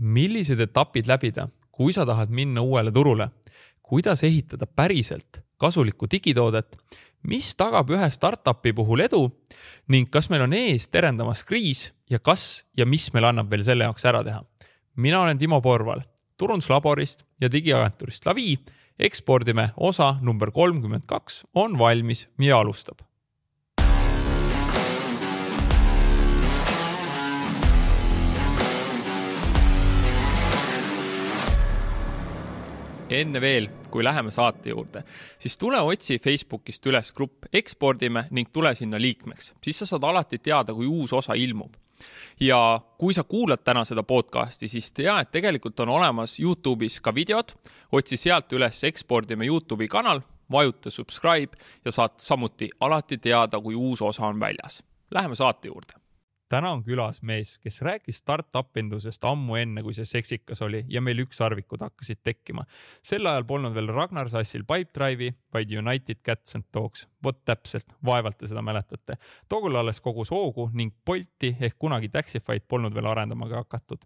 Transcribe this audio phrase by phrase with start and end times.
[0.00, 3.28] millised etapid läbida, kui sa tahad minna uuele turule,
[3.82, 6.76] kuidas ehitada päriselt kasulikku digitoodet,
[7.28, 9.26] mis tagab ühe startup'i puhul edu
[9.92, 13.84] ning kas meil on ees terendamas kriis ja kas ja mis meil annab veel selle
[13.84, 14.40] jaoks ära teha.
[14.96, 16.00] mina olen Timo Porval
[16.36, 18.58] turunduslaborist ja digiagentuurist Lavi.
[18.98, 23.09] ekspordime osa number kolmkümmend kaks on valmis ja alustab
[33.10, 35.02] enne veel, kui läheme saate juurde,
[35.38, 40.38] siis tule otsi Facebookist üles grupp Ekspordime ning tule sinna liikmeks, siis sa saad alati
[40.38, 41.74] teada, kui uus osa ilmub.
[42.40, 47.14] ja kui sa kuulad täna seda podcast'i, siis tea, et tegelikult on olemas Youtube'is ka
[47.14, 47.52] videod,
[47.92, 54.02] otsi sealt üles Ekspordime Youtube'i kanal, vajuta subscribe ja saad samuti alati teada, kui uus
[54.02, 54.82] osa on väljas.
[55.10, 56.00] Läheme saate juurde
[56.50, 61.02] täna on külas mees, kes rääkis startup indusest ammu enne, kui see seksikas oli ja
[61.02, 62.64] meil ükssarvikud hakkasid tekkima.
[63.02, 67.06] sel ajal polnud veel Ragnar Sassil Pipedrive'i, vaid United Cats and Dogs.
[67.22, 69.16] vot täpselt, vaevalt te seda mäletate.
[69.48, 74.02] tookord alles kogus hoogu ning Bolti ehk kunagi Taxify'd polnud veel arendama ka hakatud.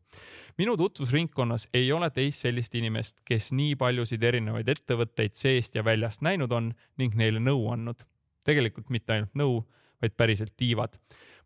[0.58, 6.20] minu tutvusringkonnas ei ole teist sellist inimest, kes nii paljusid erinevaid ettevõtteid seest ja väljast
[6.20, 8.04] näinud on ning neile nõu andnud.
[8.44, 9.64] tegelikult mitte ainult nõu,
[10.02, 10.98] vaid päriselt tiivad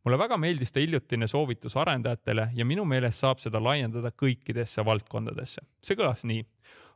[0.04, 5.62] mulle väga meeldis ta hiljutine soovitus arendajatele ja minu meelest saab seda laiendada kõikidesse valdkondadesse.
[5.82, 6.44] see kõlas nii.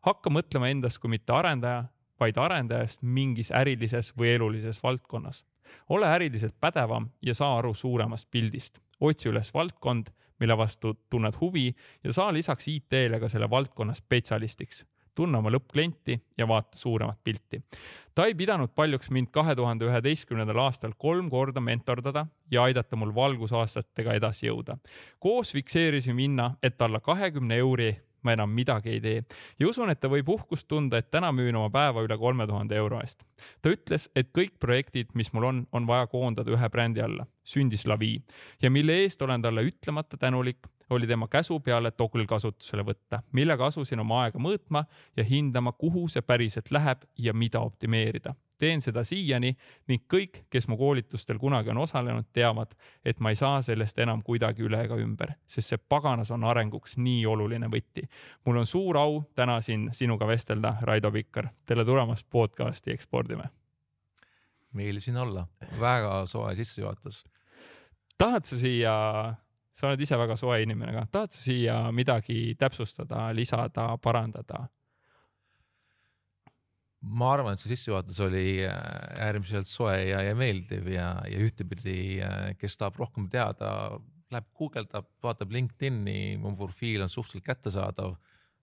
[0.02, 1.84] hakka mõtlema endast kui mitte arendaja,
[2.20, 5.44] vaid arendajast mingis ärilises või elulises valdkonnas.
[5.88, 8.78] ole äriliselt pädevam ja saa aru suuremast pildist.
[9.00, 14.84] otsi üles valdkond, mille vastu tunned huvi ja saa lisaks IT-le ka selle valdkonna spetsialistiks
[15.14, 17.62] tunne oma lõppklienti ja vaata suuremat pilti.
[18.14, 23.14] ta ei pidanud paljuks mind kahe tuhande üheteistkümnendal aastal kolm korda mentordada ja aidata mul
[23.14, 24.78] valgusaastatega edasi jõuda.
[25.18, 29.22] koos fikseerisime hinna, et alla kahekümne euri ma enam midagi ei tee
[29.60, 32.76] ja usun, et ta võib uhkust tunda, et täna müün oma päeva üle kolme tuhande
[32.78, 33.22] euro eest.
[33.62, 37.86] ta ütles, et kõik projektid, mis mul on, on vaja koondada ühe brändi alla, sündis
[37.86, 38.14] Lavi
[38.62, 43.66] ja mille eest olen talle ütlemata tänulik oli tema käsu peale Toggle kasutusele võtta, millega
[43.66, 44.84] asusin oma aega mõõtma
[45.16, 48.34] ja hindama, kuhu see päriselt läheb ja mida optimeerida.
[48.62, 49.56] teen seda siiani
[49.90, 54.22] ning kõik, kes mu koolitustel kunagi on osalenud, teavad, et ma ei saa sellest enam
[54.22, 58.06] kuidagi üle ega ümber, sest see paganas on arenguks nii oluline võti.
[58.44, 61.48] mul on suur au täna siin sinuga vestelda, Raido Pikkar.
[61.66, 63.50] tere tulemast podcasti Ekspordime.
[64.72, 65.46] meeldiv siin olla,
[65.80, 67.24] väga soe sissejuhatus.
[68.18, 69.34] tahad sa siia
[69.72, 74.66] sa oled ise väga soe inimene ka, tahad sa siia midagi täpsustada, lisada, parandada?
[77.02, 78.74] ma arvan, et see sissejuhatus oli äh,
[79.26, 83.72] äärmiselt soe ja, ja meeldiv ja, ja ühtepidi, äh, kes tahab rohkem teada,
[84.32, 88.14] läheb guugeldab, vaatab LinkedIn'i, mu profiil on suhteliselt kättesaadav.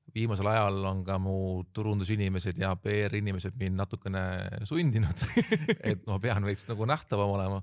[0.10, 4.22] viimasel ajal on ka mu turundusinimesed ja PR inimesed mind natukene
[4.66, 5.22] sundinud
[5.92, 7.60] et ma pean veits nagu nähtavam olema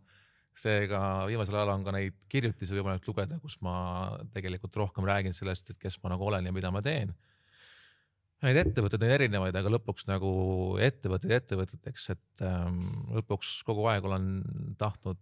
[0.56, 3.77] seega viimasel ajal on ka neid kirjutisi võimalik lugeda, kus ma
[4.33, 7.12] tegelikult rohkem räägin sellest, et kes ma nagu olen ja mida ma teen.
[8.44, 10.31] Neid ettevõtteid on erinevaid, aga lõpuks nagu
[10.84, 12.83] ettevõtteid ettevõteteks, et ähm,
[13.17, 14.31] lõpuks kogu aeg olen
[14.81, 15.21] tahtnud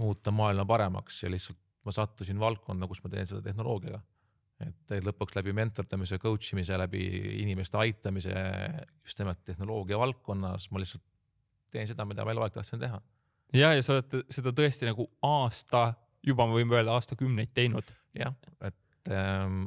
[0.00, 4.00] muuta maailma paremaks ja lihtsalt ma sattusin valdkonda, kus ma teen seda tehnoloogiaga.
[4.60, 7.00] et lõpuks läbi mentordamise, coach imise, läbi
[7.40, 8.34] inimeste aitamise
[9.04, 11.04] just nimelt tehnoloogia valdkonnas ma lihtsalt
[11.72, 13.00] teen seda, mida ma eluaeg tahtsin teha
[13.54, 15.90] ja, ja sa oled seda tõesti nagu aasta,
[16.26, 17.92] juba me võime öelda aastakümneid teinud.
[18.16, 18.34] jah,
[18.66, 19.64] et ähm,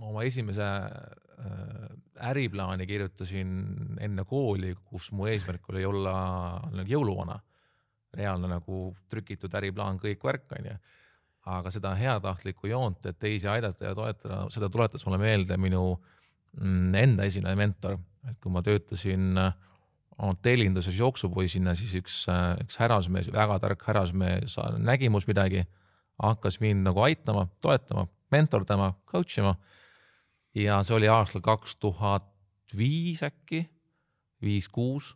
[0.00, 1.88] oma esimese äh,
[2.30, 3.50] äriplaani kirjutasin
[4.00, 6.14] enne kooli, kus mu eesmärk oli olla
[6.72, 7.40] nagu jõuluvana.
[8.10, 10.78] reaalne nagu trükitud äriplaan, kõik värk, onju.
[11.46, 15.94] aga seda heatahtlikku joont, et teisi aidata ja toetada, seda tuletas mulle meelde minu
[16.60, 17.96] mm, enda esimene mentor,
[18.28, 19.54] et kui ma töötasin äh,
[20.42, 22.22] teeninduses jooksupoisina siis üks,
[22.64, 25.64] üks härrasmees, väga tark härrasmees nägi mus midagi,
[26.20, 29.54] hakkas mind nagu aitama, toetama, mentordama, coach ima.
[30.54, 32.28] ja see oli aastal kaks tuhat
[32.76, 33.64] viis äkki,
[34.42, 35.14] viis-kuus.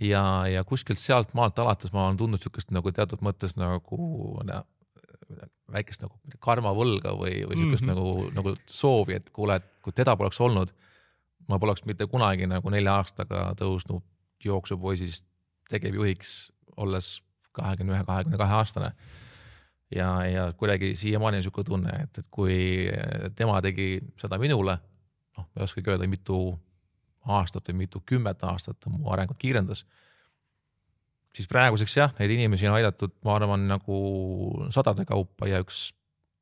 [0.00, 3.98] ja, ja kuskilt sealt maalt alates ma olen tundnud sihukest nagu teatud mõttes nagu
[5.72, 8.32] väikest nagu karmavõlga või, või sihukest mm -hmm.
[8.32, 10.72] nagu, nagu soovi, et kuule, et kui teda poleks olnud
[11.48, 14.04] ma poleks mitte kunagi nagu nelja aastaga tõusnud
[14.44, 15.26] jooksupoisist
[15.70, 17.18] tegevjuhiks, olles
[17.56, 18.92] kahekümne ühe, kahekümne kahe aastane.
[19.94, 22.88] ja, ja kuidagi siiamaani on sihuke tunne, et, et kui
[23.36, 24.76] tema tegi seda minule,
[25.36, 26.38] noh, ma ei oskagi öelda, mitu
[27.28, 29.84] aastat või mitu kümmet aastat ta mu arengut kiirendas.
[31.34, 33.98] siis praeguseks jah, neid inimesi on aidatud, ma arvan, nagu
[34.74, 35.88] sadade kaupa ja üks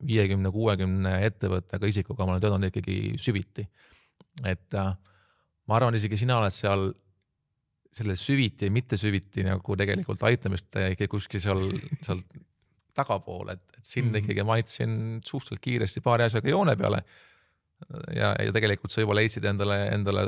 [0.06, 3.66] viiekümne, kuuekümne ettevõttega, isikuga ma olen töötanud ikkagi süviti.
[4.44, 4.92] Et äh,
[5.66, 6.90] ma arvan, isegi sina oled seal
[7.96, 11.62] selle süviti ja mitte süviti nagu tegelikult aitamist ikkagi kuskil seal,
[12.04, 12.20] seal
[12.96, 14.24] tagapool, et, et sinna mm -hmm.
[14.24, 14.92] ikkagi ma aitasin
[15.24, 17.02] suhteliselt kiiresti paari asjaga joone peale.
[18.16, 20.22] ja, ja tegelikult sa juba leidsid endale, endale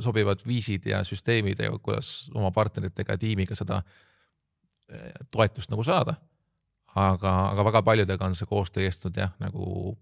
[0.00, 3.82] sobivad viisid ja süsteemid ja kuidas oma partneritega ja tiimiga seda
[4.88, 6.14] eh, toetust nagu saada
[6.94, 9.96] aga, aga väga paljudega on see koostöö kestnud jah, nagu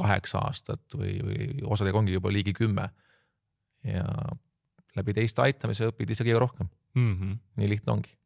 [0.00, 2.88] kaheksa aastat või, või osadega ongi juba ligi kümme.
[3.84, 4.04] ja
[4.96, 7.12] läbi teiste aitamise õpid isegi rohkem mm.
[7.14, 7.36] -hmm.
[7.60, 8.16] nii lihtne ongi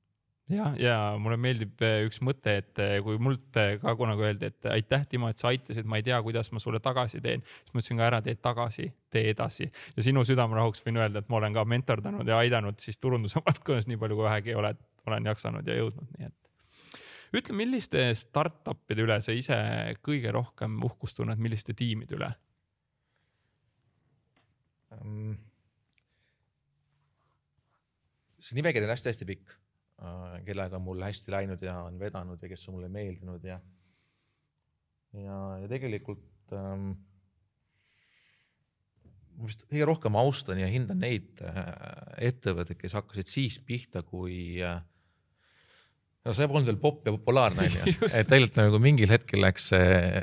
[0.50, 4.50] ja, ja mulle meeldib eh, üks mõte, et eh, kui mult eh, ka kunagi öeldi,
[4.52, 7.72] et aitäh, Timo, et sa aitasid, ma ei tea, kuidas ma sulle tagasi teen, siis
[7.72, 11.40] ma ütlesin ka ära, tee tagasi, tee edasi ja sinu südamerahuks võin öelda, et ma
[11.40, 15.68] olen ka mentordanud ja aidanud siis turunduse valdkonnas nii palju, kui vähegi oled, olen jaksanud
[15.68, 16.38] ja jõudnud, nii et
[17.40, 19.56] ütle, milliste startup'ide üle sa ise
[20.04, 22.30] kõige rohkem uhkust tunned, milliste tiimide üle
[25.00, 25.34] um,?
[28.44, 29.54] see nimekiri on hästi-hästi pikk,
[30.04, 33.56] äh, kellega on mul hästi läinud ja on vedanud ja kes on mulle meeldinud ja,
[35.16, 36.90] ja, ja tegelikult ähm,
[39.38, 41.62] ma vist kõige rohkem austan ja hindan neid äh,
[42.30, 44.82] ettevõtteid, kes hakkasid siis pihta, kui äh,
[46.24, 49.66] no see polnud veel popp ja populaarne on ju, et tegelikult nagu mingil hetkel läks
[49.72, 50.22] see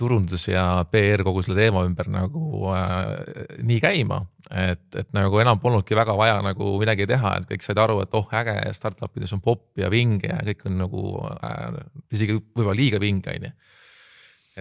[0.00, 5.60] turundus ja PR kogu selle teema ümber nagu äh, nii käima, et, et nagu enam
[5.60, 9.34] polnudki väga vaja nagu midagi teha, et kõik said aru, et oh äge, startup ides
[9.36, 11.04] on popp ja vinge ja kõik on nagu
[11.34, 11.80] äh,
[12.16, 13.52] isegi võib-olla liiga vinge on ju.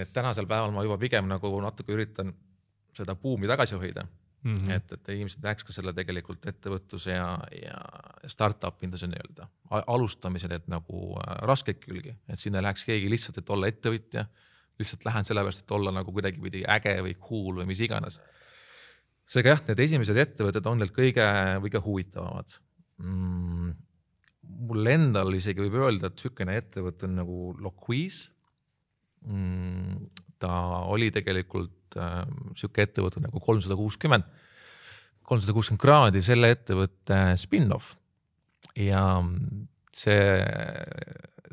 [0.04, 2.36] et tänasel päeval ma juba pigem nagu natuke üritan
[2.94, 4.04] seda buumi tagasi hoida
[4.44, 4.72] Mm -hmm.
[4.76, 7.78] et, et inimesed näeks ka selle tegelikult ettevõtluse ja, ja
[8.28, 9.48] startup induse nii-öelda
[9.88, 14.26] alustamise need nagu äh, raskeid külgi, et sinna ei läheks keegi lihtsalt, et olla ettevõtja.
[14.80, 18.20] lihtsalt lähen sellepärast, et olla nagu kuidagipidi äge või cool või mis iganes.
[19.26, 21.28] seega jah, need esimesed ettevõtted on need kõige,
[21.64, 22.60] kõige huvitavamad
[22.98, 23.74] mm,.
[24.68, 28.26] mul endal isegi võib öelda, et sihukene ettevõte on nagu Loquiz
[29.22, 30.10] mm,.
[30.44, 30.54] Ta
[30.92, 32.24] oli tegelikult äh,
[32.58, 34.26] sihuke ettevõte nagu kolmsada kuuskümmend,
[35.24, 37.96] kolmsada kuuskümmend kraadi selle ettevõtte spin-off.
[38.80, 39.06] Ja
[39.94, 40.24] see,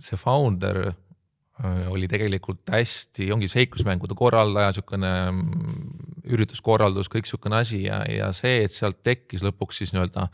[0.00, 5.84] see founder äh, oli tegelikult hästi, ongi seiklusmängude korraldaja, niisugune mm,
[6.30, 10.30] ürituskorraldus, kõik niisugune asi ja, ja see, et sealt tekkis lõpuks siis nii-öelda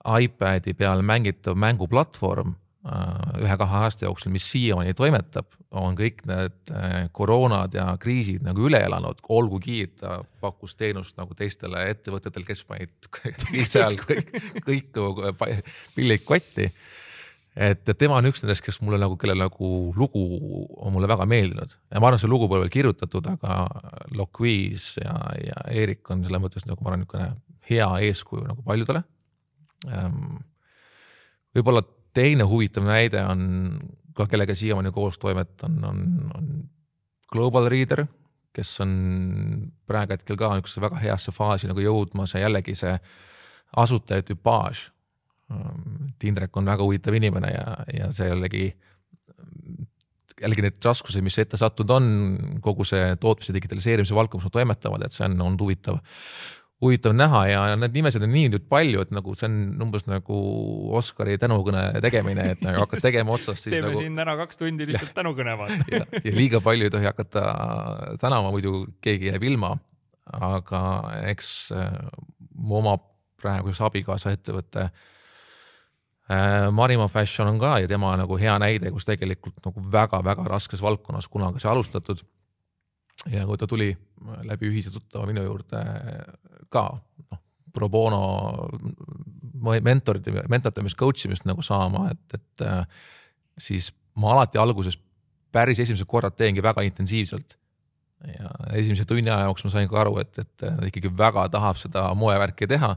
[0.00, 7.74] iPad'i peal mängitav mänguplatvorm ühe-kahe aasta jooksul, mis siiamaani toimetab, on kõik need äh, koroonad
[7.76, 13.10] ja kriisid nagu üle elanud, olgugi et ta pakkus teenust nagu teistele ettevõtetele, kes panid
[13.44, 14.32] kriisi ajal kõik,
[14.64, 14.98] kõik
[15.94, 16.70] pillid kotti.
[17.54, 20.24] et, tema on üks nendest, kes mulle nagu, kelle nagu lugu
[20.80, 23.60] on mulle väga meeldinud ja ma arvan, see lugu pole veel kirjutatud, aga
[24.16, 27.30] Loquiz ja, ja Eerik on selles mõttes nagu ma arvan, niisugune
[27.70, 29.04] hea eeskuju nagu paljudele.
[29.86, 30.40] Ehm,
[31.54, 31.84] võib-olla
[32.16, 33.42] teine huvitav näide on
[34.14, 36.04] ka, kellega siiamaani koos toimetan, on,
[36.36, 36.48] on
[37.32, 38.04] Global Reader,
[38.52, 38.92] kes on
[39.86, 42.96] praegu hetkel ka niisugusesse väga heasse faasi nagu jõudmas ja jällegi see
[43.78, 44.88] asutaja tüpaaž.
[46.26, 48.64] Indrek on väga huvitav inimene ja, ja see jällegi,
[50.42, 52.10] jällegi need raskused, mis ette sattunud on,
[52.62, 55.98] kogu see tootmise digitaliseerimise valdkonnas nad toimetavad, et see on olnud huvitav
[56.80, 60.38] huvitav näha ja need nimesid on nii nüüd palju, et nagu see on umbes nagu
[60.96, 64.00] Oscari tänukõne tegemine, et nagu hakkad tegema otsast siis teeme nagu.
[64.00, 67.44] siin ära kaks tundi lihtsalt tänukõne vaata ja, ja liiga palju ei tohi hakata
[68.22, 69.76] tänama, muidu keegi jääb ilma.
[70.30, 70.80] aga
[71.28, 71.86] eks äh,
[72.54, 72.96] mu oma
[73.40, 79.60] praeguse abikaasa ettevõte äh, Marimo Fashion on ka ja tema nagu hea näide, kus tegelikult
[79.66, 82.24] nagu väga-väga raskes valdkonnas kunagi sai alustatud
[83.28, 83.90] ja kui ta tuli
[84.48, 85.80] läbi ühise tuttava minu juurde
[86.72, 87.40] ka noh,
[87.72, 88.22] pro bono
[89.60, 92.84] mentorid, mentortamist, coach imist nagu saama, et, et äh,
[93.60, 94.96] siis ma alati alguses
[95.52, 97.56] päris esimesed korrad teengi väga intensiivselt.
[98.20, 101.78] ja esimese tunni aja jooksul ma sain ka aru, et, et ta ikkagi väga tahab
[101.80, 102.94] seda moevärki teha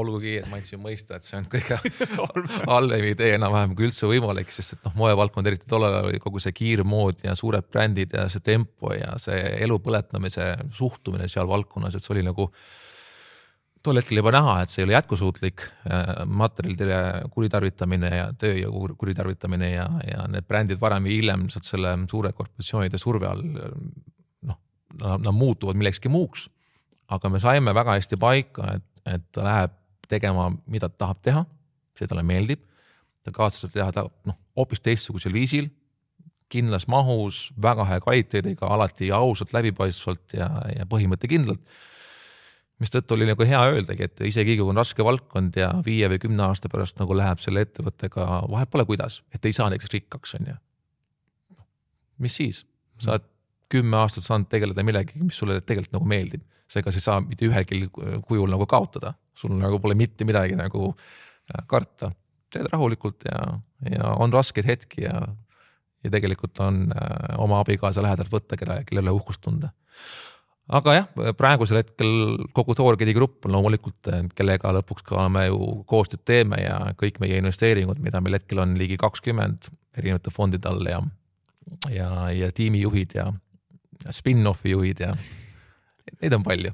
[0.00, 1.78] olgugi, et ma andsin mõista, et see on kõige
[2.72, 6.42] halvem idee enam-vähem kui üldse võimalik, sest et noh, moevaldkond eriti tollel ajal oli kogu
[6.42, 11.96] see kiirmood ja suured brändid ja see tempo ja see elu põletamise suhtumine seal valdkonnas,
[11.96, 12.48] et see oli nagu
[13.84, 16.98] tol hetkel juba näha, et see ei ole jätkusuutlik äh, materjalide
[17.34, 23.00] kuritarvitamine ja tööjõu kuritarvitamine ja, ja need brändid varem või hiljem lihtsalt selle suure korporatsioonide
[23.00, 24.58] surve all noh,
[24.98, 26.48] nad muutuvad millekski muuks.
[27.12, 29.72] aga me saime väga hästi paika, et, et ta läheb
[30.10, 31.44] tegema, mida ta tahab teha,
[31.98, 32.62] see talle meeldib.
[33.24, 35.70] ta kavatseb seda teha ta noh, hoopis teistsugusel viisil,
[36.52, 41.62] kindlas mahus, väga hea kvaliteediga, alati ausalt, läbipaistvalt ja, ja põhimõttekindlalt.
[42.82, 46.42] mistõttu oli nagu hea öeldagi, et isegi kui on raske valdkond ja viie või kümne
[46.48, 50.50] aasta pärast nagu läheb selle ettevõttega, vahet pole kuidas, et ei saa näiteks rikkaks, on
[50.52, 50.56] ju.
[52.18, 52.64] mis siis,
[52.98, 53.30] sa oled
[53.72, 57.46] kümme aastat saanud tegeleda millegagi, mis sulle tegelikult nagu meeldib, seega sa ei saa mitte
[57.48, 57.86] ühelgi
[58.28, 62.12] kujul nagu kaotada, sul nagu pole mitte midagi nagu äh, karta
[62.54, 63.40] teed rahulikult ja,
[63.90, 65.22] ja on raskeid hetki ja,
[66.04, 69.72] ja tegelikult on äh, oma abikaasa lähedalt võtta, kelle, kelle üle uhkust tunda.
[70.68, 75.60] aga jah, praegusel hetkel kogu Toorgidi grupp on loomulikult, äh, kellega lõpuks ka me ju
[75.90, 80.90] koostööd teeme ja kõik meie investeeringud, mida meil hetkel on ligi kakskümmend erinevate fondide all
[80.90, 81.00] ja,
[81.90, 83.30] ja, ja tiimijuhid ja
[84.12, 85.14] spin-off'i juhid ja
[86.20, 86.72] neid on palju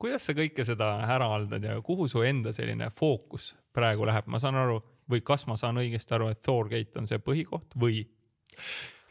[0.00, 4.40] kuidas sa kõike seda ära haldad ja kuhu su enda selline fookus praegu läheb, ma
[4.42, 4.80] saan aru,
[5.10, 8.02] või kas ma saan õigesti aru, et Thorgate on see põhikoht või?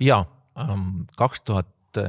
[0.04, 0.24] ja,
[0.60, 2.00] ähm, kaks tuhat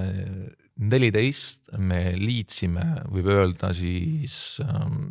[0.81, 5.11] neliteist me liitsime, võib öelda siis ähm,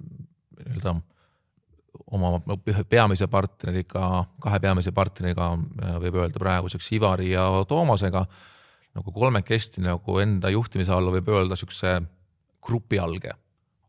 [0.59, 0.95] nii-öelda
[2.15, 4.05] oma ühe peamise partneriga,
[4.41, 8.23] kahe peamise partneriga äh, võib öelda praeguseks Ivari ja Toomasega
[8.97, 11.99] nagu kolmekesti nagu enda juhtimise alla võib öelda siukse
[12.65, 13.35] grupi alge.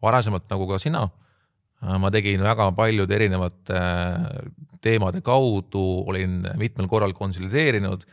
[0.02, 1.08] Varasemalt nagu ka sina
[1.80, 4.50] Äh, ma tegin väga paljude erinevate äh,
[4.84, 8.04] teemade kaudu, olin mitmel korral konsolideerinud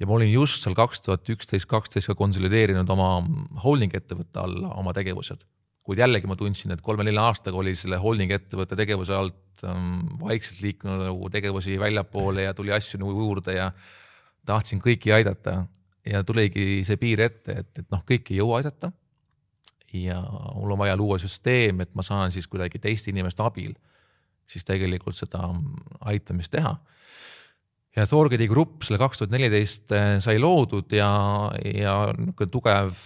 [0.00, 3.18] ja ma olin just seal kaks tuhat üksteist, kaksteist ka konsolideerinud oma
[3.64, 5.44] holding ettevõtte alla oma tegevused.
[5.84, 10.64] kuid jällegi ma tundsin, et kolme-nelja aastaga oli selle holding ettevõtte tegevuse alt ähm, vaikselt
[10.64, 13.68] liikunud nagu tegevusi väljapoole ja tuli asju nagu juurde ja
[14.48, 15.66] tahtsin kõiki aidata
[16.08, 18.94] ja tuligi see piir ette, et, et noh, kõiki ei jõua aidata
[19.94, 20.20] ja
[20.54, 23.74] mul on vaja luua süsteem, et ma saan siis kuidagi teiste inimeste abil
[24.50, 25.48] siis tegelikult seda
[26.10, 26.74] aitamist teha.
[27.96, 31.10] ja Thorgeti grupp selle kaks tuhat neliteist eh, sai loodud ja,
[31.64, 32.96] ja niisugune tugev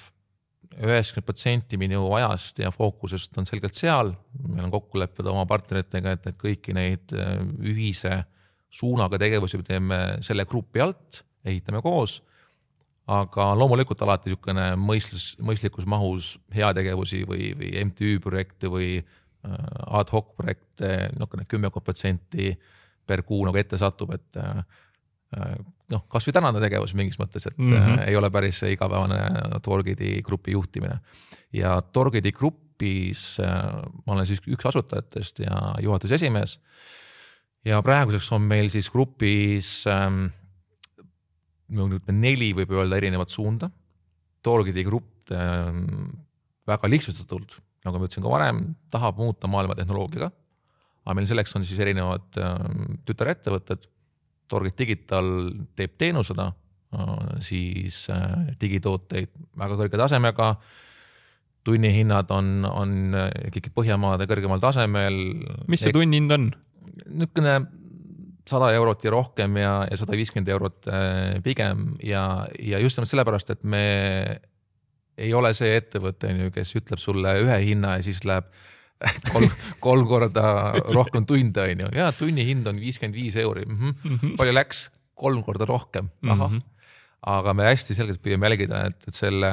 [0.78, 4.12] üheksakümmend protsenti minu ajast ja fookusest on selgelt seal.
[4.46, 7.38] meil on kokkulepped oma partneritega, et, et kõiki neid eh,
[7.74, 8.22] ühise
[8.68, 12.20] suunaga tegevusi teeme selle grupi alt, ehitame koos
[13.08, 19.54] aga loomulikult alati niisugune mõistlus, mõistlikus mahus heategevusi või, või MTÜ projekte või äh,
[20.00, 22.52] ad hoc projekte, niisugune kümmekond protsenti
[23.08, 24.62] per kuu nagu ette satub, et äh,
[25.38, 28.00] äh noh, kasvõi tänane tegevus mingis mõttes, et mm -hmm.
[28.10, 30.98] ei ole päris igapäevane Torgidi grupi juhtimine.
[31.52, 36.60] ja Torgidi grupis ma olen siis üks asutajatest ja juhatuse esimees.
[37.64, 40.47] ja praeguseks on meil siis grupis äh, ütleme
[41.68, 43.70] neli võib öelda erinevat suunda.
[44.42, 45.72] Torgidi grupp äh,
[46.68, 50.30] väga lihtsustatult, nagu ma ütlesin ka varem, tahab muuta maailma tehnoloogiaga.
[51.04, 52.56] aga meil selleks on siis erinevad äh,
[53.08, 53.88] tütarettevõtted.
[54.48, 55.26] Torgid Digital
[55.76, 60.54] teeb teenusena äh, siis äh, digitooteid väga kõrge tasemega
[61.68, 62.92] tunnihinnad on, on
[63.50, 65.18] ikkagi Põhjamaade kõrgemal tasemel.
[65.68, 66.48] mis see tunnihind on?
[67.08, 67.58] niisugune
[68.48, 73.12] sada eurot ja rohkem ja, ja sada viiskümmend eurot äh, pigem ja, ja just nimelt
[73.12, 73.84] sellepärast, et me
[75.18, 78.48] ei ole see ettevõte, on ju, kes ütleb sulle ühe hinna ja siis läheb
[79.34, 79.50] kolm,
[79.82, 80.46] kolm korda
[80.90, 84.36] rohkem tunde, on ju, ja tunnihind on viiskümmend viis euri mm, -hmm.
[84.40, 84.88] palju läks,
[85.18, 86.58] kolm korda rohkem, ahah mm.
[86.58, 86.62] -hmm.
[87.34, 89.52] aga me hästi selgelt püüame jälgida, et, et selle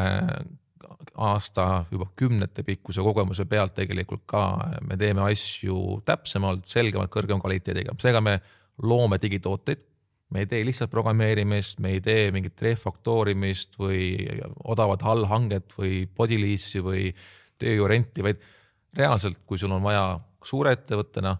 [1.15, 4.41] aasta juba kümnete pikkuse kogemuse pealt tegelikult ka
[4.81, 8.39] me teeme asju täpsemalt, selgemalt, kõrgema kvaliteediga, seega me
[8.83, 9.85] loome digitooteid.
[10.29, 14.15] me ei tee lihtsalt programmeerimist, me ei tee mingit refaktorimist või
[14.63, 17.03] odavat allhanget või bodylease'i või
[17.61, 18.41] tööjõurenti, vaid
[18.97, 21.35] reaalselt, kui sul on vaja suurettevõttena,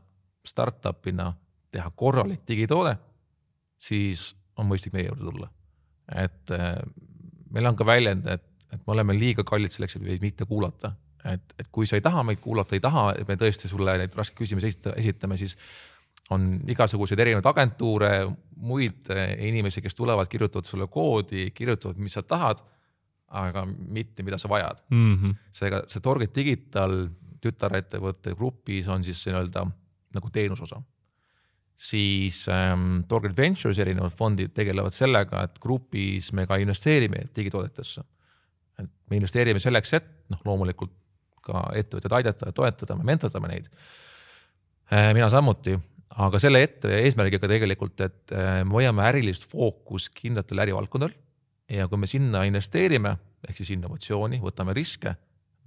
[0.46, 1.32] startup'ina
[1.72, 2.96] teha korralik digitoode,
[3.82, 5.50] siis on mõistlik meie juurde tulla.
[6.16, 6.78] et äh,
[7.52, 10.94] meil on ka väljend, et, et me oleme liiga kallid selleks, et meid mitte kuulata.
[11.26, 14.14] et, et kui sa ei taha meid kuulata, ei taha, et me tõesti sulle neid
[14.16, 15.58] raskeid küsimusi esita, esitame, siis
[16.34, 18.12] on igasuguseid erinevaid agentuure,
[18.66, 22.64] muid eh, inimesi, kes tulevad, kirjutavad sulle koodi, kirjutavad, mis sa tahad,
[23.36, 25.16] aga mitte, mida sa vajad mm.
[25.16, 25.38] -hmm.
[25.52, 27.08] seega see Target Digital
[27.42, 29.66] tütarettevõtte grupis on siis nii-öelda
[30.16, 30.82] nagu teenusosa.
[31.76, 38.04] siis ähm, Target Ventures erinevad fondid tegelevad sellega, et grupis me ka investeerime digitoodetesse.
[38.80, 40.92] et me investeerime selleks, et noh, loomulikult
[41.42, 43.68] ka ettevõtjaid aidata ja toetada, me mentordame neid.
[44.94, 45.78] Äh, mina samuti
[46.10, 51.16] aga selle ette eesmärgiga tegelikult, et äh, me hoiame ärilist fookust kindlatel ärivaldkondadel
[51.76, 53.16] ja kui me sinna investeerime,
[53.48, 55.16] ehk siis innovatsiooni, võtame riske,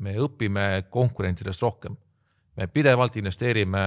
[0.04, 1.97] me õpime konkurentidest rohkem.
[2.59, 3.80] me pidevalt investeerime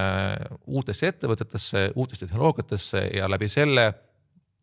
[0.67, 3.93] uutesse ettevõtetesse, uutesse tehnoloogiatesse ja läbi selle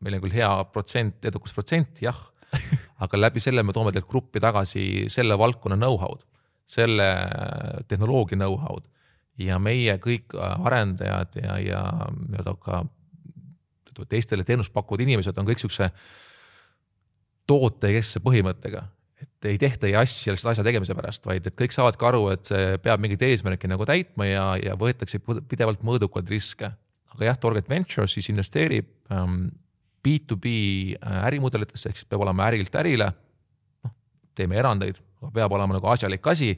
[0.00, 2.18] meil on küll hea protsent, edukusprotsent, jah
[3.04, 6.22] aga läbi selle me toome teilt gruppi tagasi selle valdkonna know-how'd,
[6.68, 7.08] selle
[7.88, 8.86] tehnoloogia know-how'd
[9.38, 12.84] ja meie kõik arendajad ja, ja nii-öelda ka
[14.08, 15.88] teistele teenust pakkuvad inimesed on kõik siukse
[17.48, 18.84] tootekeskse põhimõttega,
[19.22, 22.50] et ei tehta ei asja lihtsalt asja tegemise pärast, vaid et kõik saavadki aru, et
[22.50, 26.70] see peab mingit eesmärki nagu täitma ja, ja võetakse pidevalt mõõdukalt riske.
[27.14, 29.48] aga jah, Target Ventures siis investeerib ähm,
[30.04, 30.52] B2B
[30.98, 33.12] äh, ärimudelitesse, ehk siis peab olema ärilt ärile.
[33.84, 33.94] noh,
[34.34, 36.52] teeme erandeid, aga peab olema nagu asjalik asi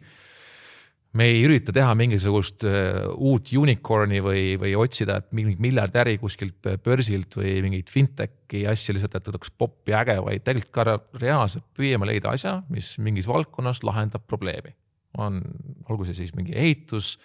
[1.19, 6.69] me ei ürita teha mingisugust äh, uut unicorn'i või, või otsida, et mingit miljardäri kuskilt
[6.85, 11.67] börsilt või mingit fintech'i asja lihtsalt, et oleks popp ja äge, vaid tegelikult ka reaalselt
[11.77, 14.77] püüame leida asja, mis mingis valdkonnas lahendab probleemi.
[15.19, 15.43] on,
[15.91, 17.17] olgu see siis mingi ehitus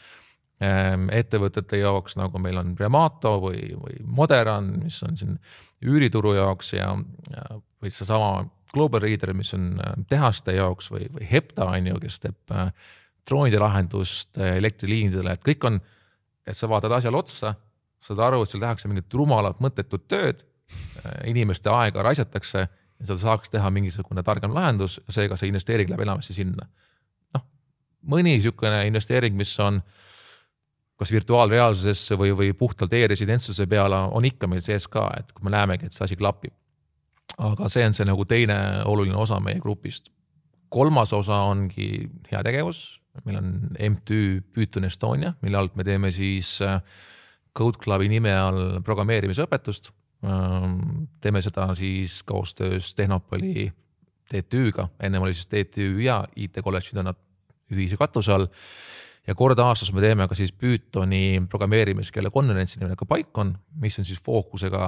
[0.57, 5.37] ähm, ettevõtete jaoks, nagu meil on Remato või, või Moderan, mis on siin
[5.85, 6.89] üürituru jaoks ja,
[7.29, 7.45] ja
[7.81, 12.19] või seesama Global Reader, mis on äh, tehaste jaoks või, või Hepta on ju, kes
[12.25, 12.71] teeb äh,
[13.27, 15.79] droonide lahendust eh, elektriliinidele, et kõik on,
[16.46, 17.55] et sa vaatad asjale otsa,
[18.05, 20.44] saad aru, et seal tehakse mingit rumalat mõttetut tööd,
[21.01, 26.05] eh, inimeste aega raisatakse ja seal saaks teha mingisugune targem lahendus, seega see investeering läheb
[26.05, 26.67] enamasti sinna.
[27.36, 27.46] noh,
[28.08, 29.82] mõni niisugune investeering, mis on
[30.96, 35.51] kas virtuaalreaalsusesse või, või puhtalt e-residentsuse peale on ikka meil sees ka, et kui me
[35.51, 36.53] näemegi, et see asi klapib.
[37.38, 38.55] aga see on see nagu teine
[38.86, 40.10] oluline osa meie grupist.
[40.70, 46.81] kolmas osa ongi heategevus, meil on MTÜ Python Estonia, mille alt me teeme siis äh,
[47.57, 49.91] Code Clubi nime all programmeerimisõpetust.
[50.25, 53.69] Ähm, teeme seda siis koostöös Tehnopoli
[54.29, 57.19] TTÜ-ga, ennem oli siis TTÜ ja IT kolledžid on nad
[57.74, 58.48] ühise katuse all.
[59.27, 64.22] ja kord aastas me teeme ka siis Pythoni programmeerimiskeele konverentsi nimega PyCon, mis on siis
[64.22, 64.81] fookusega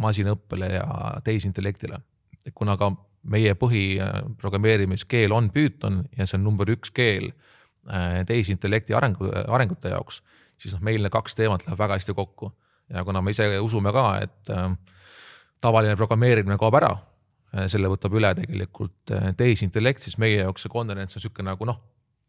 [0.00, 0.86] masinaõppele ja
[1.24, 1.98] tehisintellektile.
[2.54, 7.30] kuna ka meie põhiprogrammeerimiskeel on Python ja see on number üks keel
[8.26, 10.20] tehisintellekti arengu, arengute jaoks,
[10.60, 12.52] siis noh, meil need kaks teemat lähevad väga hästi kokku.
[12.92, 14.74] ja kuna me ise usume ka, et äh,
[15.60, 16.92] tavaline programmeerimine kaob ära,
[17.54, 21.80] äh, selle võtab üle tegelikult tehisintellekt, siis meie jaoks see konverents on sihuke nagu noh,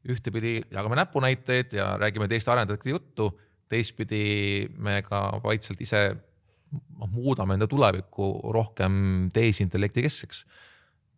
[0.09, 3.29] ühtepidi jagame näpunäiteid ja räägime teiste arendajate juttu,
[3.71, 6.03] teistpidi me ka vaikselt ise
[6.73, 10.45] noh, muudame enda tulevikku rohkem tehisintellekti keskseks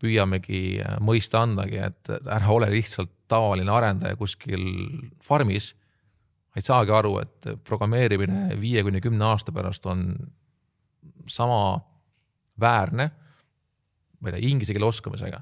[0.06, 4.64] püüamegi äh, mõista andagi, et ära ole lihtsalt tavaline arendaja kuskil
[5.26, 5.74] farmis,
[6.56, 10.06] vaid saage aru, et programmeerimine viie kuni kümne aasta pärast on
[11.28, 11.82] sama
[12.62, 13.10] väärne,
[14.22, 15.42] ma ei tea, inglise keele oskamisega.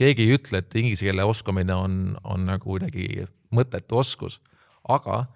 [0.00, 4.38] keegi ei ütle, et inglise keele oskamine on, on nagu kuidagi mõttetu oskus,
[4.88, 5.26] aga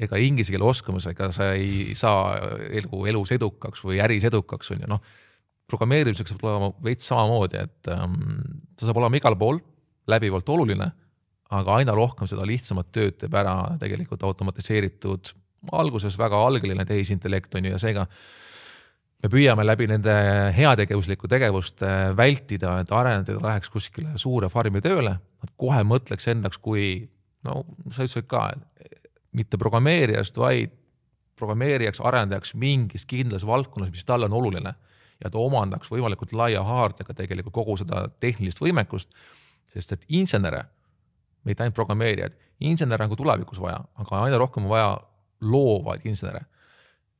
[0.00, 2.38] ega inglise keele oskamisega sa ei saa
[2.70, 5.02] elu, elus edukaks või äris edukaks, on ju, noh
[5.70, 8.18] programmeerimiseks saab olema veits samamoodi, et ähm,
[8.76, 9.60] ta saab olema igal pool
[10.10, 10.90] läbivalt oluline,
[11.54, 15.32] aga aina rohkem seda lihtsamat tööd teeb ära tegelikult automatiseeritud,
[15.72, 18.04] alguses väga algeline tehisintellekt on ju ja seega
[19.24, 20.14] me püüame läbi nende
[20.52, 21.80] heategevuslikku tegevust
[22.16, 27.06] vältida, et arendajad läheks kuskile suure farmi tööle, nad kohe mõtleks endaks kui
[27.48, 28.50] no sa ütlesid ka,
[29.34, 30.74] mitte programmeerijast, vaid
[31.40, 34.74] programmeerijaks, arendajaks mingis kindlas valdkonnas, mis talle on oluline
[35.22, 39.14] ja ta omandaks võimalikult laia haardega tegelikult kogu seda tehnilist võimekust.
[39.74, 40.64] sest et insenere,
[41.44, 44.92] mitte ainult programmeerijaid, insenere on ka tulevikus vaja, aga aina rohkem on vaja
[45.42, 46.44] loovaid insenere.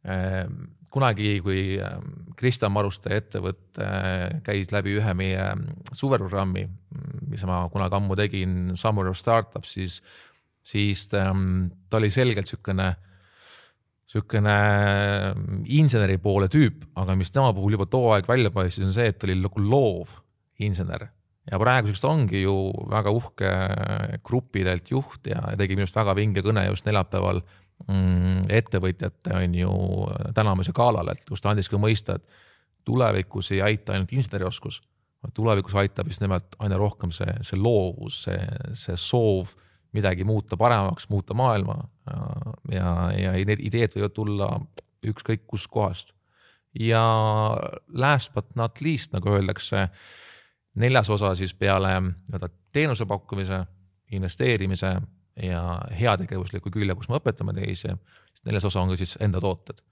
[0.05, 0.61] Ehm,
[0.93, 5.49] kunagi, kui ehm, Krista Maruste ettevõte äh, käis läbi ühe meie
[5.97, 6.67] suveprogrammi,
[7.33, 9.99] mis ma kunagi ammu tegin, Summer of Startups, siis,
[10.63, 12.93] siis ta, ehm, ta oli selgelt niisugune
[14.15, 14.55] niisugune
[15.35, 19.09] mm, inseneri poole tüüp, aga mis tema puhul juba too aeg välja paistis, on see,
[19.11, 20.21] et ta oli nagu loov
[20.63, 21.09] insener.
[21.51, 22.55] ja praeguseks ta ongi ju
[22.89, 23.51] väga uhke
[24.25, 27.43] grupidelt juht ja tegi minu arust väga vinge kõne just neljapäeval
[27.89, 29.75] mm, ettevõtjate on ju
[30.35, 32.25] tänamise galal, et kus ta andis ka mõista, et
[32.85, 34.81] tulevikus ei aita ainult insenerioskus,
[35.35, 38.41] tulevikus aitab just nimelt aina rohkem see, see loovus, see,
[38.79, 39.55] see soov
[39.95, 41.77] midagi muuta paremaks, muuta maailma
[42.73, 44.51] ja, ja need ideed võivad tulla
[45.05, 46.13] ükskõik kuskohast.
[46.81, 47.03] ja
[47.89, 49.89] last but not least, nagu öeldakse,
[50.75, 53.61] neljas osa siis peale nii-öelda teenuse pakkumise,
[54.11, 54.97] investeerimise
[55.43, 55.63] ja
[56.01, 57.91] heategevusliku külje, kus me õpetame teisi,
[58.35, 59.83] siis neljas osa on ka siis enda tooted.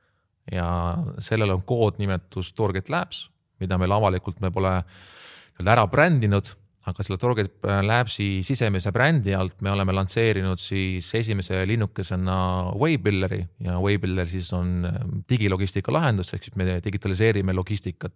[0.52, 3.28] ja sellel on koodnimetus Target Labs,
[3.60, 6.50] mida meil avalikult me pole nii-öelda ära brändinud
[6.90, 12.36] aga selle Target Labsi sisemise brändi alt me oleme lansseerinud siis esimese linnukesena
[12.78, 18.14] Waybuilderi ja Waybuilder siis on ähm, digilogistika lahendus, ehk siis me digitaliseerime logistikat.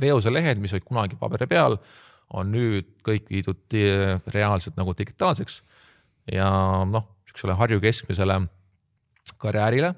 [0.00, 1.76] veoselehed, mis olid kunagi paberi peal,
[2.34, 3.76] on nüüd kõik viidud
[4.34, 5.60] reaalselt nagu digitaalseks
[6.32, 6.48] ja
[6.90, 8.40] noh, sihukesele Harju keskmisele
[9.38, 9.94] karjäärile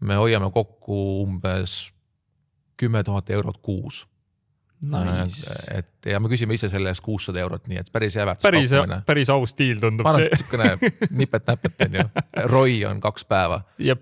[0.00, 1.92] me hoiame kokku umbes
[2.76, 4.04] kümme tuhat eurot kuus
[4.82, 5.74] nice..
[5.74, 8.46] et ja me küsime ise selle eest kuussada eurot, nii et päris hea väärtus.
[8.46, 8.74] päris,
[9.06, 10.28] päris aus diil tundub see.
[10.32, 10.68] niisugune
[11.20, 12.08] nipet-näpet on ju,
[12.52, 13.62] ROI on kaks päeva.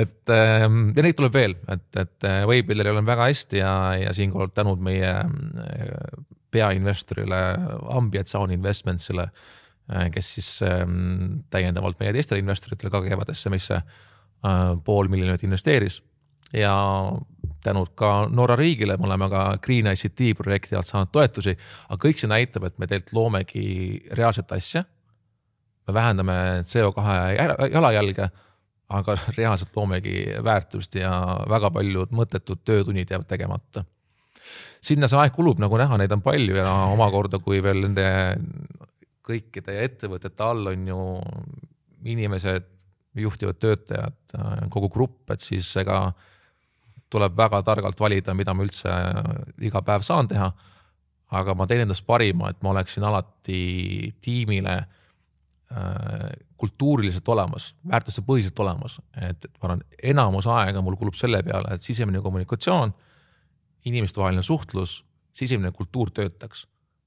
[0.00, 3.74] et ähm, ja neid tuleb veel, et, et äh, Waybuilderil on väga hästi ja,
[4.06, 5.28] ja siinkohal tänud meie äh,
[6.54, 7.42] peainvestorile
[7.94, 9.28] Ambient Sound Investmentsile,
[9.90, 13.82] äh, kes siis ähm, täiendavalt meie teistele investoritele ka kevadesse meisse
[14.84, 15.96] pool miljonit investeeris
[16.54, 16.74] ja
[17.64, 21.56] tänud ka Norra riigile, me oleme ka Green ICT projekti alt saanud toetusi,
[21.88, 23.66] aga kõik see näitab, et me tegelikult loomegi
[24.18, 24.84] reaalset asja.
[25.86, 27.02] me vähendame CO2
[27.72, 28.30] jalajälge,
[28.88, 31.10] aga reaalselt loomegi väärtust ja
[31.48, 33.84] väga paljud mõttetud töötunnid jäävad tegemata.
[34.80, 38.06] sinna see aeg kulub, nagu näha, neid on palju ja omakorda, kui veel nende
[39.26, 41.02] kõikide ettevõtete all on ju
[42.06, 42.66] inimesed,
[43.16, 44.16] juhtivad töötajad,
[44.70, 46.12] kogu grupp, et siis ega
[47.16, 48.92] tuleb väga targalt valida, mida ma üldse
[49.64, 50.52] iga päev saan teha.
[51.36, 59.00] aga ma teen endast parima, et ma oleksin alati tiimile äh, kultuuriliselt olemas, väärtustepõhiselt olemas,
[59.18, 62.94] et ma arvan, enamus aega mul kulub selle peale, et sisemine kommunikatsioon,
[63.90, 65.00] inimestevaheline suhtlus,
[65.34, 66.64] sisemine kultuur töötaks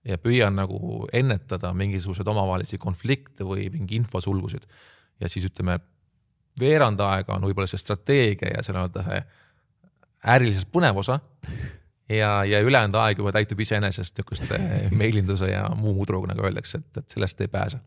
[0.08, 4.68] ja püüan nagu ennetada mingisuguseid omavahelisi konflikte või mingi infosulgusid.
[5.20, 5.80] ja siis ütleme,
[6.60, 9.24] veerand aega on võib-olla see strateegia ja see nii-öelda see
[10.28, 11.20] äriliselt põnev osa.
[12.10, 14.60] ja, ja ülejäänud aeg juba täitub iseenesest niisuguste
[15.02, 17.80] meilinduse ja muu mudruga, nagu öeldakse, et, et sellest ei pääse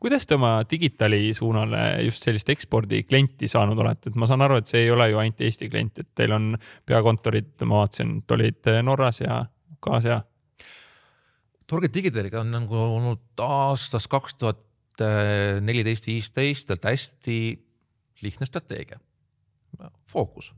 [0.00, 4.70] kuidas te oma digitaali suunale just sellist ekspordiklienti saanud olete, et ma saan aru, et
[4.70, 6.50] see ei ole ju ainult Eesti klient, et teil on
[6.86, 9.40] peakontorid, ma vaatasin, et olid Norras ja
[9.76, 10.20] UK-s ja.
[11.70, 14.60] Target Digitaliga on nagu olnud aastast kaks tuhat
[15.64, 17.38] neliteist, viisteist hästi
[18.22, 19.00] lihtne strateegia,
[20.06, 20.52] fookus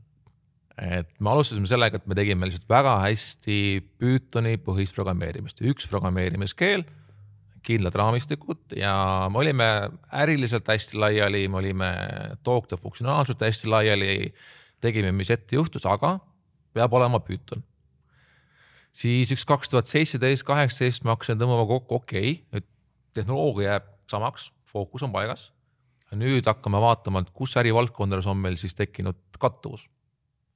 [0.77, 3.57] et me alustasime sellega, et me tegime lihtsalt väga hästi
[3.97, 6.85] Pythoni põhist programmeerimist, üks programmeerimiskeel,
[7.65, 8.93] kindlad raamistikud ja
[9.33, 9.67] me olime
[10.13, 11.89] äriliselt hästi laiali, me olime
[12.45, 14.33] tookte funktsionaalselt hästi laiali.
[14.81, 16.19] tegime, mis ette juhtus, aga
[16.73, 17.63] peab olema Python.
[18.91, 22.69] siis üks kaks tuhat seitseteist, kaheksateist ma hakkasin tõmbama kokku, okei okay,, nüüd
[23.17, 25.51] tehnoloogia jääb samaks, fookus on paigas.
[26.13, 29.89] nüüd hakkame vaatama, et kus ärivaldkondades on meil siis tekkinud kattuvus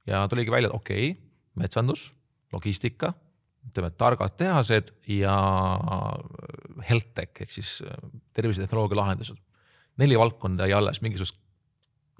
[0.06, 1.20] ja tuligi välja, et okei okay,,
[1.54, 2.08] metsandus,
[2.52, 3.12] logistika,
[3.68, 5.34] ütleme targad tehased ja
[6.88, 9.38] health tech ehk siis äh, tervisetehnoloogia lahendused.
[9.96, 11.36] neli valdkonda jäi alles mingisugust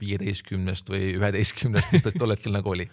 [0.03, 2.89] viieteistkümnest või üheteistkümnest, mis ta tol hetkel nagu oli.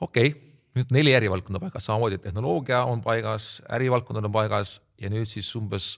[0.00, 5.28] okei okay,, nüüd neli ärivaldkonda paigas, samamoodi tehnoloogia on paigas, ärivaldkonnad on paigas ja nüüd
[5.28, 5.96] siis umbes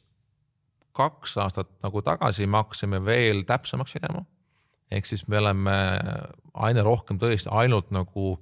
[0.93, 4.25] kaks aastat nagu tagasi me hakkasime veel täpsemaks minema
[4.93, 5.77] ehk siis me oleme
[6.53, 8.37] aina rohkem tõesti ainult nagu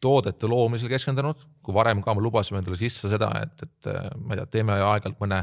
[0.00, 4.40] toodete loomisel keskendunud, kui varem ka me lubasime endale sisse seda, et, et ma ei
[4.40, 5.40] tea, teeme aeg-ajalt mõne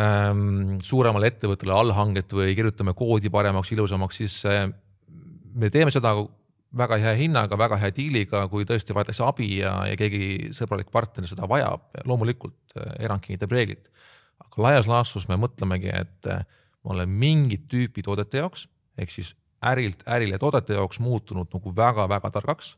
[0.00, 4.66] ähm, suuremale ettevõttele allhanget või kirjutame koodi paremaks, ilusamaks, siis äh,
[5.52, 6.14] me teeme seda
[6.76, 11.26] väga hea hinnaga, väga hea diiliga, kui tõesti vaadatakse abi ja, ja keegi sõbralik partner
[11.28, 13.88] seda vajab, loomulikult äh, erand kinnitab reeglit.
[14.40, 16.44] aga laias laastus me mõtlemegi, et äh,
[16.84, 19.34] me oleme mingit tüüpi toodete jaoks ehk siis
[19.66, 22.76] ärilt ärile toodete jaoks muutunud nagu väga-väga targaks.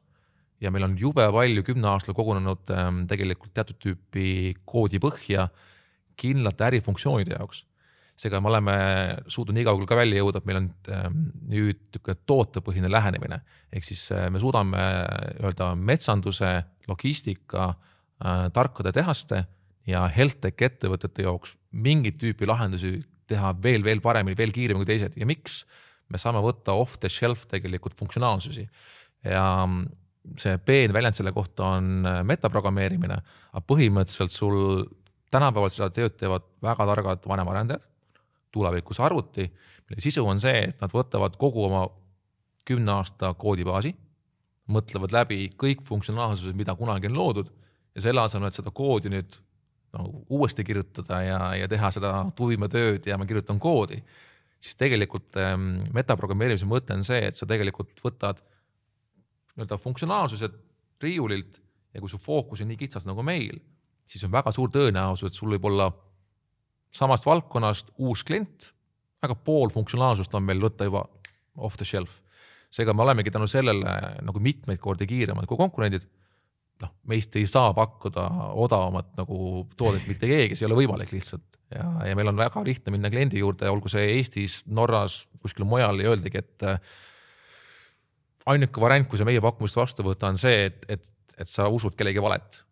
[0.62, 5.48] ja meil on jube palju kümne aastal kogunenud ähm, tegelikult teatud tüüpi koodi põhja
[6.16, 7.64] kindlate ärifunktsioonide jaoks.
[8.16, 8.74] seega me oleme
[9.26, 11.16] suutnud nii kaugele ka välja jõuda, et meil on ähm,
[11.50, 13.40] nüüd niisugune tootepõhine lähenemine,
[13.72, 14.82] ehk siis äh, me suudame
[15.38, 16.52] nii-öelda metsanduse,
[16.88, 19.44] logistika äh,, tarkade tehaste
[19.86, 24.90] ja health tech ettevõtete jaoks mingit tüüpi lahendusi teha veel, veel paremini, veel kiiremini kui
[24.92, 25.62] teised ja miks
[26.12, 28.66] me saame võtta off the shelf tegelikult funktsionaalsusi.
[29.24, 29.44] Ja
[30.38, 33.18] see peen väljend selle kohta on äh, metaprogrammeerimine,
[33.52, 34.84] aga põhimõtteliselt sul
[35.32, 37.84] tänapäeval seda tööd teevad väga targad vanemarendajad,
[38.52, 39.48] tulevikus arvuti,
[39.88, 41.86] mille sisu on see, et nad võtavad kogu oma
[42.68, 43.94] kümne aasta koodibaasi,
[44.72, 47.48] mõtlevad läbi kõik funktsionaalsused, mida kunagi on loodud
[47.96, 49.38] ja selle asemel, et seda koodi nüüd
[49.92, 53.98] nagu uuesti kirjutada ja, ja teha seda tuimetööd ja ma kirjutan koodi
[54.62, 58.40] siis tegelikult ähm, metaprogrammeerimise mõte on see, et sa tegelikult võtad
[59.56, 60.54] nii-öelda funktsionaalsused
[61.02, 61.58] riiulilt
[61.92, 63.58] ja kui su fookus on nii kitsas nagu meil,
[64.08, 65.90] siis on väga suur tõenäosus, et sul võib olla
[66.94, 68.70] samast valdkonnast uus klient,
[69.22, 71.04] aga pool funktsionaalsust on meil võtta juba
[71.56, 72.20] off the shelf.
[72.72, 73.90] seega me olemegi tänu sellele
[74.24, 76.06] nagu mitmeid kordi kiiremad kui konkurendid.
[76.82, 78.24] noh, meist ei saa pakkuda
[78.58, 82.64] odavamat nagu toodet mitte keegi, see ei ole võimalik lihtsalt ja, ja meil on väga
[82.66, 86.66] lihtne minna kliendi juurde, olgu see Eestis, Norras, kuskil mujal ja öeldagi, et
[88.52, 91.96] ainuke variant, kui sa meie pakkumist vastu võtta, on see, et, et, et sa usud
[91.98, 92.62] kellegi valet.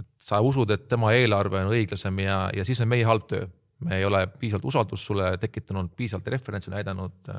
[0.00, 3.48] et sa usud, et tema eelarve on õiglasem ja, ja siis on meie halb töö.
[3.80, 7.30] me ei ole piisavalt usaldust sulle tekitanud, piisavalt referentse näidanud,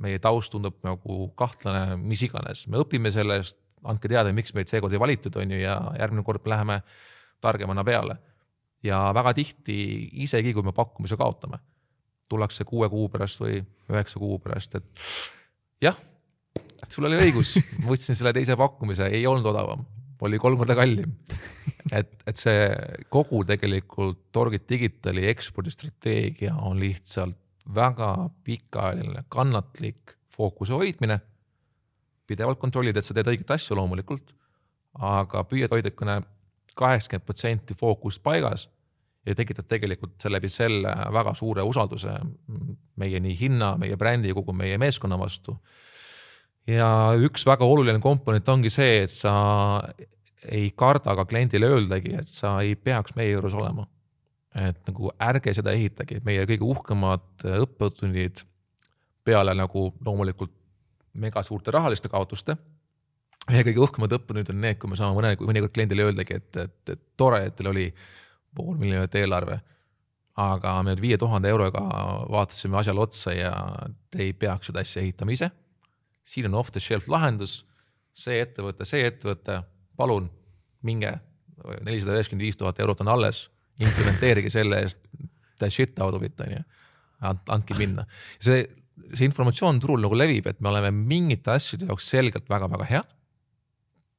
[0.00, 4.92] meie taust tundub nagu kahtlane, mis iganes, me õpime sellest, andke teada, miks meid seekord
[4.92, 6.80] ei valitud, on ju, ja järgmine kord läheme
[7.40, 8.16] targemana peale.
[8.86, 9.76] Ja väga tihti,
[10.24, 11.60] isegi kui me pakkumise kaotame,
[12.30, 13.58] tullakse kuue kuu pärast või
[13.90, 15.06] üheksa kuu pärast, et
[15.82, 15.98] jah
[16.88, 17.54] sul oli õigus,
[17.88, 19.84] võtsin selle teise pakkumise, ei olnud odavam,
[20.26, 21.14] oli kolm korda kallim.
[21.96, 22.66] et, et see
[23.12, 27.38] kogu tegelikult Torgit Digitali ekspordistrateegia on lihtsalt
[27.74, 31.20] väga pikaajaline, kannatlik fookuse hoidmine.
[32.30, 34.28] pidevalt kontrollid, et sa teed õiget asja loomulikult,
[35.02, 36.20] aga püüad hoida niisugune
[36.80, 38.68] kaheksakümmend protsenti fookust paigas
[39.26, 42.16] ja tekitad tegelikult läbi selle väga suure usalduse
[42.96, 45.58] meie nii hinna, meie brändi, kogu meie meeskonna vastu
[46.68, 46.88] ja
[47.18, 49.32] üks väga oluline komponent ongi see, et sa
[50.48, 53.86] ei karda ka kliendile öeldagi, et sa ei peaks meie juures olema.
[54.50, 58.40] et nagu ärge seda ehitage, meie kõige uhkemad õppetunnid
[59.22, 60.50] peale nagu loomulikult
[61.22, 62.56] mega suurte rahaliste kaotuste.
[63.50, 66.94] Meie kõige uhkemad õppetunnid on need, kui me saame mõne, mõnikord kliendile öeldagi, et, et,
[66.94, 67.88] et tore, et teil oli
[68.54, 69.60] pool miljonit eelarve.
[70.40, 71.80] aga me nüüd viie tuhande euroga
[72.30, 73.50] vaatasime asjale otsa ja
[74.10, 75.50] te ei peaks seda asja ehitama ise
[76.30, 77.60] siin on off the shelf lahendus,
[78.14, 79.60] see ettevõte, see ettevõte,
[79.98, 80.28] palun
[80.86, 81.12] minge,
[81.84, 83.44] nelisada üheksakümmend viis tuhat eurot on alles,
[83.80, 85.00] implementeerige selle eest,
[85.60, 86.62] the shit out of it on ju,
[87.52, 88.06] andke minna.
[88.38, 88.62] see,
[89.12, 93.16] see informatsioon turul nagu levib, et me oleme mingite asjade jaoks selgelt väga-väga head.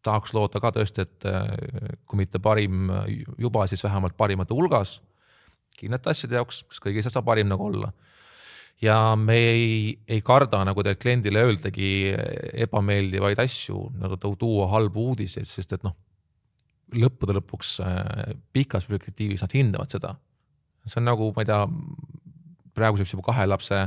[0.06, 1.48] Tahaks loota ka tõesti, et äh,
[2.06, 2.90] kui mitte parim
[3.38, 5.00] juba, siis vähemalt parimate hulgas
[5.78, 7.92] kindlate asjade jaoks, kas kõigis saab parim nagu olla
[8.82, 11.92] ja me ei, ei karda nagu tegelikult kliendile öeldagi
[12.66, 15.96] ebameeldivaid asju, nagu tuua halbu uudiseid, sest et noh,
[16.98, 20.16] lõppude lõpuks äh, pikas perspektiivis nad hindavad seda.
[20.86, 21.62] see on nagu, ma ei tea,
[22.76, 23.78] praeguseks juba kahe lapse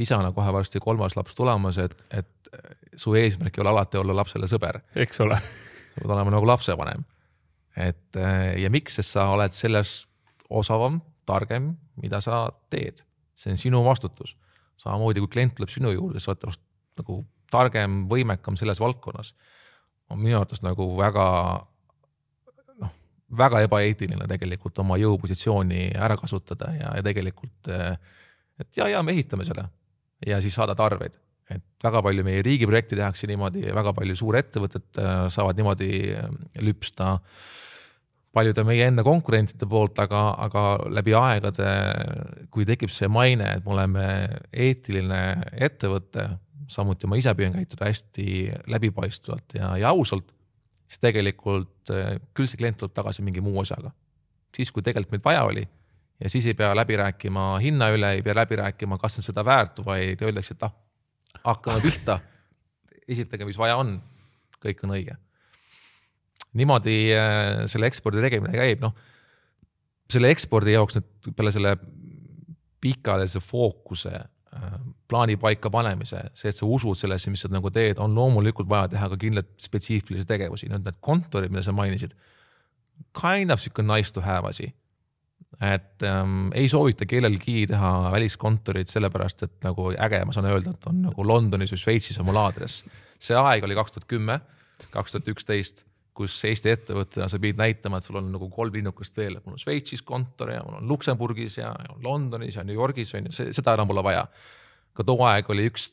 [0.00, 2.52] isana kohe varsti kolmas laps tulemas, et, et
[3.00, 4.82] su eesmärk ei ole alati olla lapsele sõber.
[4.94, 5.38] eks ole.
[5.40, 7.04] sa pead olema nagu lapsevanem.
[7.76, 10.04] et äh, ja miks, sest sa oled selles
[10.50, 13.04] osavam, targem, mida sa teed
[13.40, 14.36] see on sinu vastutus.
[14.76, 16.62] samamoodi kui klient tuleb sinu juurde, sa oled temast
[17.00, 19.34] nagu targem, võimekam selles valdkonnas.
[20.10, 21.26] on minu arvates nagu väga
[22.82, 22.94] noh,
[23.42, 27.70] väga ebaeetiline tegelikult oma jõupositsiooni ära kasutada ja, ja tegelikult,
[28.60, 29.68] et ja, ja me ehitame selle
[30.26, 31.16] ja siis saadad arveid
[31.50, 35.90] et väga palju meie riigiprojekte tehakse niimoodi, väga palju suurettevõtted äh, saavad niimoodi
[36.62, 37.48] lüpsta äh,
[38.34, 41.70] paljude meie enda konkurentide poolt, aga, aga läbi aegade,
[42.52, 44.06] kui tekib see maine, et me oleme
[44.52, 45.22] eetiline
[45.66, 46.28] ettevõte,
[46.70, 48.26] samuti ma ise püüan käituda hästi
[48.70, 50.28] läbipaistvalt ja, ja ausalt,
[50.90, 53.90] siis tegelikult eh, küll see klient tuleb tagasi mingi muu asjaga.
[54.54, 55.66] siis, kui tegelikult meid vaja oli
[56.20, 59.44] ja siis ei pea läbi rääkima hinna üle, ei pea läbi rääkima, kas on seda
[59.44, 60.74] väärt, vaid öeldakse, et ah,
[61.44, 62.20] hakkame pihta,
[63.08, 63.96] esitage, mis vaja on,
[64.62, 65.16] kõik on õige
[66.58, 68.94] niimoodi äh, selle ekspordi tegemine käib, noh.
[70.10, 71.76] selle ekspordi jaoks nüüd peale selle
[72.82, 74.74] pikaajalise fookuse äh,
[75.10, 78.90] plaani paika panemise, see, et sa usud sellesse, mis sa nagu teed, on loomulikult vaja
[78.94, 82.16] teha ka kindlaid spetsiifilisi tegevusi, nüüd need kontorid, mida sa mainisid.
[83.16, 84.72] Kind of sihuke nice to have asi.
[85.60, 90.88] Et ähm, ei soovita kellelgi teha väliskontorit sellepärast, et nagu äge, ma saan öelda, et
[90.88, 92.84] on nagu Londonis või Šveitsis on mul aadress.
[93.20, 94.40] see aeg oli kaks tuhat kümme,
[94.94, 95.84] kaks tuhat üksteist
[96.20, 99.56] kus Eesti ettevõttena sa pidid näitama, et sul on nagu kolm linnukest veel, et mul
[99.56, 103.52] on Šveitsis kontor ja mul on Luksemburgis ja, ja Londonis ja New Yorgis on ju,
[103.56, 104.26] seda enam pole vaja.
[104.96, 105.90] ka too aeg oli üks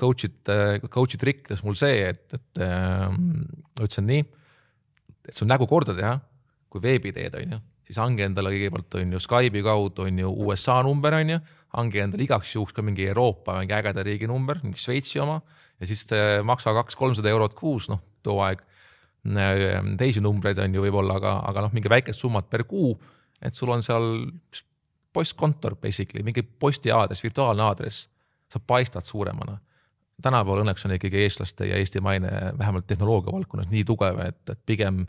[0.00, 0.56] coach'ite,
[0.88, 3.06] coach'i trikk ütles mul see, et, et äh,
[3.80, 4.24] ütlesin nii,
[5.28, 6.16] et sul nägu korda teha,
[6.70, 10.32] kui veebi teed, on ju, siis hangi endale kõigepealt on ju Skype'i kaudu on ju
[10.46, 11.40] USA number on ju,
[11.78, 15.40] hangi endale igaks juhuks ka mingi Euroopa mingi ägeda riigi number, mingi Šveitsi oma.
[15.80, 16.06] Ja siis
[16.46, 18.62] maksa kaks-kolmsada eurot kuus, noh too aeg.
[19.24, 22.92] Ehm, teisi numbreid on ju võib-olla, aga, aga noh, mingi väikest summat per kuu,
[23.40, 24.26] et sul on seal
[25.14, 28.08] postkontor basically, mingi posti aadress, virtuaalne aadress,
[28.50, 29.58] sa paistad suuremana.
[30.22, 34.60] tänapäeval õnneks on ikkagi eestlaste ja Eesti maine vähemalt tehnoloogia valdkonnas nii tugev, et, et
[34.66, 35.06] pigem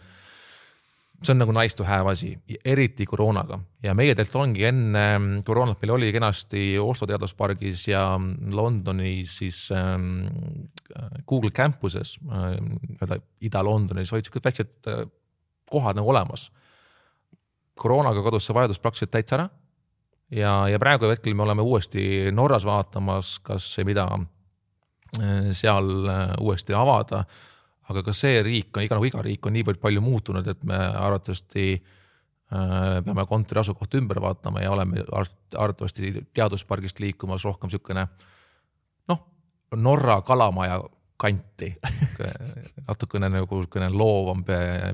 [1.24, 2.34] see on nagu nice to have asi,
[2.66, 5.06] eriti koroonaga ja meie tegelikult ongi enne
[5.48, 8.04] koroonat, meil oli kenasti Oslo teaduspargis ja
[8.52, 10.28] Londonis siis ähm,
[11.28, 15.06] Google campuses äh, nii-öelda Ida-Londonis olid siuksed väiksed äh,
[15.72, 16.52] kohad nagu olemas.
[17.76, 19.50] koroonaga kadus see vajadus praktiliselt täitsa ära.
[20.32, 24.08] ja, ja praegu hetkel me oleme uuesti Norras vaatamas, kas ja mida
[25.20, 27.26] äh, seal äh, uuesti avada
[27.92, 30.78] aga ka see riik on iga nagu iga riik on niivõrd palju muutunud, et me
[30.78, 38.08] arvatavasti äh, peame kontori asukohta ümber vaatama ja oleme arvatavasti teaduspargist liikumas rohkem niisugune
[39.12, 39.26] noh,
[39.76, 40.80] Norra kalamaja
[41.20, 41.70] kanti.
[42.88, 44.42] Natukene nagu niisugune loovam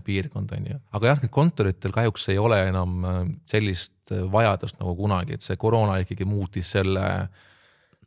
[0.05, 5.39] piirkond on ju, aga jah, kontoritel kahjuks ei ole enam äh, sellist vajadust nagu kunagi,
[5.39, 7.05] et see koroona ikkagi muutis selle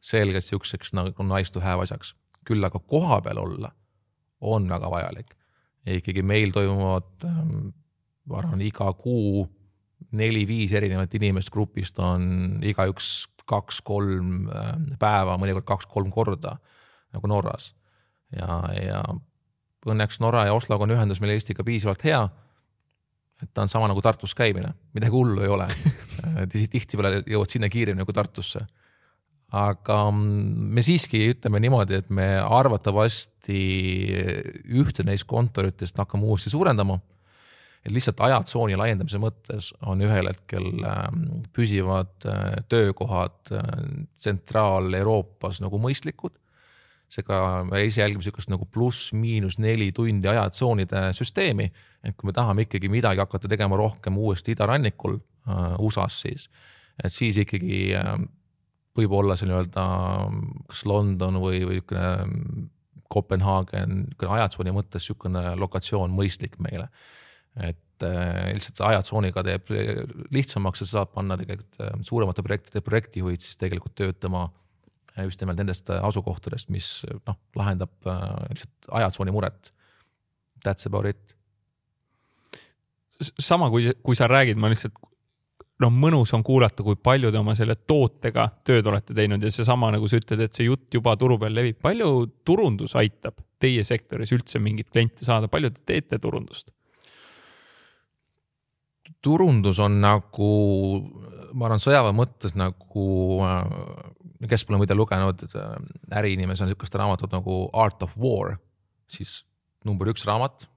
[0.04, 2.12] selgelt niisuguseks nagu nice to have asjaks,
[2.44, 3.72] küll aga kohapeal olla
[4.44, 5.34] on väga vajalik.
[5.84, 7.72] ja ikkagi meil toimuvad, ähm,
[8.24, 9.44] ma arvan, iga kuu
[10.16, 16.56] neli-viis erinevat inimest grupist on igaüks kaks-kolm ähm, päeva, mõnikord kaks-kolm korda
[17.12, 17.74] nagu Norras.
[18.32, 19.02] ja, ja
[19.84, 22.22] õnneks Norra ja Osloga on ühendus meil Eestiga piisavalt hea.
[23.42, 25.68] et ta on sama nagu Tartus käimine, midagi hullu ei ole
[26.52, 28.64] tihtipeale jõuad sinna kiiremini kui Tartusse
[29.54, 33.58] aga mm, me siiski ütleme niimoodi, et me arvatavasti
[34.74, 36.98] ühte neist kontoritest hakkame uuesti suurendama.
[37.84, 43.66] et lihtsalt ajatsooni laiendamise mõttes on ühel hetkel ähm, püsivad äh, töökohad äh,
[44.18, 46.32] Tsentraal-Euroopas nagu mõistlikud.
[47.08, 51.68] seega me ise jälgime sihukest nagu pluss-miinus neli tundi ajatsoonide süsteemi,
[52.02, 56.48] et kui me tahame ikkagi midagi hakata tegema rohkem uuesti idarannikul äh, USA-s siis,
[57.04, 57.92] et siis ikkagi
[58.94, 59.84] ähm, võib olla see nii-öelda
[60.70, 62.70] kas London või, või niisugune
[63.14, 66.88] Kopenhaagen, niisugune ajatsooni mõttes niisugune lokatsioon mõistlik meile.
[67.54, 69.68] et äh, lihtsalt ajatsooniga teeb
[70.34, 74.48] lihtsamaks ja saab panna tegelikult äh, suuremate projektide projektijuhid siis tegelikult töötama
[75.16, 77.94] äh, just nimelt nendest asukohtadest, mis noh, lahendab
[78.50, 79.70] lihtsalt ajatsooni muret.
[80.64, 81.34] That's about it
[83.38, 84.96] sama, kui, kui sa räägid, ma lihtsalt
[85.82, 89.90] noh, mõnus on kuulata, kui palju te oma selle tootega tööd olete teinud ja seesama,
[89.94, 92.10] nagu sa ütled, et see jutt juba turu peal levib, palju
[92.46, 96.70] turundus aitab teie sektoris üldse mingeid kliente saada, palju te teete turundust?
[99.24, 100.48] turundus on nagu,
[101.56, 103.06] ma arvan, sõjaväe mõttes nagu,
[104.48, 105.74] kes pole muide lugenud äh,
[106.20, 108.58] äriinimesena sihukest raamatut nagu Art of War,
[109.08, 109.42] siis
[109.88, 110.68] number üks raamat,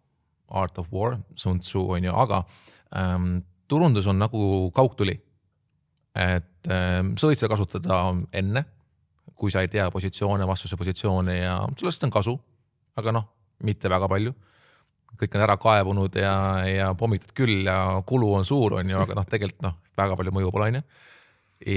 [0.47, 2.43] Art of War, Sun Tzu on ju, aga
[2.95, 5.17] ähm, turundus on nagu kaugtuli.
[6.17, 8.01] et äh, sa võid seda kasutada
[8.33, 8.65] enne,
[9.37, 12.33] kui sa ei tea positsioone, vastase positsioone ja sellest on kasu,
[12.97, 13.27] aga noh,
[13.63, 14.33] mitte väga palju.
[15.17, 16.33] kõik on ära kaevunud ja,
[16.67, 20.33] ja pommitud küll ja kulu on suur, on ju, aga noh, tegelikult noh, väga palju
[20.35, 20.83] mõju pole, on ju.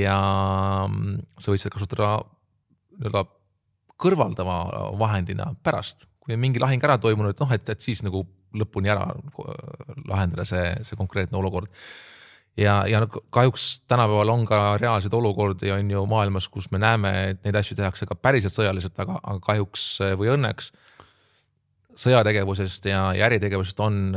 [0.03, 0.17] ja
[0.89, 2.11] mm, sa võid seda kasutada
[3.01, 3.25] nii-öelda
[4.01, 4.57] kõrvaldava
[4.99, 8.23] vahendina pärast, kui on mingi lahing ära toimunud, noh, et, et siis nagu
[8.57, 9.09] lõpuni ära
[10.09, 11.71] lahendada see, see konkreetne olukord.
[12.59, 17.45] ja, ja kahjuks tänapäeval on ka reaalseid olukordi on ju maailmas, kus me näeme, et
[17.45, 19.87] neid asju tehakse ka päriselt sõjaliselt, aga, aga kahjuks
[20.19, 20.73] või õnneks
[22.01, 24.15] sõjategevusest ja, ja äritegevusest on,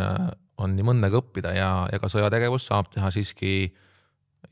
[0.58, 3.74] on nii mõndagi õppida ja, ja ka sõjategevust saab teha siiski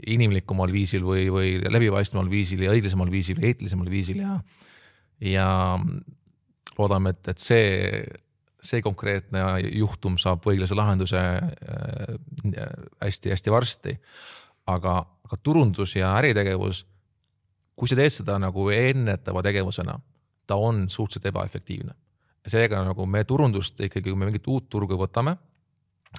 [0.08, 4.38] inimlikumal viisil või, või läbipaistvamal viisil ja õiglasemal viisil ja eetilisemal viisil ja,
[5.21, 5.47] ja
[6.77, 8.03] loodame, et, et see
[8.62, 9.41] see konkreetne
[9.73, 11.21] juhtum saab õiglase lahenduse
[13.01, 13.95] hästi-hästi äh, varsti.
[14.69, 16.86] aga, aga turundus ja äritegevus,
[17.75, 19.97] kui sa teed seda nagu ennetava tegevusena,
[20.47, 21.93] ta on suhteliselt ebaefektiivne.
[22.47, 25.36] seega nagu me turundust ikkagi, kui me mingit uut turgu võtame,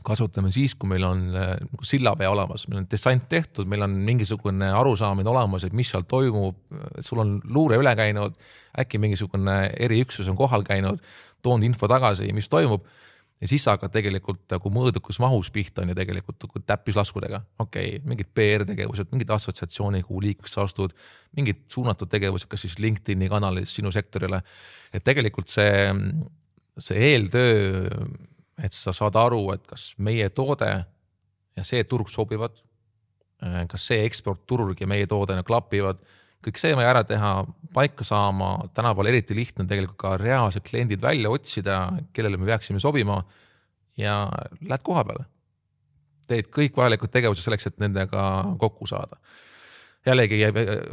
[0.00, 1.50] kasutame siis, kui meil on äh,
[1.84, 6.56] sillapea olemas, meil on dessant tehtud, meil on mingisugune arusaamine olemas, et mis seal toimub,
[7.04, 8.38] sul on luure üle käinud,
[8.78, 11.02] äkki mingisugune eriüksus on kohal käinud
[11.42, 12.86] toonud info tagasi, mis toimub.
[13.42, 18.02] ja siis sa hakkad tegelikult nagu mõõdukus mahus pihta on ju tegelikult täppislaskudega, okei okay,,
[18.06, 20.94] mingid PR-tegevused, mingid assotsiatsiooni, kuhu liikmeks sa astud,
[21.36, 24.42] mingid suunatud tegevused, kas siis LinkedIn'i kanalis sinu sektorile.
[24.92, 25.90] et tegelikult see,
[26.78, 27.90] see eeltöö,
[28.58, 30.70] et sa saad aru, et kas meie toode
[31.56, 32.62] ja see turg sobivad.
[33.68, 35.98] kas see eksportturg ja meie toode nagu klapivad
[36.42, 37.32] kõik see on vaja ära teha,
[37.74, 41.84] paika saama, tänapäeval eriti lihtne tegelikult ka reaalsed kliendid välja otsida,
[42.14, 43.22] kellele me peaksime sobima.
[43.96, 44.24] ja
[44.64, 45.26] lähed koha peale,
[46.26, 48.22] teed kõik vajalikud tegevused selleks, et nendega
[48.58, 49.16] kokku saada.
[50.06, 50.40] jällegi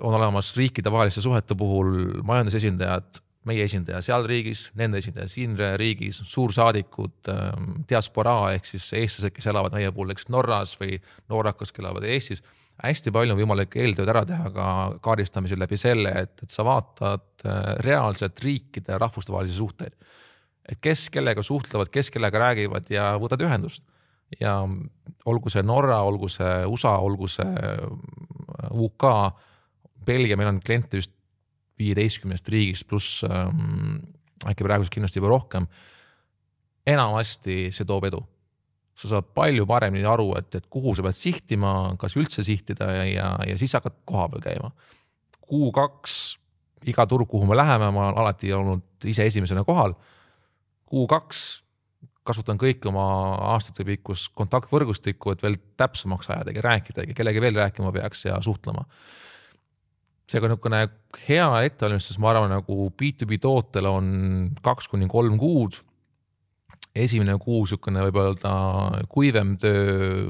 [0.01, 7.17] on olemas riikidevaheliste suhete puhul majandusesindajad, meie esindaja seal riigis, nende esindaja siin riigis, suursaadikud,
[7.31, 10.97] ähm, diasporaa ehk siis eestlased, kes elavad meie puhul näiteks Norras või
[11.31, 12.43] norrakad, kes elavad Eestis.
[12.83, 14.65] hästi palju on võimalik eeltööd ära teha ka
[15.03, 19.95] kaardistamisel läbi selle, et, et sa vaatad äh, reaalselt riikide rahvustevahelisi suhteid.
[20.69, 23.83] et kes kellega suhtlevad, kes kellega räägivad ja võtad ühendust
[24.39, 24.67] ja
[25.25, 27.87] olgu see Norra, olgu see USA, olgu see äh,
[28.69, 29.07] UK,
[30.05, 31.13] Belgia, meil on kliente vist
[31.79, 34.01] viieteistkümnest riigist, pluss ähm,
[34.47, 35.67] äkki praeguseks kindlasti juba rohkem.
[36.87, 38.21] enamasti see toob edu.
[38.99, 43.05] sa saad palju paremini aru, et, et kuhu sa pead sihtima, kas üldse sihtida ja,
[43.07, 44.71] ja, ja siis hakkad kohapeal käima.
[45.47, 46.15] Q2,
[46.91, 49.95] iga turg, kuhu me läheme, ma olen alati olnud ise esimesena kohal.
[50.91, 51.39] Q2
[52.27, 53.05] kasutan kõiki oma
[53.53, 58.83] aastatepikkust kontaktvõrgustikku, et veel täpsemaks ajadagi, rääkidagi, kellegi veel rääkima peaks ja suhtlema
[60.29, 60.83] seega niisugune
[61.25, 64.09] hea ettevalmistus, ma arvan, nagu B2B tootel on
[64.65, 65.79] kaks kuni kolm kuud.
[66.95, 68.53] esimene kuu niisugune võib öelda
[69.09, 70.25] kuivem töö,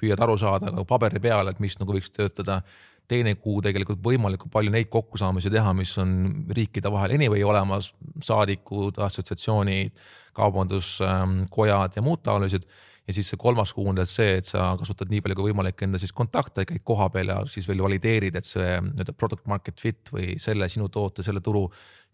[0.00, 2.62] püüad aru saada ka paberi peal, et mis nagu võiks töötada.
[3.10, 7.88] teine kuu tegelikult võimalikult palju neid kokkusaamisi teha, mis on riikide vahel anyway olemas,
[8.22, 9.90] saadikud, assotsiatsioonid,
[10.32, 12.68] kaubanduskojad ja muud taolised
[13.08, 15.98] ja siis see kolmas kuu on see, et sa kasutad nii palju kui võimalik enda
[15.98, 20.12] siis kontakte, käid koha peal ja siis veel valideerid, et see nii-öelda product market fit
[20.14, 21.66] või selle sinu toote, selle turu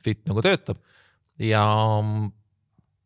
[0.03, 0.80] fit nagu töötab.
[1.43, 1.64] ja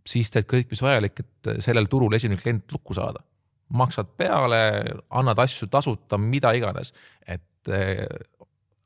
[0.07, 3.25] siis teed kõik, mis vajalik, et sellel turul esimene klient lukku saada.
[3.71, 8.07] maksad peale, annad asju tasuta, mida iganes, et eh,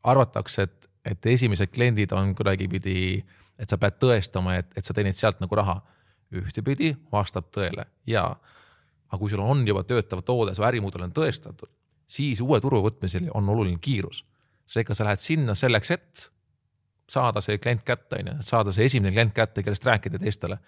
[0.05, 3.25] arvatakse, et, et esimesed kliendid on kuidagipidi,
[3.59, 5.79] et sa pead tõestama, et, et sa teenid sealt nagu raha
[6.35, 8.27] ühtepidi vastab tõele ja
[9.15, 11.71] aga kui sul on juba töötav toode, su ärimudel on tõestatud,
[12.11, 14.25] siis uue turu võtmisel on oluline kiirus.
[14.67, 16.29] seega sa lähed sinna selleks, et
[17.11, 20.59] saada see klient kätte, on ju, saada see esimene klient kätte, kellest rääkida teistele.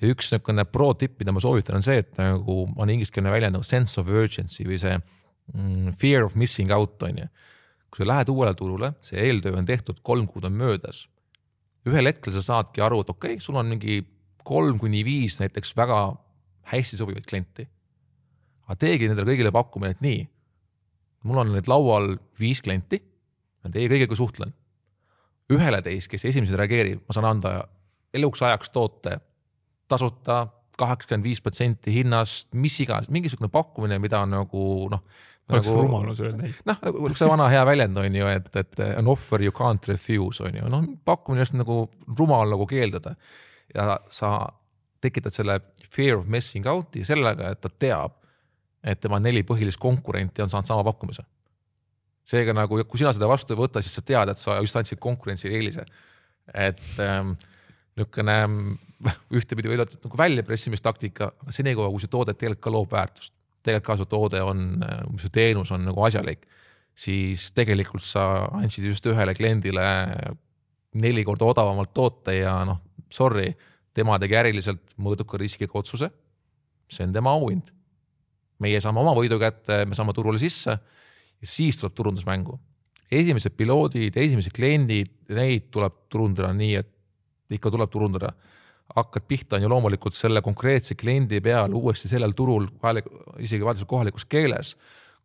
[0.00, 3.56] ja üks niisugune pro tipp, mida ma soovitan, on see, et nagu on ingliskeelne väljend
[3.56, 7.28] nagu sense of urgency või see mm, fear of missing out on ju.
[7.90, 11.06] kui sa lähed uuele turule, see eeltöö on tehtud, kolm kuud on möödas.
[11.86, 14.02] ühel hetkel sa saadki aru, et okei okay,, sul on mingi
[14.44, 16.16] kolm kuni viis näiteks väga
[16.72, 17.68] hästi sobivaid klienti
[18.66, 20.24] aga teegi nendele kõigile pakkumine, et nii,
[21.26, 23.00] mul on nüüd laual viis klienti,
[23.62, 24.54] ma teie kõigiga suhtlen.
[25.52, 27.50] ühele teist, kes esimesena reageerib, ma saan anda
[28.14, 29.20] eluks ajaks toote
[29.88, 30.46] tasuta,
[30.76, 35.04] kaheksakümmend viis protsenti hinnast, mis iganes, mingisugune pakkumine, mida on nagu noh.
[35.48, 36.54] oleks nagu, rumalus öelda ei.
[36.66, 36.82] noh,
[37.14, 40.68] see vana hea väljend on ju, et, et an offer you can't refuse on ju,
[40.72, 41.84] noh pakkumine just nagu
[42.18, 43.14] rumal nagu keelduda.
[43.74, 44.34] ja sa
[45.00, 48.18] tekitad selle fear of missing out'i sellega, et ta teab
[48.86, 51.24] et tema neli põhilist konkurenti on saanud sama pakkumise.
[52.26, 54.98] seega nagu, kui sina seda vastu ei võta, siis sa tead, et sa just andsid
[55.02, 55.86] konkurentsile eelise.
[56.54, 57.34] et ähm,
[57.96, 58.36] niisugune
[59.38, 63.34] ühtepidi võib öelda nagu väljapressimistaktika, aga senikaua, kui see toode tegelikult ka loob väärtust,
[63.66, 64.66] tegelikult ka su toode on,
[65.20, 66.46] su teenus on nagu asjalik,
[66.96, 69.86] siis tegelikult sa andsid just ühele kliendile
[70.96, 72.80] neli korda odavamalt toote ja noh,
[73.12, 73.50] sorry,
[73.96, 76.10] tema tegi äriliselt mõõduka riskiga otsuse.
[76.88, 77.75] see on tema auhind
[78.62, 80.76] meie saame oma võidu kätte, me saame turule sisse
[81.40, 82.58] ja siis tuleb turundus mängu.
[83.12, 88.32] esimesed piloodid, esimesed kliendid, neid tuleb turundada nii, et ikka tuleb turundada.
[88.96, 92.68] hakkad pihta on ju loomulikult selle konkreetse kliendi peal uuesti sellel turul,
[93.38, 94.76] isegi vajadusel kohalikus keeles,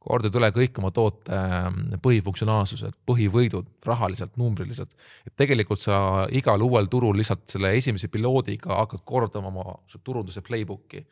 [0.02, 4.90] kordad üle kõik oma toote ähm, põhifunktsionaalsused, põhivõidud rahaliselt, numbriliselt.
[5.28, 11.06] et tegelikult sa igal uuel turul lihtsalt selle esimese piloodiga hakkad kordama oma turunduse playbook'i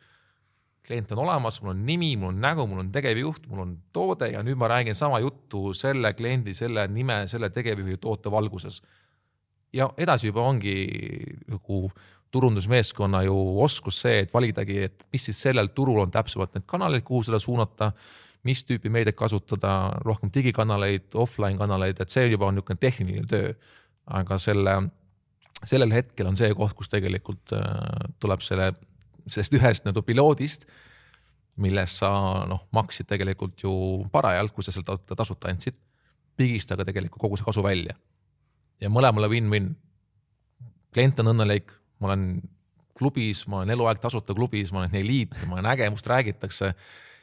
[0.86, 4.30] klient on olemas, mul on nimi, mul on nägu, mul on tegevjuht, mul on toode
[4.32, 8.82] ja nüüd ma räägin sama juttu selle kliendi, selle nime, selle tegevjuhi toote valguses.
[9.72, 10.88] ja edasi juba ongi
[11.46, 11.90] nagu
[12.30, 17.04] turundusmeeskonna ju oskus see, et validagi, et mis siis sellel turul on täpsemalt need kanalid,
[17.06, 17.92] kuhu seda suunata,
[18.46, 23.52] mis tüüpi meediat kasutada, rohkem digikanaleid, offline kanaleid, et see juba on niisugune tehniline töö.
[24.10, 24.72] aga selle,
[25.64, 28.72] sellel hetkel on see koht, kus tegelikult äh, tuleb selle
[29.32, 30.66] sellest ühest nii-öelda piloodist,
[31.60, 32.10] millest sa
[32.48, 33.72] noh, maksid tegelikult ju
[34.12, 35.76] parajalt, kui sa selle tasuta andsid,
[36.36, 37.96] pigistada tegelikult kogu see kasu välja.
[38.80, 39.74] ja mõlemale win-win.
[40.92, 41.70] klient on õnnelik,
[42.00, 42.40] ma olen
[42.98, 46.74] klubis, ma olen eluaeg tasuta klubis, ma olen eliit, ma olen äge, must räägitakse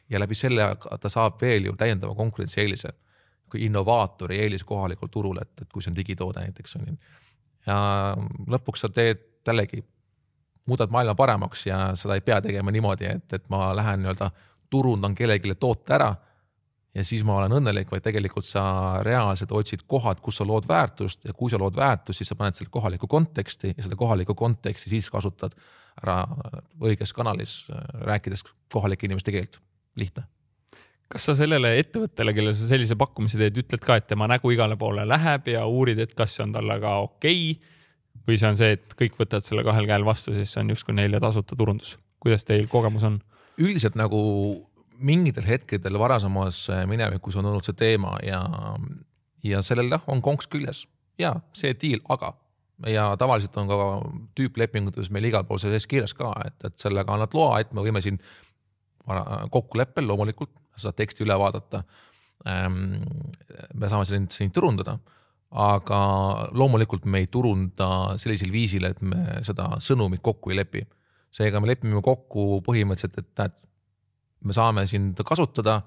[0.10, 0.70] ja läbi selle
[1.02, 2.94] ta saab veel ju täiendava konkurentsieelise,
[3.58, 6.96] innovaatori eelis kohalikul turul, et, et kui see on digitoode näiteks on ju.
[7.68, 7.78] ja
[8.54, 9.84] lõpuks sa teed jällegi
[10.68, 14.32] muudad maailma paremaks ja seda ei pea tegema niimoodi, et, et ma lähen nii-öelda
[14.70, 16.12] turundan kellelegi toote ära
[16.98, 18.64] ja siis ma olen õnnelik, vaid tegelikult sa
[19.06, 22.58] reaalselt otsid kohad, kus sa lood väärtust ja kui sa lood väärtust, siis sa paned
[22.58, 25.56] selle kohalikku konteksti ja seda kohalikku konteksti siis kasutad
[26.02, 26.24] ära
[26.84, 27.60] õiges kanalis,
[28.06, 28.44] rääkides
[28.74, 29.62] kohalike inimeste keelt,
[29.98, 30.28] lihtne
[31.08, 34.76] kas sa sellele ettevõttele, kellele sa sellise pakkumise teed, ütled ka, et tema nägu igale
[34.80, 37.76] poole läheb ja uurid, et kas see on talle ka okei okay,?
[38.28, 40.98] Või see on see, et kõik võtavad selle kahel käel vastu, siis see on justkui
[40.98, 41.98] neile tasuta turundus?
[42.24, 43.22] kuidas teil kogemus on?
[43.62, 44.20] üldiselt nagu
[44.98, 48.42] mingitel hetkedel varasemas minevikus on olnud see teema ja,
[49.46, 50.86] ja sellel jah, on konks küljes
[51.22, 52.34] ja see deal, aga
[52.86, 53.78] ja tavaliselt on ka
[54.38, 58.02] tüüplepingutes meil igal pool sees kirjas ka, et, et sellega annad loa, et me võime
[58.06, 58.20] siin
[59.52, 61.82] kokkuleppel loomulikult seda teksti üle vaadata.
[62.46, 63.00] Ehm,
[63.74, 64.98] me saame sind, sind turundada,
[65.52, 66.00] aga
[66.52, 70.84] loomulikult me ei turunda sellisel viisil, et me seda sõnumit kokku ei lepi.
[71.32, 73.54] seega me lepime kokku põhimõtteliselt, et näed,
[74.48, 75.82] me saame sind kasutada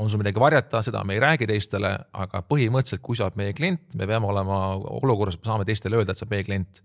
[0.00, 3.52] on sul midagi varjata, seda me ei räägi teistele, aga põhimõtteliselt, kui sa oled meie
[3.52, 4.60] klient, me peame olema
[5.02, 6.82] olukorras, me saame teistele öelda, et sa oled meie klient.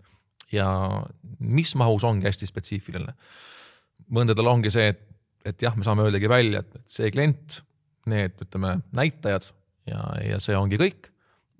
[0.52, 0.66] ja
[1.40, 3.14] mis mahus ongi hästi spetsiifiline.
[4.10, 5.06] mõndadel ongi see, et
[5.46, 7.60] et jah, me saame öeldagi välja, et see klient,
[8.10, 9.50] need ütleme näitajad
[9.86, 11.10] ja, ja see ongi kõik.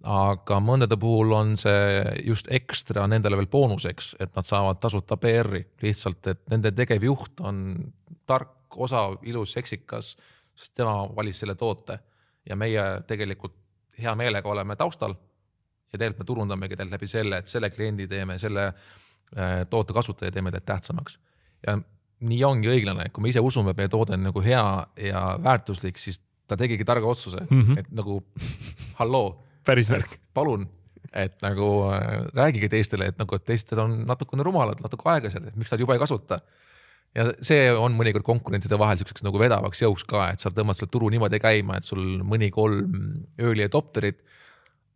[0.06, 5.64] Aga mõndade puhul on see just ekstra nendele veel boonuseks, et nad saavad tasuta PR-i
[5.82, 7.62] lihtsalt, et nende tegevjuht on
[8.26, 10.14] tark, osav, ilus, seksikas,
[10.56, 11.98] sest tema valis selle toote
[12.46, 13.56] ja meie tegelikult
[13.98, 15.14] hea meelega oleme taustal
[15.92, 20.32] ja tegelikult me turundamegi tegelikult läbi selle, et selle kliendi teeme, selle äh, toote kasutaja
[20.32, 21.18] teeme tegelikult tähtsamaks.
[21.66, 21.78] ja
[22.26, 24.66] nii ongi õiglane, kui me ise usume, et meie toode on nagu hea
[25.08, 27.78] ja väärtuslik, siis ta tegigi targa otsuse mm, -hmm.
[27.78, 28.22] et nagu
[29.00, 29.42] halloo.
[29.66, 30.18] Päris värk.
[30.36, 30.66] palun,
[31.12, 35.58] et nagu äh, räägige teistele, et nagu, et teised on natukene rumalad, natuke aeglased, et
[35.58, 36.40] miks nad juba ei kasuta.
[37.16, 40.92] ja see on mõnikord konkurentide vahel siukseks nagu vedavaks jõuks ka, et sa tõmbad selle
[40.92, 44.20] turu niimoodi käima, et sul mõni kolm early adopterit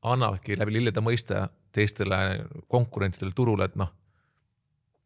[0.03, 2.21] annavadki läbi lillede mõiste teistele
[2.69, 3.93] konkurentidele turule, et noh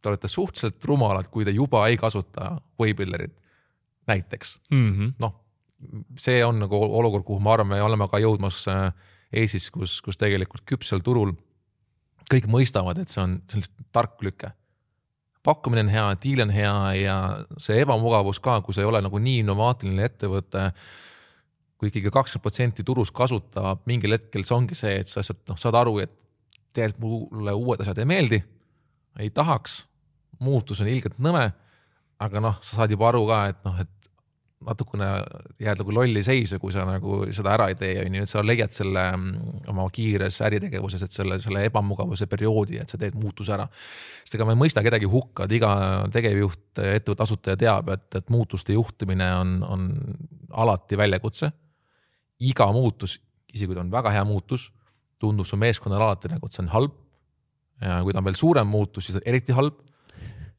[0.05, 3.33] te olete suhteliselt rumalad, kui te juba ei kasuta Waybuilderit
[4.11, 5.13] näiteks mm -hmm..
[5.19, 5.35] noh,
[6.21, 8.93] see on nagu olukord, kuhu ma arvan, me oleme ka jõudmas äh,
[9.35, 11.35] Eestis, kus, kus tegelikult küpsel turul
[12.31, 14.53] kõik mõistavad, et see on, lihtsalt tark lüke.
[15.45, 17.17] pakkumine on hea, diil on hea ja
[17.61, 20.71] see ebamugavus ka, kui sa ei ole nagu nii innovaatiline ettevõte
[21.79, 25.59] kui ikkagi kakskümmend protsenti turust kasutab, mingil hetkel see ongi see, et sa lihtsalt noh,
[25.61, 26.15] saad aru, et
[26.75, 28.41] tegelikult mulle uued asjad ei meeldi,
[29.21, 29.83] ei tahaks,
[30.43, 31.51] muutus on ilgelt nõme.
[32.25, 34.04] aga noh, sa saad juba aru ka, et noh, et
[34.65, 35.09] natukene
[35.63, 38.43] jääd nagu lolli seisu, kui sa nagu seda ära ei tee, on ju, et sa
[38.45, 43.55] leiad selle mm, oma kiires äritegevuses, et selle, selle ebamugavuse perioodi, et sa teed muutuse
[43.57, 43.67] ära.
[44.23, 45.73] sest ega ma ei mõista kedagi hukka, et iga
[46.15, 49.89] tegevjuht, ettevõtte asutaja teab, et, et muutuste juhtimine on, on
[50.65, 51.53] alati väljakutse.
[52.41, 53.19] iga muutus,
[53.53, 54.71] isegi kui ta on väga hea muutus,
[55.21, 57.01] tundub su meeskonnale alati nagu, et see on halb.
[57.81, 59.83] ja kui ta on veel suurem muutus, siis eriti halb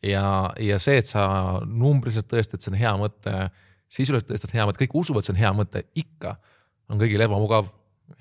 [0.06, 0.26] ja,
[0.60, 1.26] ja see, et sa
[1.66, 3.36] numbriliselt tõestad, see on hea mõte,
[3.92, 6.36] sisuliselt tõestad hea mõte, kõik usuvad, see on hea mõte, ikka
[6.92, 7.70] on kõigil ebamugav.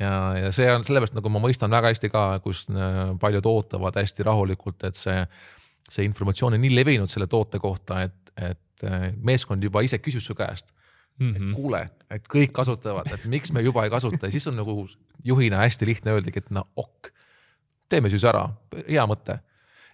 [0.00, 3.96] ja, ja see on sellepärast nagu ma mõistan väga hästi ka, kus äh, paljud ootavad
[4.00, 5.18] hästi rahulikult, et see,
[5.88, 10.24] see informatsioon on nii levinud selle toote kohta, et, et äh, meeskond juba ise küsib
[10.24, 10.72] su käest
[11.14, 11.36] Mm -hmm.
[11.36, 11.52] et mhm.
[11.52, 14.88] kuule, et kõik kasutavad, et miks me juba ei kasuta ja siis on nagu
[15.24, 17.08] juhina hästi lihtne öeldagi, et no ok,
[17.88, 18.48] teeme siis ära,
[18.88, 19.38] hea mõte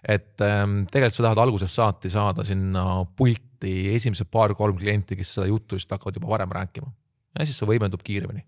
[0.01, 5.49] et ähm, tegelikult sa tahad algusest saati saada sinna pulti esimesed paar-kolm klienti, kes seda
[5.51, 6.89] juttu lihtsalt hakkavad juba varem rääkima
[7.37, 8.43] ja siis see võimendub kiiremini.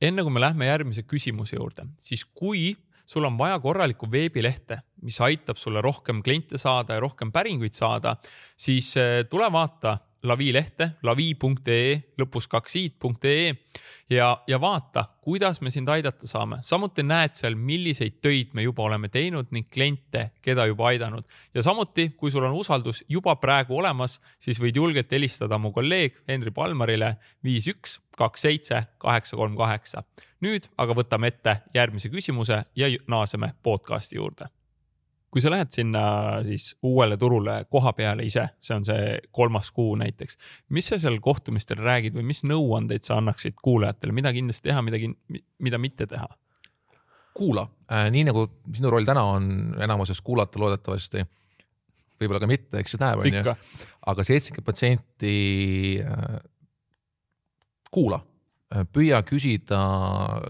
[0.00, 2.72] enne kui me lähme järgmise küsimuse juurde, siis kui
[3.06, 8.16] sul on vaja korralikku veebilehte, mis aitab sulle rohkem kliente saada ja rohkem päringuid saada,
[8.56, 13.50] siis äh, tule vaata Lavi lehte, lavi.ee lõpus kaks i.ee
[14.10, 16.58] ja, ja vaata, kuidas me sind aidata saame.
[16.62, 21.24] samuti näed seal, milliseid töid me juba oleme teinud ning kliente, keda juba aidanud.
[21.54, 26.16] ja samuti, kui sul on usaldus juba praegu olemas, siis võid julgelt helistada mu kolleeg
[26.28, 30.04] Henri Palmarile viis üks kaks seitse kaheksa kolm kaheksa.
[30.40, 34.48] nüüd aga võtame ette järgmise küsimuse ja naaseme podcasti juurde
[35.34, 36.00] kui sa lähed sinna
[36.46, 40.36] siis uuele turule koha peale ise, see on see kolmas kuu näiteks,
[40.70, 45.00] mis sa seal kohtumistel räägid või mis nõuandeid sa annaksid kuulajatele, mida kindlasti teha, mida,
[45.58, 46.28] mida mitte teha?
[47.34, 47.64] kuula.
[47.90, 48.44] Äh,, nii nagu
[48.76, 49.48] sinu roll täna on
[49.82, 51.24] enamuses kuulata loodetavasti,
[52.22, 53.54] võib-olla ka mitte, eks see näeb, on ju,
[54.12, 55.32] aga seitsekümmend protsenti
[55.98, 56.36] äh,
[57.90, 58.20] kuula.
[58.70, 59.80] Äh, püüa küsida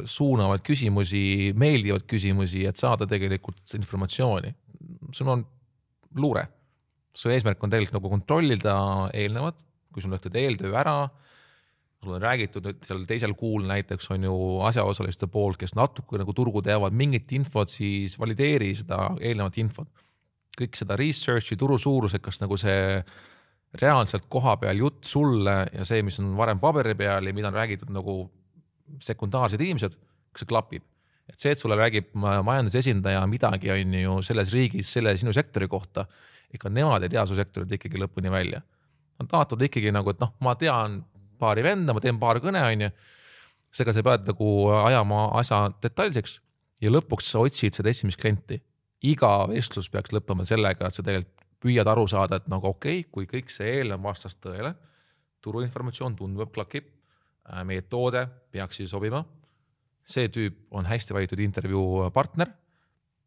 [0.05, 4.53] suunavaid küsimusi, meeldivaid küsimusi, et saada tegelikult informatsiooni
[5.13, 5.45] sul on
[6.17, 6.47] luure.
[7.15, 8.77] su eesmärk on tegelikult nagu kontrollida
[9.15, 9.61] eelnevat,
[9.95, 11.09] kui sul on tehtud eeltöö ära.
[12.03, 14.35] sul on räägitud nüüd seal teisel kuul näiteks on ju
[14.69, 19.89] asjaosaliste poolt, kes natuke nagu turgu teavad mingit infot, siis valideeri seda eelnevat infot.
[20.59, 23.03] kõik seda research'i, turu suurused, kas nagu see
[23.81, 27.59] reaalselt koha peal jutt sulle ja see, mis on varem paberi peal ja mida on
[27.59, 28.31] räägitud nagu
[29.03, 29.97] sekundaarsed inimesed,
[30.31, 30.85] kas see klapib
[31.31, 35.69] et see, et sulle räägib majanduse esindaja midagi, on ju selles riigis, selle sinu sektori
[35.71, 36.07] kohta,
[36.55, 38.61] ega nemad ei tea su sektorit ikkagi lõpuni välja.
[39.21, 41.01] Nad vaatavad ikkagi nagu, et noh, ma tean
[41.41, 42.91] paari venda, ma teen paar kõne, on ju.
[43.75, 44.49] seega sa pead nagu
[44.85, 46.39] ajama asja detailseks
[46.85, 48.61] ja lõpuks sa otsid seda esimest klienti.
[49.05, 53.11] iga vestlus peaks lõppema sellega, et sa tegelikult püüad aru saada, et nagu okei okay,,
[53.13, 54.75] kui kõik see eelnev vastas tõele,
[55.45, 56.87] turuinformatsioon tundub, klakib,
[57.49, 59.25] äh, meie toode peaks siis sobima.
[60.05, 62.53] See tüüp on hästi valitud intervjuu partner.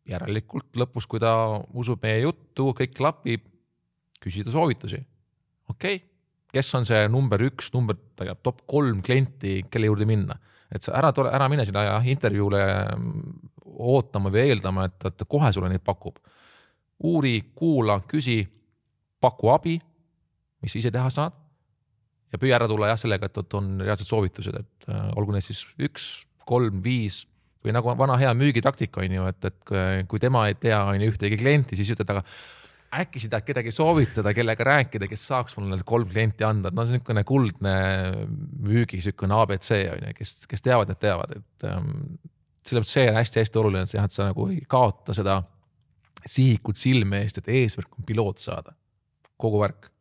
[0.07, 1.31] järelikult lõpus, kui ta
[1.75, 3.47] usub meie juttu, kõik klapib,
[4.23, 5.01] küsida soovitusi.
[5.69, 6.05] okei okay
[6.53, 7.97] kes on see number üks, number,
[8.45, 10.37] top kolm klienti, kelle juurde minna.
[10.67, 12.59] et sa ära tule, ära mine sinna intervjuule
[13.87, 16.17] ootama või eeldama, et, et kohe sulle neid pakub.
[17.07, 18.41] uuri, kuula, küsi,
[19.21, 19.77] paku abi,
[20.63, 21.35] mis sa ise teha saad.
[22.31, 25.45] ja püüa ära tulla jah sellega, et, et on reaalsed soovitused, et äh, olgu need
[25.45, 27.25] siis üks, kolm, viis
[27.65, 31.11] või nagu vana hea müügitaktika on ju, et, et kui tema ei tea, on ju
[31.11, 32.23] ühtegi klienti, siis ütled, aga
[33.01, 36.77] äkki sa tahad kedagi soovitada, kellega rääkida, kes saaks mulle need kolm klienti anda, et
[36.77, 37.75] noh, niisugune kuldne
[38.63, 41.91] müügi niisugune abc on ju, kes, kes teavad, need teavad, et ähm,
[42.67, 45.41] mõttes see on hästi-hästi oluline, et jah, et sa nagu ei kaota seda
[46.27, 48.73] sihikut silme eest, et eesmärk on piloot saada,
[49.39, 49.91] kogu värk.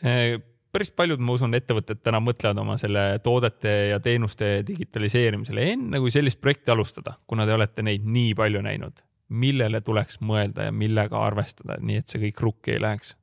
[0.00, 0.40] Äh,
[0.72, 6.12] päris paljud, ma usun, ettevõtted täna mõtlevad oma selle toodete ja teenuste digitaliseerimisele enne, kui
[6.14, 11.22] sellist projekti alustada, kuna te olete neid nii palju näinud millele tuleks mõelda ja millega
[11.22, 13.16] arvestada, nii et see kõik rukki ei läheks?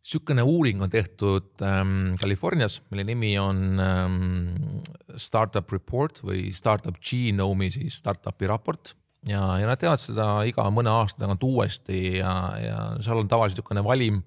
[0.00, 4.14] niisugune uuring on tehtud ähm, Californias, mille nimi on ähm,
[5.20, 8.94] Startup Report või Startup Genome'i siis startup'i raport
[9.28, 13.60] ja, ja nad teevad seda iga mõne aasta tagant uuesti ja, ja seal on tavaliselt
[13.60, 14.22] niisugune valim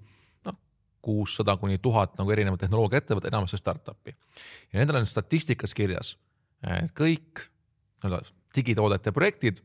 [1.03, 4.15] kuussada kuni tuhat nagu erinevat tehnoloogiaettevõtet, enamus see startup'i.
[4.71, 6.15] ja nendel on statistikas kirjas,
[6.63, 7.43] et kõik
[8.03, 8.23] nii-öelda
[8.55, 9.61] digitoodete projektid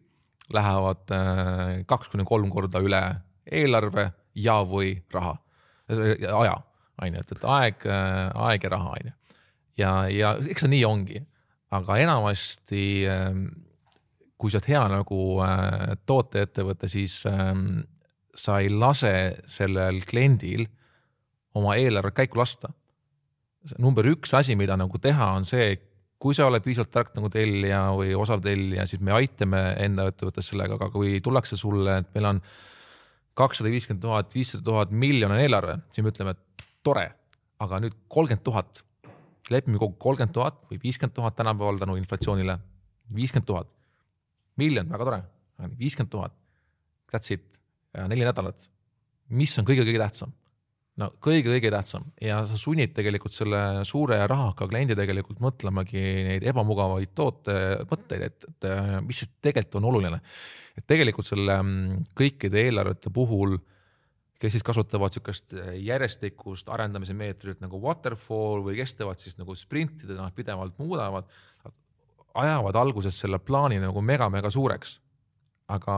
[0.54, 3.02] lähevad äh, kaks kuni kolm korda üle
[3.44, 5.36] eelarve ja, või raha,
[5.88, 6.56] aja,
[7.02, 9.16] on ju, et, et aeg, äh, aeg ja raha, on ju.
[9.82, 11.22] ja, ja eks see nii ongi,
[11.74, 13.46] aga enamasti ähm,
[14.38, 17.82] kui sa oled hea nagu äh, tooteettevõte, siis ähm,
[18.34, 19.12] sa ei lase
[19.50, 20.68] sellel kliendil
[21.58, 22.70] oma eelarvet käiku lasta.
[23.78, 25.74] number üks asi, mida nagu teha, on see,
[26.18, 30.50] kui sa oled piisavalt tark nagu tellija või osav tellija, siis me aitame enda ettevõttes
[30.50, 32.40] sellega, aga kui tullakse sulle, et meil on
[33.38, 37.06] kakssada viiskümmend tuhat, viissada tuhat, miljon on eelarve, siis me ütleme, et tore,
[37.62, 38.82] aga nüüd kolmkümmend tuhat,
[39.52, 42.58] lepime kokku kolmkümmend tuhat või viiskümmend tuhat tänapäeval tänu inflatsioonile,
[43.14, 43.70] viiskümmend tuhat,
[44.58, 45.20] miljon, väga tore,
[45.78, 46.34] viiskümmend tuhat,
[47.12, 47.46] that's it,
[47.94, 48.68] neli nädalat.
[49.28, 50.32] mis on kõige-kõige tähtsam?
[50.98, 57.14] No kõige-kõige tähtsam ja sa sunnid tegelikult selle suure rahaka kliendi tegelikult mõtlemagi neid ebamugavaid
[57.18, 58.68] tootemõtteid, et, et
[59.06, 60.20] mis siis tegelikult on oluline.
[60.78, 63.56] et tegelikult selle mm, kõikide eelarvete puhul,
[64.38, 70.30] kes siis kasutavad sihukest järjestikust arendamise meetodit nagu waterfall või kes teevad siis nagu sprintidena
[70.34, 71.26] pidevalt muudavad,
[72.38, 74.98] ajavad alguses selle plaani nagu mega-mega suureks.
[75.68, 75.94] aga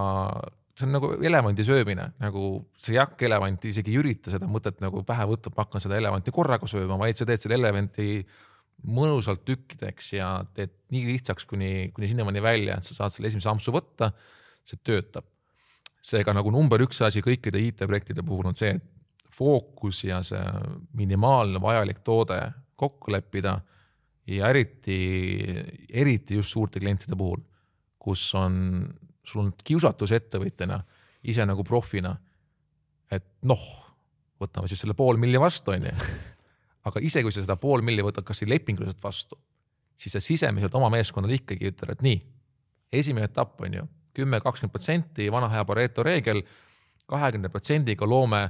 [0.81, 2.45] see on nagu elevandi söömine, nagu
[2.81, 6.33] see jakk elevanti isegi ei ürita seda mõtet nagu pähe võtta, ma hakkan seda elevanti
[6.35, 8.23] korraga sööma, vaid sa teed selle elevanti
[8.89, 13.51] mõnusalt tükkideks ja teed nii lihtsaks, kuni, kuni sinnamaani välja, et sa saad selle esimese
[13.53, 14.13] ampsu võtta,
[14.65, 15.29] see töötab.
[16.01, 18.87] seega nagu number üks asi kõikide IT-projektide puhul on see, et
[19.37, 20.41] fookus ja see
[20.97, 22.39] minimaalne vajalik toode
[22.81, 23.59] kokku leppida
[24.31, 24.97] ja eriti,
[25.93, 27.43] eriti just suurte klientide puhul,
[28.01, 28.55] kus on
[29.25, 30.81] sul on kiusatus ettevõtjana,
[31.29, 32.15] ise nagu profina,
[33.13, 33.63] et noh,
[34.41, 35.95] võtame siis selle pool milli vastu, on ju.
[36.89, 39.39] aga ise, kui sa seda pool milli võtad kasvõi lepinguliselt vastu,
[39.97, 42.21] siis sa sisemiselt oma meeskonnale ikkagi ütled, et nii,
[43.01, 46.43] esimene etapp on ju kümme, kakskümmend protsenti, vana hea Pareto reegel,
[47.11, 48.49] kahekümne protsendiga loome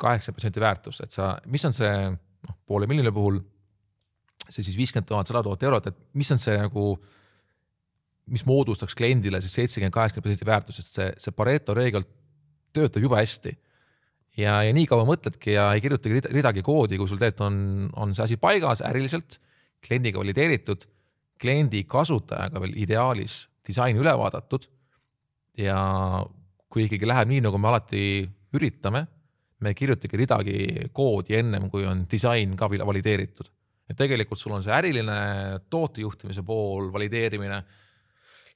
[0.00, 3.40] kaheksakümmend protsenti väärtust, et sa, mis on see noh, poole miljoni puhul,
[4.48, 6.94] see siis viiskümmend tuhat, sada tuhat eurot, et mis on see nagu
[8.32, 12.06] mis moodustaks kliendile siis seitsekümmend, kaheksakümmend protsenti väärtusest, see, see Pareto reegel
[12.74, 13.54] töötab jube hästi.
[14.40, 17.58] ja, ja nii kaua mõtledki ja ei kirjutagi ridagi koodi, kui sul tegelikult on,
[18.00, 19.38] on see asi paigas äriliselt,
[19.84, 20.86] kliendiga valideeritud,
[21.40, 24.68] kliendi kasutajaga veel ideaalis disain üle vaadatud.
[25.58, 25.78] ja
[26.68, 28.00] kui ikkagi läheb nii, nagu me alati
[28.56, 29.04] üritame,
[29.62, 30.56] me ei kirjutagi ridagi
[30.92, 33.50] koodi ennem, kui on disain ka valideeritud.
[33.88, 37.62] et tegelikult sul on see äriline tootejuhtimise pool, valideerimine,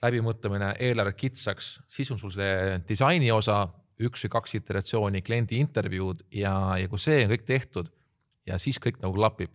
[0.03, 3.65] läbimõtlemine, eelarve kitsaks, siis on sul see disaini osa,
[4.05, 7.89] üks või kaks iteratsiooni, kliendi intervjuud ja, ja kui see on kõik tehtud
[8.47, 9.51] ja siis kõik nagu klapib,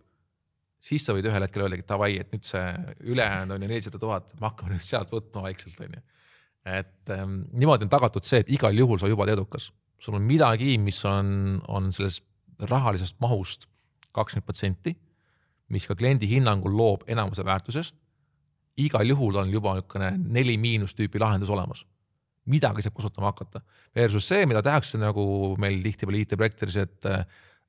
[0.84, 2.66] siis sa võid ühel hetkel öelda, et davai, et nüüd see
[3.14, 6.04] ülejäänud on ju nelisada tuhat, me hakkame nüüd sealt võtma vaikselt, on ju.
[6.76, 9.70] et ähm, niimoodi on tagatud see, et igal juhul sa juba oled edukas
[10.04, 12.24] sul on midagi, mis on, on sellest
[12.68, 13.68] rahalisest mahust
[14.14, 14.94] kakskümmend protsenti,
[15.72, 17.96] mis ka kliendi hinnangul loob enamuse väärtusest.
[18.76, 21.84] Igal juhul on juba niisugune neli miinus tüüpi lahendus olemas.
[22.44, 23.62] midagi saab kasutama hakata.
[23.96, 27.22] Versus see, mida tehakse nagu meil tihtipeale IT-projektides, et eh,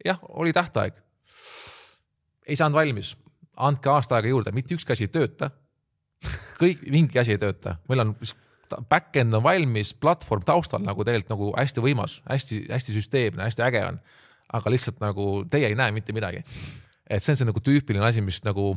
[0.05, 0.97] jah, oli tähtaeg.
[2.47, 3.15] ei saanud valmis,
[3.55, 5.49] andke aasta aega juurde, mitte ükski asi ei tööta.
[6.59, 8.15] kõik, mingi asi ei tööta, meil on
[8.89, 13.83] back-end on valmis, platvorm taustal nagu tegelikult nagu hästi võimas hästi,, hästi-hästi süsteemne, hästi äge
[13.85, 13.99] on.
[14.53, 16.43] aga lihtsalt nagu teie ei näe mitte midagi.
[17.09, 18.73] et see on see nagu tüüpiline asi, mis nagu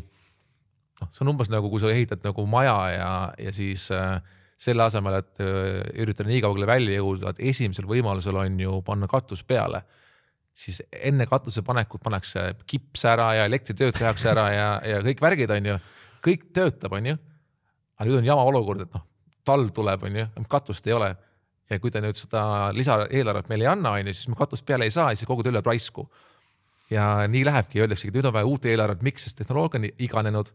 [1.01, 4.18] noh, see on umbes nagu, kui sa ehitad nagu maja ja, ja siis äh,
[4.59, 9.11] selle asemel, et äh, üritada nii kaugele välja jõuda, et esimesel võimalusel on ju panna
[9.11, 9.84] katus peale
[10.59, 15.53] siis enne katuse panekut pannakse kips ära ja elektritööd tehakse ära ja, ja kõik värgid
[15.55, 15.76] on ju,
[16.24, 17.18] kõik töötab, on ju.
[17.99, 19.05] aga nüüd on jama olukord, et noh,
[19.46, 21.14] talv tuleb, on ju, katust ei ole.
[21.68, 24.88] ja kui te nüüd seda lisaeelarvet meile ei anna, on ju, siis me katust peale
[24.88, 26.09] ei saa ja siis kogu töö läheb raisku.
[26.90, 30.55] ja nii lähebki, öeldaksegi, et nüüd on vaja uut eelarvet, miks, sest tehnoloogia on iganenud.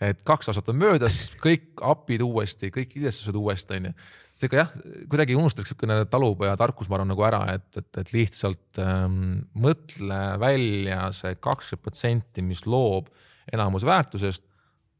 [0.00, 3.92] Et kaks aastat on möödas, kõik API-d uuesti, kõik idestused uuesti, on ju.
[4.36, 4.72] seega jah,
[5.08, 10.20] kuidagi unustatakse niisugune talupoja tarkus, ma arvan, nagu ära, et, et, et lihtsalt ähm, mõtle
[10.42, 13.08] välja see kakskümmend protsenti, mis loob
[13.52, 14.44] enamus väärtusest,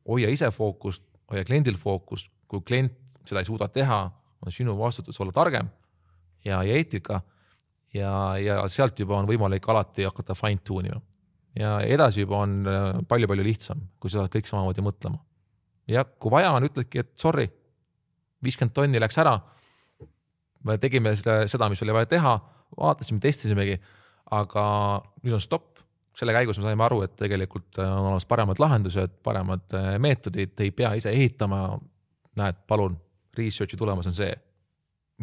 [0.09, 4.05] hoia ise fookust, hoia kliendil fookust, kui klient seda ei suuda teha,
[4.47, 5.69] on sinu vastutus olla targem
[6.45, 7.21] ja, ja eetika.
[7.95, 11.01] ja, ja sealt juba on võimalik alati hakata fine tune ima.
[11.57, 12.59] Ja edasi juba on
[13.09, 15.21] palju-palju äh, lihtsam, kui sa saad kõik samamoodi mõtlema.
[15.89, 17.47] ja kui vaja on, ütledki, et sorry,
[18.45, 19.39] viiskümmend tonni läks ära.
[20.65, 22.37] me tegime seda, seda, mis oli vaja teha,
[22.77, 23.79] vaatasime, testisimegi,
[24.35, 24.67] aga
[25.23, 25.77] nüüd on stopp
[26.17, 30.55] selle käigus me saime aru, et tegelikult äh, on olemas paremad lahendused, paremad äh, meetodid,
[30.65, 31.79] ei pea ise ehitama.
[32.37, 32.99] näed, palun
[33.37, 34.29] research'i tulemus on see,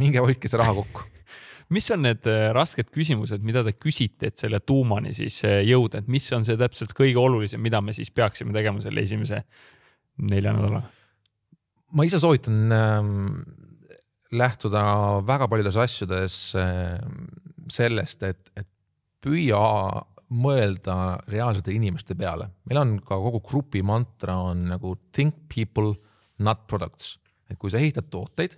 [0.02, 1.04] minge hoidke see raha kokku
[1.74, 6.01] mis on need äh, rasked küsimused, mida te küsite, et selle tuumani siis äh, jõuda,
[6.01, 9.43] et mis on see täpselt kõige olulisem, mida me siis peaksime tegema selle esimese
[10.30, 10.84] nelja nädala?
[11.93, 13.09] ma ise soovitan äh,
[14.34, 14.84] lähtuda
[15.28, 16.97] väga paljudes asjades äh,
[17.72, 18.70] sellest, et, et
[19.24, 19.64] püüa
[20.34, 22.49] mõelda reaalsete inimeste peale.
[22.66, 25.93] meil on ka kogu grupi mantra on nagu think people,
[26.41, 27.18] not products
[27.53, 28.57] et kui sa ehitad tooteid,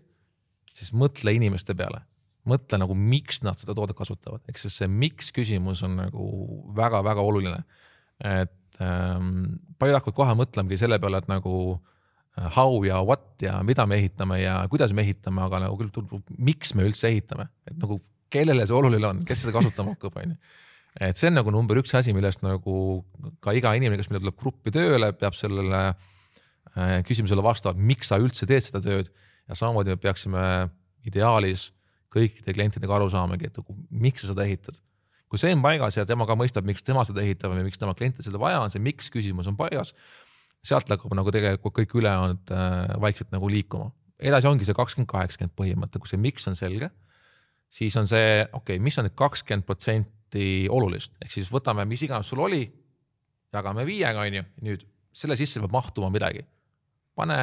[0.75, 2.01] siis mõtle inimeste peale,
[2.49, 6.29] mõtle nagu, miks nad seda toodet kasutavad, ehk siis see miks küsimus on nagu
[6.77, 7.63] väga-väga oluline.
[8.23, 11.55] et ähm, paljud hakkavad kohe mõtlemagi selle peale, et nagu
[12.37, 16.21] äh, how ja what ja mida me ehitame ja kuidas me ehitame, aga nagu küll,
[16.37, 17.99] miks me üldse ehitame, et nagu
[18.31, 20.61] kellele see oluline on, kes seda kasutama hakkab, on ju?
[21.05, 23.03] Et see on nagu number üks asi, millest nagu
[23.43, 26.03] ka iga inimene, kes meile tuleb gruppi tööle, peab sellele äh,
[26.75, 29.11] Äh, küsimusele vastavad, miks sa üldse teed seda tööd.
[29.47, 30.41] Ja samamoodi me peaksime
[31.07, 31.69] ideaalis
[32.15, 33.59] kõikide klientidega aru saamegi, et
[33.91, 34.77] miks sa seda ehitad.
[35.29, 37.95] kui see on paigas ja tema ka mõistab, miks tema seda ehitab ja miks tema
[37.97, 39.91] kliente seda vaja on, see miks küsimus on paigas,
[40.63, 43.91] sealt hakkab nagu tegelikult kõik ülejäänud äh, vaikselt nagu liikuma.
[44.19, 46.89] edasi ongi see kakskümmend, kaheksakümmend põhimõte, kui see miks on selge,
[47.69, 52.05] siis on see, okei okay,, mis on need kakskümmend protsenti olulist, ehk siis võtame, mis
[52.05, 52.63] iganes sul oli,
[53.53, 54.85] jagame viiega, on ju, nüüd
[55.15, 56.45] selle sisse peab mahtuma midagi
[57.15, 57.37] pane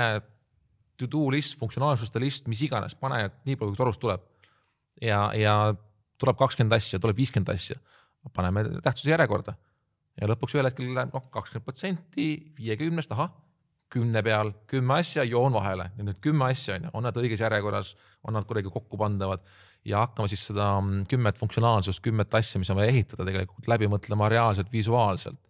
[0.97, 4.23] to do list, funktsionaalsuste list, mis iganes, pane nii palju, kui torust tuleb.
[5.01, 5.55] Ja, ja
[6.21, 7.79] tuleb kakskümmend asja, tuleb viiskümmend asja,
[8.35, 9.55] paneme tähtsuse järjekorda.
[10.21, 12.27] Ja lõpuks ühel hetkel noh, kakskümmend protsenti
[12.59, 13.33] viiekümnest, ahah,
[13.93, 17.95] kümne peal kümme asja, joon vahele, nüüd kümme asja on ju, on nad õiges järjekorras,
[18.25, 19.45] on nad kuidagi kokku pandavad.
[19.89, 23.89] Ja hakkame siis seda mm, kümmet funktsionaalsust, kümmet asja, mis on vaja ehitada, tegelikult läbi
[23.91, 25.41] mõtlema reaalselt, visuaalselt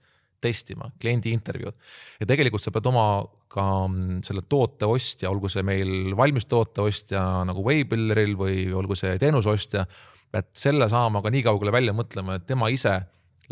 [0.42, 1.76] testima, kliendi intervjuud.
[2.20, 3.04] ja tegelikult sa pead oma
[3.52, 9.18] ka mm, selle toote ostja, olgu see meil valmistoote ostja nagu Waybuilderil või olgu see
[9.20, 9.84] teenuse ostja,
[10.32, 12.96] pead selle saama ka nii kaugele välja mõtlema, et tema ise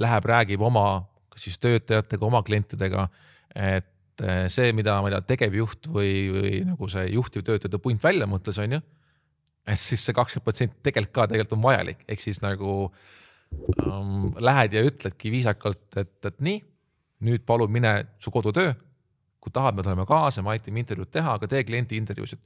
[0.01, 3.07] läheb, räägib oma, kas siis töötajatega, oma klientidega,
[3.55, 8.29] et eh, see, mida, ma ei tea, tegevjuht või, või nagu see juhtivtöötajate punt välja
[8.31, 8.83] mõtles, on ju.
[9.69, 12.75] et siis see kakskümmend protsenti tegelikult ka tegelikult on vajalik, ehk siis nagu
[13.85, 16.63] um, lähed ja ütledki viisakalt, et, et nii
[17.27, 18.73] nüüd palun mine su kodutöö.
[19.41, 22.41] Kui tahad, me tuleme kaasa, me aitame intervjuud teha, aga tee kliendi intervjuusid.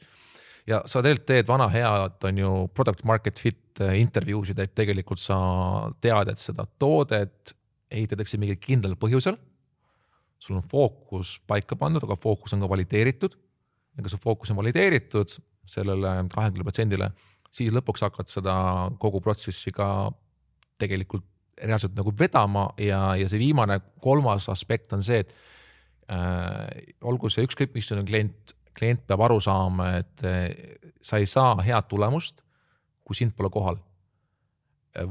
[0.71, 5.21] ja sa tegelikult teed vana head, on ju product market fit äh, intervjuusid, et tegelikult
[5.21, 5.39] sa
[6.01, 7.55] tead, et seda toodet
[7.91, 9.37] ehitatakse mingil kindlal põhjusel.
[10.39, 13.37] sul on fookus paika pandud, aga fookus on ka valideeritud.
[13.97, 15.37] ja kui see fookus on valideeritud
[15.67, 17.11] sellele kahekümnele protsendile,
[17.55, 18.55] siis lõpuks hakkad seda
[19.01, 20.11] kogu protsessi ka
[20.79, 21.25] tegelikult
[21.63, 25.31] reaalselt nagu vedama ja, ja see viimane kolmas aspekt on see, et
[26.05, 31.89] olgu see ükskõik missugune klient klient peab aru saama, et eh, sa ei saa head
[31.91, 32.43] tulemust,
[33.05, 33.81] kui sind pole kohal.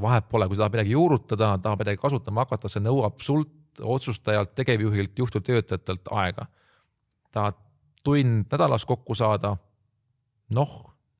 [0.00, 3.52] vahet pole, kui sa tahad midagi juurutada, tahad midagi kasutama hakata, see nõuab sult,
[3.84, 6.46] otsustajalt, tegevjuhilt, juhtivtöötajatelt aega.
[7.32, 7.58] tahad
[8.04, 9.56] tund nädalas kokku saada,
[10.50, 10.72] noh,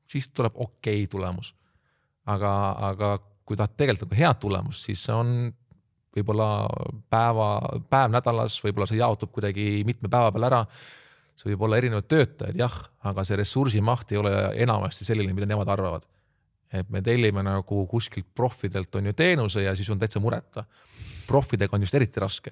[0.07, 1.53] siis tuleb okei okay tulemus.
[2.25, 2.51] aga,
[2.89, 5.53] aga kui tahad tegelikult nagu head tulemust, siis see on
[6.15, 6.49] võib-olla
[7.11, 7.49] päeva,
[7.89, 10.61] päev nädalas, võib-olla see jaotub kuidagi mitme päeva peale ära
[11.35, 12.75] see võib olla erinevad töötajad, jah,
[13.07, 16.05] aga see ressursi maht ei ole enamasti selline, mida nemad arvavad.
[16.75, 20.65] et me tellime nagu kuskilt profidelt on ju teenuse ja siis on täitsa mureta.
[21.27, 22.51] profidega on just eriti raske.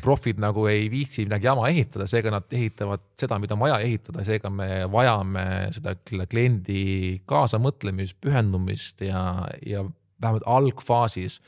[0.00, 4.24] profid nagu ei viitsi midagi jama ehitada, seega nad ehitavad seda, mida on vaja ehitada,
[4.24, 5.96] seega me vajame seda
[6.30, 9.84] kliendi kaasamõtlemist, pühendumist ja, ja
[10.22, 11.40] vähemalt algfaasis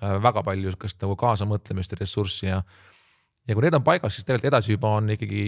[0.00, 2.60] väga palju sihukest nagu kaasamõtlemist ja ressurssi ja
[3.46, 5.42] ja kui need on paigas, siis tegelikult edasi juba on ikkagi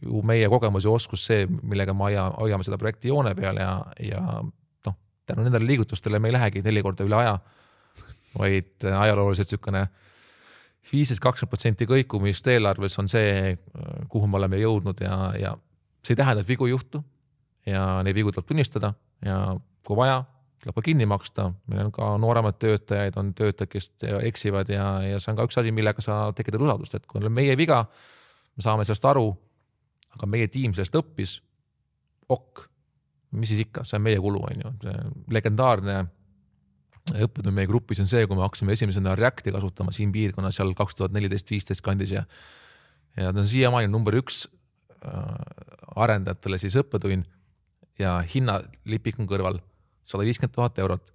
[0.00, 3.72] ju meie kogemus ja oskus see, millega me hoia, hoiame seda projekti joone peal ja,
[4.00, 4.96] ja noh,
[5.28, 7.36] tänu nendele liigutustele me ei lähegi neli korda üle aja.
[8.32, 9.82] vaid ajalooliselt niisugune
[10.88, 13.58] viisteist, kakskümmend protsenti kõikumist eelarves on see,
[14.08, 15.52] kuhu me oleme jõudnud ja, ja
[16.02, 17.02] see ei tähenda, et vigu ei juhtu.
[17.66, 19.36] ja neid vigu tuleb tunnistada ja
[19.86, 20.22] kui vaja,
[20.62, 23.90] tuleb ka kinni maksta, meil on ka nooremaid töötajaid, on töötajad, kes
[24.22, 27.34] eksivad ja, ja see on ka üks asi, millega sa tekitad usaldust, et kui on
[27.34, 27.82] meie viga,
[28.56, 29.26] me saame sellest aru,
[30.16, 31.36] aga meie tiim sellest õppis,
[32.30, 32.66] ok,
[33.40, 34.96] mis siis ikka, see on meie kulu, on ju,
[35.34, 36.02] legendaarne
[37.10, 40.98] õppetund meie grupis on see, kui me hakkasime esimesena Reacti kasutama siin piirkonnas seal kaks
[40.98, 42.22] tuhat neliteist, viisteist kandis ja
[43.18, 44.46] ja ta on siiamaani number üks
[45.04, 45.16] äh,
[45.98, 47.26] arendajatele siis õppetund
[48.00, 49.58] ja hinnalipik on kõrval
[50.04, 51.12] sada viiskümmend tuhat eurot.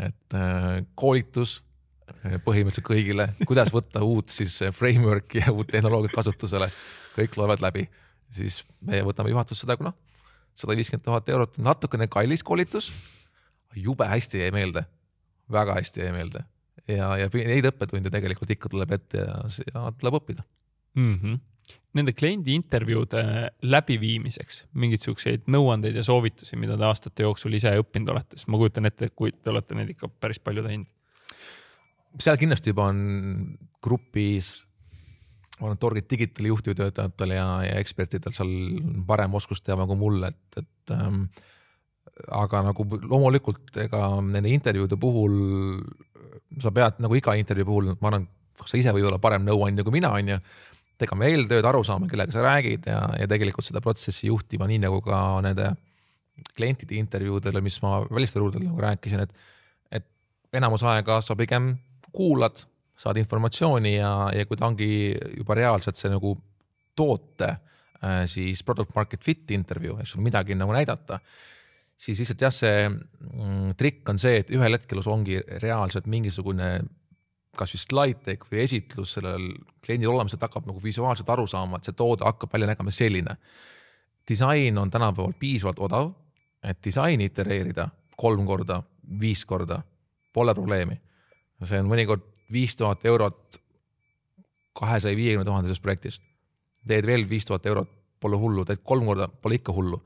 [0.00, 1.58] et äh, koolitus
[2.24, 6.70] äh, põhimõtteliselt kõigile, kuidas võtta uut siis äh, framework'i ja uut tehnoloogiat kasutusele,
[7.16, 7.84] kõik loevad läbi,
[8.32, 9.96] siis me võtame juhatusse seda, kui noh,
[10.56, 12.88] sada viiskümmend tuhat eurot, natukene kallis koolitus,
[13.76, 14.86] jube hästi jäi meelde,
[15.52, 16.44] väga hästi jäi meelde.
[16.88, 19.36] Ja, ja neid õppetunde tegelikult ikka tuleb ette ja,
[19.68, 20.44] ja tuleb õppida.
[20.96, 21.18] Mm.
[21.20, 21.40] -hmm
[21.96, 23.22] nende kliendi intervjuude
[23.68, 28.60] läbiviimiseks mingeid siukseid nõuandeid ja soovitusi, mida te aastate jooksul ise õppinud olete, sest ma
[28.60, 30.88] kujutan ette, kui te olete neid ikka päris palju teinud.
[32.20, 33.02] seal kindlasti juba on
[33.84, 34.52] grupis,
[35.60, 38.52] ma arvan, Torgit Digitali juhtivtöötajatel ja, ja ekspertidel seal
[39.06, 41.26] parem oskusteave kui mul, et, et ähm,
[42.32, 45.36] aga nagu loomulikult ega nende intervjuude puhul
[46.60, 48.28] sa pead nagu iga intervjuu puhul, ma arvan,
[48.64, 50.38] sa ise võid olla parem nõuandja kui mina, on ju
[51.02, 55.00] tegema eeltööd, aru saama, kellega sa räägid ja, ja tegelikult seda protsessi juhtima, nii nagu
[55.04, 55.72] ka nende
[56.56, 59.34] klientide intervjuudele, mis ma välistööjõududel nagu rääkisin, et,
[60.00, 61.74] et enamus aega sa pigem
[62.12, 62.64] kuulad,
[62.98, 64.88] saad informatsiooni ja, ja kui ta ongi
[65.38, 66.34] juba reaalselt see nagu
[66.98, 71.18] toote äh, siis product market fit intervjuu, eks sul midagi nagu näidata,
[71.96, 76.74] siis lihtsalt jah, see mm, trikk on see, et ühel hetkel ongi reaalselt mingisugune
[77.56, 79.50] kas siis slide deck või esitlus sellel
[79.84, 83.36] kliendil olemas, et hakkab nagu visuaalselt aru saama, et see toode hakkab välja nägema selline.
[84.28, 86.12] disain on tänapäeval piisavalt odav,
[86.62, 88.82] et disaini itereerida kolm korda,
[89.20, 89.82] viis korda,
[90.32, 91.00] pole probleemi.
[91.64, 92.22] see on mõnikord
[92.52, 93.60] viis tuhat eurot
[94.72, 96.22] kahesaja viiekümne tuhandesest projektist.
[96.88, 97.88] teed veel viis tuhat eurot,
[98.20, 100.02] pole hullu, teed kolm korda, pole ikka hullu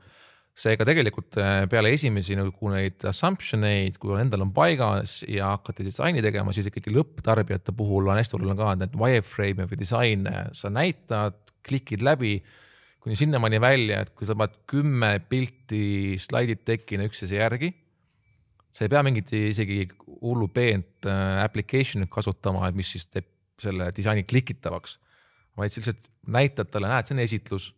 [0.57, 5.85] seega tegelikult äh, peale esimesi nagu neid assumption eid, kui endal on paigas ja hakati
[5.85, 10.71] disaini tegema, siis ikkagi lõpptarbijate puhul on hästi oluline ka need wireframe'e või disaine, sa
[10.73, 11.37] näitad,
[11.67, 12.39] klikid läbi
[13.03, 17.69] kuni sinnamaani välja, et kui sa paned kümme pilti slaidid tekina üksteise järgi,
[18.73, 19.83] sa ei pea mingit isegi
[20.23, 23.29] hullu peent äh, application'it kasutama, et mis siis teeb
[23.61, 24.97] selle disaini klikitavaks,
[25.57, 27.71] vaid sa lihtsalt näitad talle, näed, see on esitlus,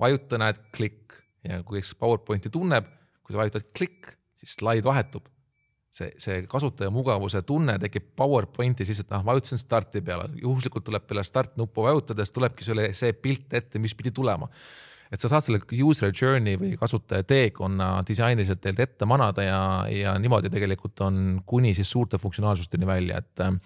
[0.00, 1.08] vajuta, näed, klikk
[1.46, 2.88] ja kui kes PowerPointi tunneb,
[3.22, 5.28] kui sa vajutad klikk, siis slaid vahetub.
[5.98, 11.24] see, see kasutaja mugavuse tunne tekib PowerPointis lihtsalt, noh, vajutasin starti peale, juhuslikult tuleb peale
[11.24, 14.50] start nuppu vajutades tulebki sulle see pilt ette, mis pidi tulema.
[15.10, 20.12] et sa saad selle user journey või kasutaja teekonna disainiliselt teilt ette manada ja, ja
[20.20, 23.56] niimoodi tegelikult on kuni siis suurte funktsionaalsusteni välja, et äh,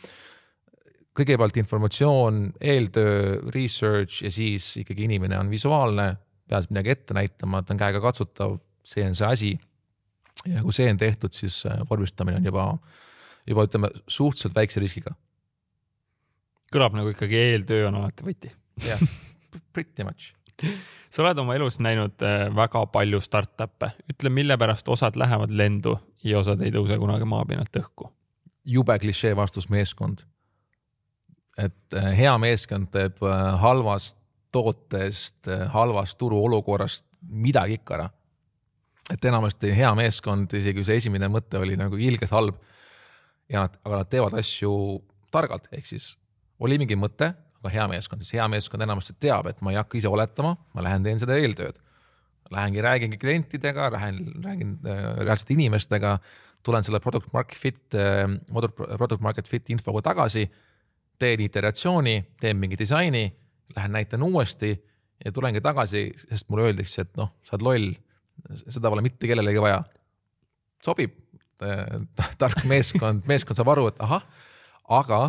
[1.18, 6.12] kõigepealt informatsioon, eeltöö, research ja siis ikkagi inimene on visuaalne
[6.48, 9.52] pead midagi ette näitama, ta on käega katsutav, see on see asi.
[10.48, 12.66] ja kui see on tehtud, siis äh, vormistamine on juba,
[13.46, 15.14] juba ütleme suhteliselt väikse riskiga.
[16.72, 18.54] kõlab nagu ikkagi eeltöö on alati võti.
[18.86, 19.02] jah,
[19.74, 20.32] pretty much
[21.12, 25.96] sa oled oma elus näinud äh, väga palju startup'e, ütle, mille pärast osad lähevad lendu
[26.24, 28.10] ja osad ei tõuse kunagi maapinnalt õhku?
[28.64, 30.22] jube klišee vastus, meeskond.
[31.58, 33.22] et äh, hea meeskond teeb
[33.62, 34.21] halvast
[34.52, 38.10] tootest, halvast turuolukorrast midagi ikka ära.
[39.12, 42.60] et enamasti hea meeskond, isegi kui see esimene mõte oli nagu ilgelt halb
[43.52, 44.72] ja nad, aga nad teevad asju
[45.32, 46.12] targalt, ehk siis
[46.62, 47.32] oli mingi mõte,
[47.62, 50.84] aga hea meeskond, siis hea meeskond enamasti teab, et ma ei hakka ise oletama, ma
[50.86, 51.78] lähen teen seda eeltööd.
[52.52, 56.16] Lähengi räägingi klientidega, lähen räägin äh, reaalsete inimestega,
[56.62, 60.46] tulen selle product market fit äh,, product market fit infoga tagasi,
[61.22, 63.24] teen iteratsiooni, teen mingi disaini,
[63.76, 64.72] lähen näitan uuesti
[65.24, 67.90] ja tulengi tagasi, sest mulle öeldakse, et noh, sa oled loll,
[68.64, 69.82] seda pole mitte kellelegi vaja.
[70.82, 71.14] sobib
[71.62, 72.00] äh,,
[72.40, 74.24] tark meeskond, meeskond saab aru, et ahah,
[74.90, 75.20] aga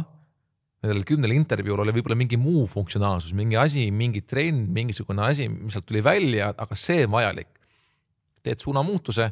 [0.83, 5.75] nendel kümnel intervjuul oli võib-olla mingi muu funktsionaalsus, mingi asi, mingi trend, mingisugune asi, mis
[5.75, 7.49] sealt tuli välja, aga see on vajalik.
[8.43, 9.29] teed suunamuutuse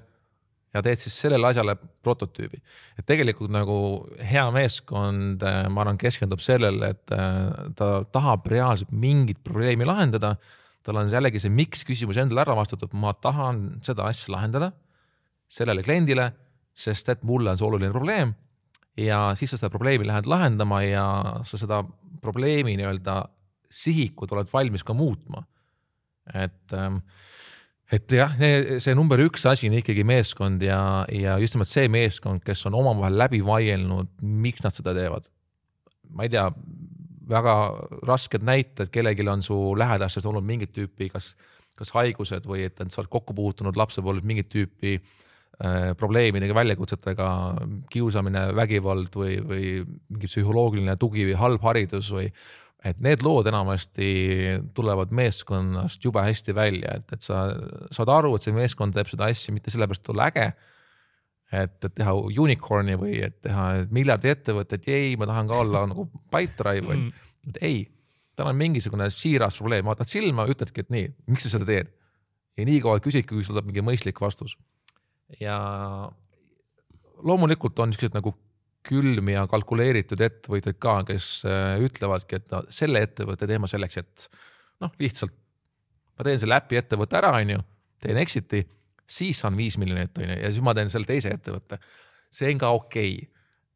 [0.71, 2.61] ja teed siis sellele asjale prototüübi.
[2.99, 3.77] et tegelikult nagu
[4.17, 10.35] hea meeskond, äh, ma arvan, keskendub sellele, et äh, ta tahab reaalselt mingit probleemi lahendada.
[10.83, 14.71] tal on jällegi see miks küsimus endale ära vastatud, ma tahan seda asja lahendada
[15.51, 16.31] sellele kliendile,
[16.73, 18.33] sest et mulle on see oluline probleem
[18.97, 21.05] ja siis sa seda probleemi lähed lahendama ja
[21.47, 21.83] sa seda
[22.21, 23.23] probleemi nii-öelda
[23.71, 25.43] sihikut oled valmis ka muutma.
[26.33, 27.01] et, ähm,
[27.91, 28.33] et jah,
[28.79, 30.81] see number üks asi on ikkagi meeskond ja,
[31.11, 35.27] ja just nimelt see meeskond, kes on omavahel läbi vaielnud, miks nad seda teevad.
[36.11, 36.45] ma ei tea,
[37.31, 37.55] väga
[38.07, 41.33] rasked näited, kellelgi on su lähedastest olnud mingit tüüpi, kas,
[41.79, 44.97] kas haigused või et, sa oled kokku puutunud lapsepõlves mingit tüüpi
[45.61, 47.25] Äh, probleemidega, väljakutsetega,
[47.93, 49.65] kiusamine, vägivald või, või
[50.09, 52.31] mingi psühholoogiline tugi või halb haridus või
[52.85, 54.09] et need lood enamasti
[54.73, 57.43] tulevad meeskonnast jube hästi välja, et, et sa
[57.93, 60.47] saad aru, et see meeskond teeb seda asja mitte sellepärast, et olla äge.
[61.51, 66.07] et, et teha unicorn'i või et teha miljardi ettevõtet, ei, ma tahan ka olla nagu
[66.31, 67.81] Pipedrive või mm., et ei.
[68.37, 71.91] tal on mingisugune siiras probleem, vaatad silma, ütledki, et nii, miks sa seda teed.
[72.57, 74.57] ja nii kaua küsidki, kui sul tuleb mingi mõistlik vastus
[75.39, 75.57] ja
[77.23, 78.33] loomulikult on niisugused nagu
[78.87, 84.27] külmi ja kalkuleeritud ettevõtjaid ka, kes äh, ütlevadki, et no selle ettevõtte teeme selleks, et
[84.81, 85.35] noh, lihtsalt
[86.17, 87.65] ma teen selle äpi ettevõtte ära, on ju,
[88.01, 88.63] teen exit'i,
[89.09, 91.79] siis saan viis miljonit, on ju, ja siis ma teen selle teise ettevõtte.
[92.31, 93.29] see on ka okei okay.,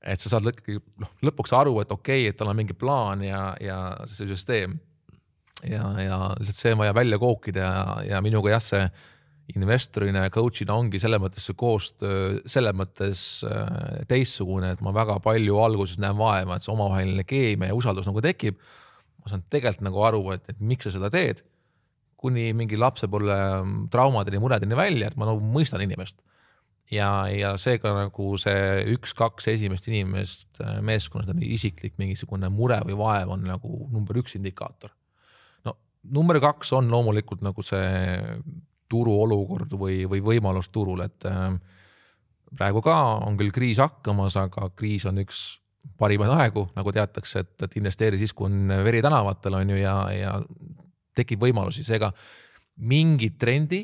[0.05, 3.23] et sa saad ikkagi noh, lõpuks aru, et okei okay,, et tal on mingi plaan
[3.25, 4.77] ja, ja see süsteem.
[5.65, 8.85] ja, ja lihtsalt see on vaja välja kookida ja, ja minuga jah, see
[9.53, 15.19] investorina ja coach'ina ongi selles mõttes see koostöö selles mõttes äh, teistsugune, et ma väga
[15.23, 18.57] palju alguses näen vaeva, et see omavaheline keemia ja usaldus nagu tekib.
[19.21, 21.43] ma saan tegelikult nagu aru, et, et miks sa seda teed.
[22.17, 23.35] kuni mingi lapsepõlve
[23.93, 26.23] traumadeni, muredeni välja, et ma nagu mõistan inimest.
[26.89, 32.97] ja, ja seega nagu see üks-kaks esimest inimest äh, meeskonnas on isiklik mingisugune mure või
[32.97, 34.89] vaev on nagu number üks indikaator.
[36.03, 37.85] number kaks on loomulikult nagu see
[38.89, 41.55] turuolukord või, või võimalus turul, et äh,
[42.55, 45.45] praegu ka on küll kriis hakkamas, aga kriis on üks
[45.99, 49.97] parimaid aegu, nagu teatakse, et, et investeeri siis, kui on veri tänavatel, on ju, ja,
[50.13, 50.37] ja
[51.15, 52.11] tekib võimalusi, seega
[52.89, 53.83] mingi trendi,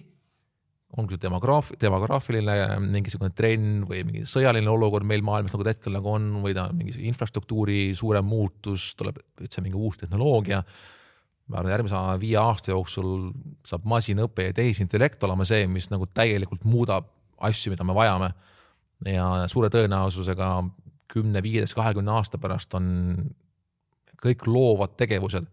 [1.00, 5.96] on küll demograaf-, demograafiline mingisugune trend või mingi sõjaline olukord meil maailmas nagu ta hetkel
[5.96, 10.60] nagu on või ta mingi infrastruktuuri suurem muutus, tuleb üldse mingi uus tehnoloogia
[11.52, 13.32] ma arvan, järgmise viie aasta jooksul
[13.68, 17.10] saab masinõpe ja tehisintellekt olema see, mis nagu täielikult muudab
[17.44, 18.32] asju, mida me vajame.
[19.06, 20.48] ja suure tõenäosusega
[21.12, 22.86] kümne, viieteist, kahekümne aasta pärast on
[24.22, 25.48] kõik loovad tegevused,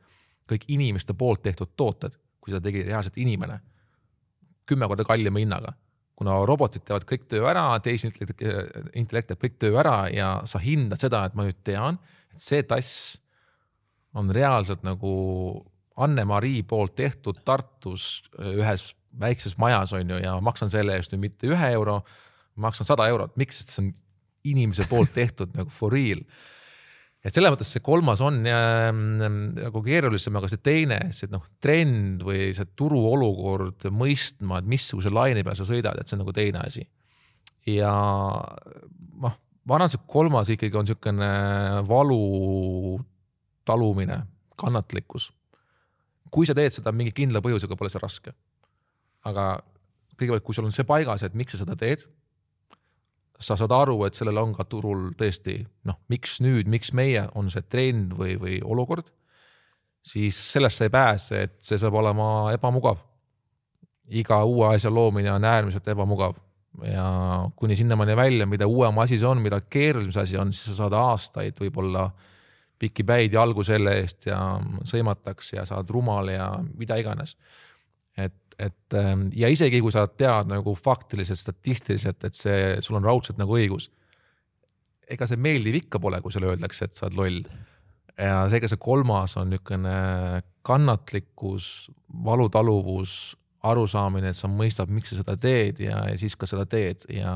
[0.49, 3.59] kõik inimeste poolt tehtud tooted, kui seda tegi reaalselt inimene,
[4.69, 5.75] kümme korda kallima hinnaga.
[6.19, 11.21] kuna robotid teevad kõik töö ära, tehisintellekt teeb kõik töö ära ja sa hindad seda,
[11.25, 12.01] et ma nüüd tean,
[12.35, 13.21] et see tass
[14.19, 15.13] on reaalselt nagu
[15.99, 21.29] Anne-Marii poolt tehtud Tartus äh, ühes väikses majas on ju ja maksan selle eest nüüd
[21.29, 22.01] mitte ühe euro,
[22.61, 23.91] maksan sada eurot, miks, sest see on
[24.49, 26.21] inimese poolt tehtud nagu for real.
[27.25, 29.01] et selles mõttes see kolmas on ähm,
[29.57, 35.43] nagu keerulisem, aga see teine, see noh, trend või see turuolukord mõistma, et missuguse laine
[35.47, 36.87] peal sa sõidad, et see on nagu teine asi.
[37.67, 37.91] ja
[39.25, 39.35] noh,
[39.67, 41.33] ma arvan, see kolmas ikkagi on niisugune
[41.89, 42.23] valu
[43.69, 44.23] talumine,
[44.59, 45.33] kannatlikkus
[46.31, 48.35] kui sa teed seda mingi kindla põhjusega, pole see raske.
[49.29, 49.59] aga
[50.19, 52.05] kõigepealt, kui sul on see paigas, et miks sa seda teed,
[53.39, 57.51] sa saad aru, et sellel on ka turul tõesti noh, miks nüüd, miks meie, on
[57.53, 59.07] see trend või, või olukord,
[60.03, 63.05] siis sellest sa ei pääse, et see saab olema ebamugav.
[64.09, 66.35] iga uue asja loomine on äärmiselt ebamugav
[66.83, 70.71] ja kuni sinnamaani välja, mida uuem asi see on, mida keerulisem see asi on, siis
[70.71, 72.09] sa saad aastaid võib-olla
[72.79, 74.39] pikki päid jalgu selle eest ja
[74.87, 77.37] sõimatakse ja saad rumal ja mida iganes.
[78.17, 83.07] et, et ähm, ja isegi kui sa tead nagu faktiliselt, statistiliselt, et see, sul on
[83.07, 83.91] raudselt nagu õigus.
[85.09, 87.43] ega see meeldiv ikka pole, kui sulle öeldakse, et sa oled loll.
[88.19, 89.99] ja seega see kolmas on niisugune
[90.69, 91.91] kannatlikkus,
[92.25, 93.37] valutaluvus,
[93.69, 97.35] arusaamine, et sa mõistad, miks sa seda teed ja, ja siis ka seda teed ja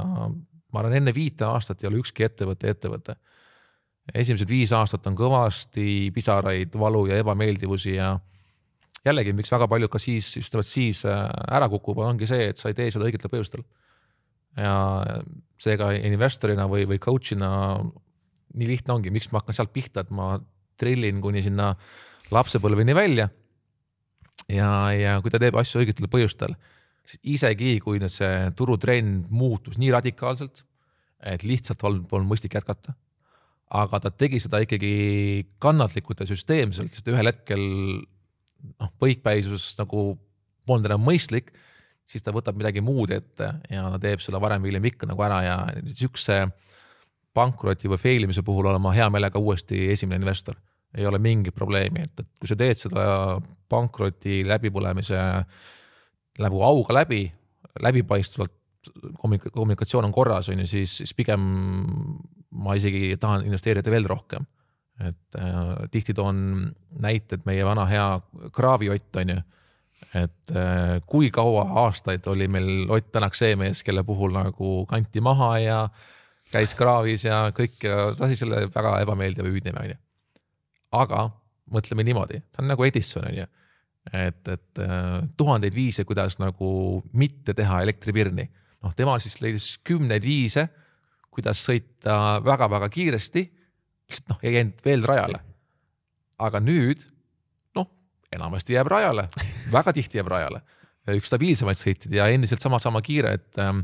[0.72, 3.16] ma arvan, enne viite aastat ei ole ükski ettevõte ettevõte
[4.10, 8.16] esimesed viis aastat on kõvasti pisaraid, valu ja ebameeldivusi ja
[9.06, 11.24] jällegi, miks väga paljud ka siis, just nimelt siis äh,
[11.54, 13.64] ära kukuvad, ongi see, et sa ei tee seda õigetel põhjustel.
[14.58, 14.72] ja
[15.62, 17.50] seega investorina või, või coach'ina
[18.52, 20.34] nii lihtne ongi, miks ma hakkan sealt pihta, et ma
[20.76, 21.72] trillin kuni sinna
[22.34, 23.30] lapsepõlveni välja.
[24.48, 26.58] ja, ja kui ta teeb asju õigetel põhjustel,
[27.06, 30.66] siis isegi kui nüüd see turutrend muutus nii radikaalselt,
[31.22, 32.94] et lihtsalt polnud mõistlik jätkata
[33.72, 34.92] aga ta tegi seda ikkagi
[35.62, 40.12] kannatlikult ja süsteemselt, sest ühel hetkel noh, põikpäisus nagu
[40.68, 41.50] polnud enam mõistlik,
[42.08, 45.24] siis ta võtab midagi muud ette ja ta teeb seda varem või hiljem ikka nagu
[45.24, 45.56] ära ja
[45.88, 46.44] sihukese
[47.32, 50.58] pankroti või fail imise puhul olen ma hea meelega uuesti esimene investor.
[50.92, 53.04] ei ole mingit probleemi, et, et kui sa teed seda
[53.72, 55.20] pankroti läbipõlemise
[56.44, 57.22] nagu auga läbi,
[57.80, 58.52] läbipaistvalt,
[59.54, 61.46] kommunikatsioon on korras, on ju, siis, siis pigem
[62.52, 64.46] ma isegi tahan investeerida veel rohkem.
[65.00, 68.20] et äh, tihti toon näited, meie vana hea
[68.52, 69.36] Kraavi Ott on ju.
[70.14, 75.20] et äh, kui kaua aastaid oli meil Ott Tänak see mees, kelle puhul nagu kanti
[75.20, 75.78] maha ja
[76.52, 79.98] käis kraavis ja kõik ja lasi selle väga ebameeldiva hüüdnime on ju.
[80.92, 81.30] aga
[81.72, 83.46] mõtleme niimoodi, ta on nagu Edison on ju
[84.10, 88.48] et, et äh, tuhandeid viise, kuidas nagu mitte teha elektripirni.
[88.82, 90.66] noh, tema siis leidis kümneid viise
[91.32, 93.46] kuidas sõita väga-väga kiiresti,
[94.10, 95.40] lihtsalt noh, ei jäänud veel rajale.
[96.42, 97.04] aga nüüd
[97.78, 97.86] noh,
[98.34, 99.28] enamasti jääb rajale,
[99.72, 100.62] väga tihti jääb rajale.
[101.16, 103.82] üks stabiilsemaid sõitjaid ja endiselt sama-sama kiire, et ähm,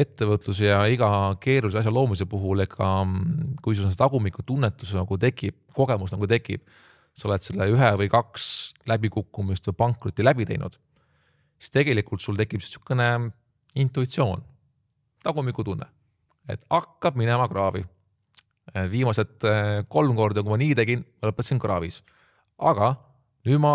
[0.00, 1.08] ettevõtluse ja iga
[1.40, 2.90] keerulise asja loomise puhul, ega
[3.62, 6.64] kui sul on see tagumiku tunnetus nagu tekib, kogemus nagu tekib,
[7.14, 8.44] sa oled selle ühe või kaks
[8.88, 10.76] läbikukkumist või pankrotti läbi teinud,
[11.60, 13.10] siis tegelikult sul tekib niisugune
[13.80, 14.42] intuitsioon,
[15.22, 15.88] tagumikutunne
[16.52, 17.84] et hakkab minema kraavi.
[18.90, 22.02] viimased äh, kolm korda, kui ma nii tegin, lõpetasin kraavis.
[22.58, 22.94] aga
[23.48, 23.74] nüüd ma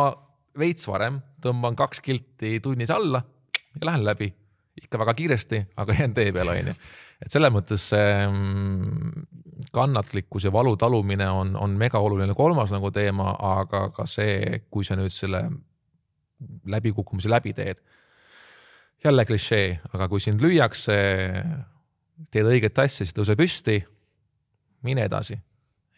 [0.58, 3.24] veits varem tõmban kaks kilti tunnis alla
[3.76, 4.34] ja lähen läbi.
[4.76, 6.74] ikka väga kiiresti, aga jään tee peale, onju.
[7.24, 9.28] et selles mõttes see mm,
[9.72, 14.84] kannatlikkus ja valu talumine on, on mega oluline kolmas nagu teema, aga ka see, kui
[14.84, 15.46] sa nüüd selle
[16.66, 17.80] läbikukkumise läbi teed.
[19.04, 20.96] jälle klišee, aga kui sind lüüakse
[22.32, 23.80] teed õiget asja, siis tõuse püsti,
[24.86, 25.38] mine edasi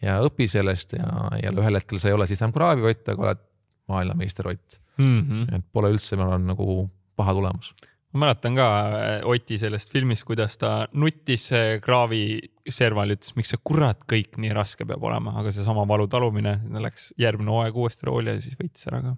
[0.04, 1.10] ja õpi sellest ja,
[1.42, 3.44] ja ühel hetkel sa ei ole siis enam kraavivott, aga oled
[3.92, 5.20] maailmameisterott mm.
[5.22, 5.56] -hmm.
[5.58, 7.74] et pole üldse, ma arvan, nagu paha tulemus.
[8.14, 11.50] ma mäletan ka äh, Oti sellest filmist, kuidas ta nuttis
[11.82, 12.40] kraavi
[12.70, 17.14] serval, ütles, miks see kurat kõik nii raske peab olema, aga seesama valu talumine, läks
[17.18, 19.16] järgmine hooaeg uuesti rooli ja siis võitis ära ka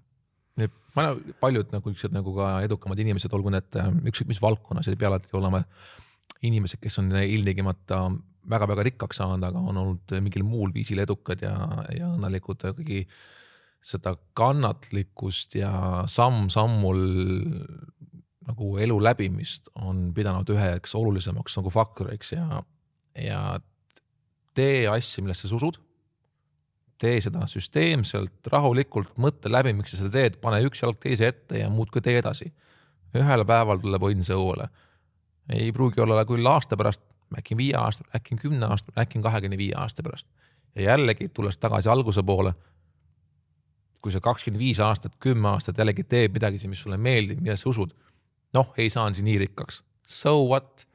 [0.96, 5.00] ma, paljud nagu niisugused nagu ka edukamad inimesed, olgu need äh, ükskõik mis valdkonnas, ei
[5.00, 5.64] pea alati olema
[6.46, 8.04] inimesed, kes on ilmtingimata
[8.50, 11.56] väga-väga rikkaks saanud, aga on olnud mingil muul viisil edukad ja,
[11.96, 13.04] ja õnnelikud ikkagi
[13.84, 15.72] seda kannatlikkust ja
[16.12, 17.04] samm-sammul
[18.50, 22.64] nagu elu läbimist on pidanud üheks olulisemaks nagu faktoriks ja,
[23.16, 23.44] ja
[24.58, 25.80] tee asju, millesse sa usud.
[27.00, 31.62] tee seda süsteemselt, rahulikult, mõtle läbi, miks sa seda teed, pane üks jalg teise ette
[31.62, 32.50] ja muudkui tee edasi.
[33.16, 34.68] ühel päeval tuleb õnn õuele
[35.50, 37.04] ei pruugi olla küll aasta pärast,
[37.38, 40.28] äkki viie aasta, äkki kümne aasta, äkki kahekümne viie aasta pärast.
[40.76, 42.54] ja jällegi tulles tagasi alguse poole.
[44.02, 47.94] kui sa kakskümmend viis aastat, kümme aastat jällegi teed midagi, mis sulle meeldib, millesse usud.
[48.54, 50.86] noh, ei saanud siin nii rikkaks, so what?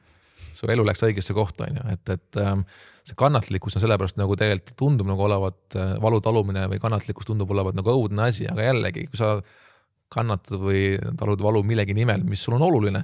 [0.55, 2.61] su elu läks õigesse kohta, on ju, et, et ähm,
[3.03, 7.51] see kannatlikkus on sellepärast nagu tegelikult tundub nagu olevat äh, valu talumine või kannatlikkus tundub
[7.51, 9.35] olevat nagu õudne asi, aga jällegi, kui sa
[10.15, 13.03] kannatad või talud valu millegi nimel, mis sul on oluline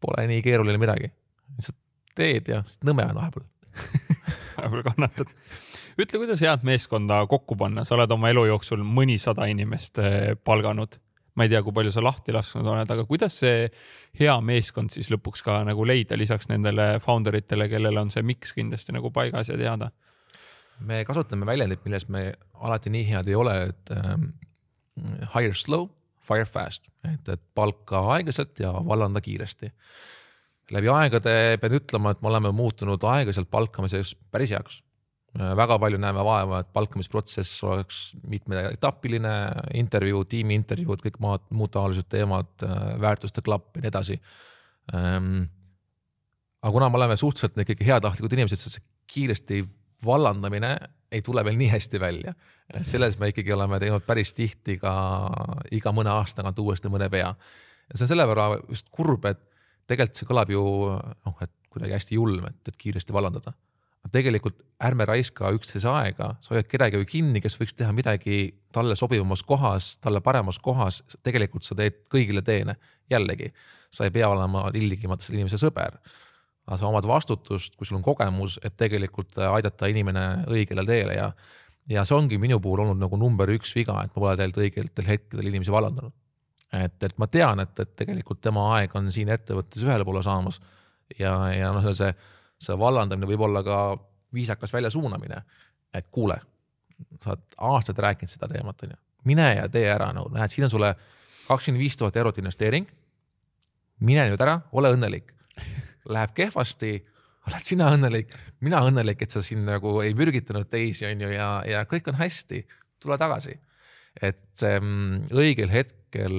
[0.00, 1.10] pole nii keeruline midagi.
[1.56, 1.78] lihtsalt
[2.16, 3.46] teed ja nõme on vahepeal
[4.56, 5.30] vahepeal kannatad.
[6.00, 10.98] ütle, kuidas head meeskonda kokku panna, sa oled oma elu jooksul mõnisada inimest eh, palganud.
[11.38, 13.68] ma ei tea, kui palju sa lahti lasknud oled, aga kuidas see
[14.18, 18.52] hea meeskond siis lõpuks ka nagu leida lisaks nendele founder itele, kellel on see miks
[18.56, 19.90] kindlasti nagu paigas ja teada?
[20.80, 24.30] me kasutame väljendit, milles me alati nii head ei ole, et ähm,
[25.34, 25.88] hire slow,
[26.30, 29.72] fire fast, et, et palka aeglaselt ja vallanda kiiresti.
[30.70, 34.82] läbi aegade pean ütlema, et me oleme muutunud aeglaselt palkamises päris heaks
[35.38, 39.34] väga palju näeme vaeva, et palkamisprotsess oleks mitmeetapiline,
[39.78, 42.50] intervjuu, tiimi intervjuud, kõik maad, muud taolised teemad,
[43.00, 44.18] väärtuste klapp ja nii edasi.
[44.94, 45.44] Ähm,
[46.62, 48.80] aga kuna me oleme suhteliselt ikkagi heatahtlikud inimesed, siis
[49.10, 49.62] kiiresti
[50.06, 50.74] vallandamine
[51.10, 52.34] ei tule veel nii hästi välja.
[52.82, 54.92] selles me ikkagi oleme teinud päris tihti ka
[55.74, 57.34] iga mõne aasta tagant uuesti mõne vea.
[57.90, 59.40] ja see on selle võrra just kurb, et
[59.86, 60.62] tegelikult see kõlab ju
[61.00, 63.54] noh, et kuidagi hästi julm, et, et kiiresti vallandada
[64.08, 68.40] tegelikult ärme raiska üksteise aega, sa hoiad kedagi kinni, kes võiks teha midagi
[68.72, 72.76] talle sobivamas kohas, talle paremas kohas, tegelikult sa teed kõigile teene.
[73.10, 73.48] jällegi,
[73.90, 75.96] sa ei pea olema ilmtingimata selle inimese sõber.
[76.70, 81.28] Aga sa omad vastutust, kui sul on kogemus, et tegelikult aidata inimene õigele teele ja,
[81.90, 85.10] ja see ongi minu puhul olnud nagu number üks viga, et ma pole tegelikult õigetel
[85.10, 86.14] hetkedel inimesi vallandanud.
[86.78, 90.60] et, et ma tean, et, et tegelikult tema aeg on siin ettevõttes ühele poole saamas
[91.18, 92.14] ja, ja noh, see
[92.60, 93.78] see vallandamine võib olla ka
[94.34, 95.40] viisakas väljasuunamine,
[95.96, 96.36] et kuule,
[97.22, 100.68] sa oled aastaid rääkinud seda teemat, on ju, mine ja tee ära, no näed, siin
[100.68, 100.92] on sulle
[101.48, 102.86] kakskümmend viis tuhat eurot investeering.
[104.00, 105.34] mine nüüd ära, ole õnnelik.
[106.08, 106.94] Läheb kehvasti,
[107.48, 108.32] oled sina õnnelik,
[108.64, 112.18] mina õnnelik, et sa siin nagu ei mürgitanud teisi, on ju, ja, ja kõik on
[112.20, 112.64] hästi,
[113.00, 113.58] tule tagasi.
[114.20, 116.32] et mm, õigel hetkel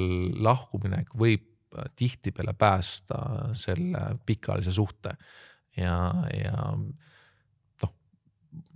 [0.43, 1.47] lahkumine võib
[1.95, 3.17] tihtipeale päästa
[3.55, 5.13] selle pikaajalise suhte
[5.77, 5.95] ja,
[6.35, 7.93] ja noh,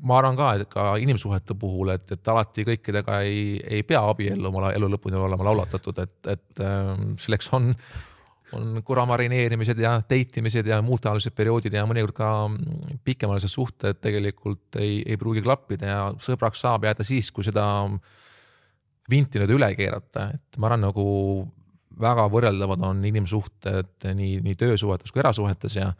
[0.08, 4.72] ma arvan ka, et ka inimsuhete puhul, et, et alati kõikidega ei, ei pea abielluma
[4.74, 7.74] elu lõpuni olema laulatatud, et, et ähm, selleks on,
[8.54, 12.30] on kura marineerimised ja date imised ja muud taolised perioodid ja mõnikord ka
[13.08, 17.66] pikemaajalised suhted tegelikult ei, ei pruugi klappida ja sõbraks saab jääda siis, kui seda
[19.10, 21.06] vinti nüüd üle keerata, et ma arvan, nagu
[22.00, 25.94] väga võrreldavad on inimsuhted nii, nii töösuhetes kui erasuhetes ja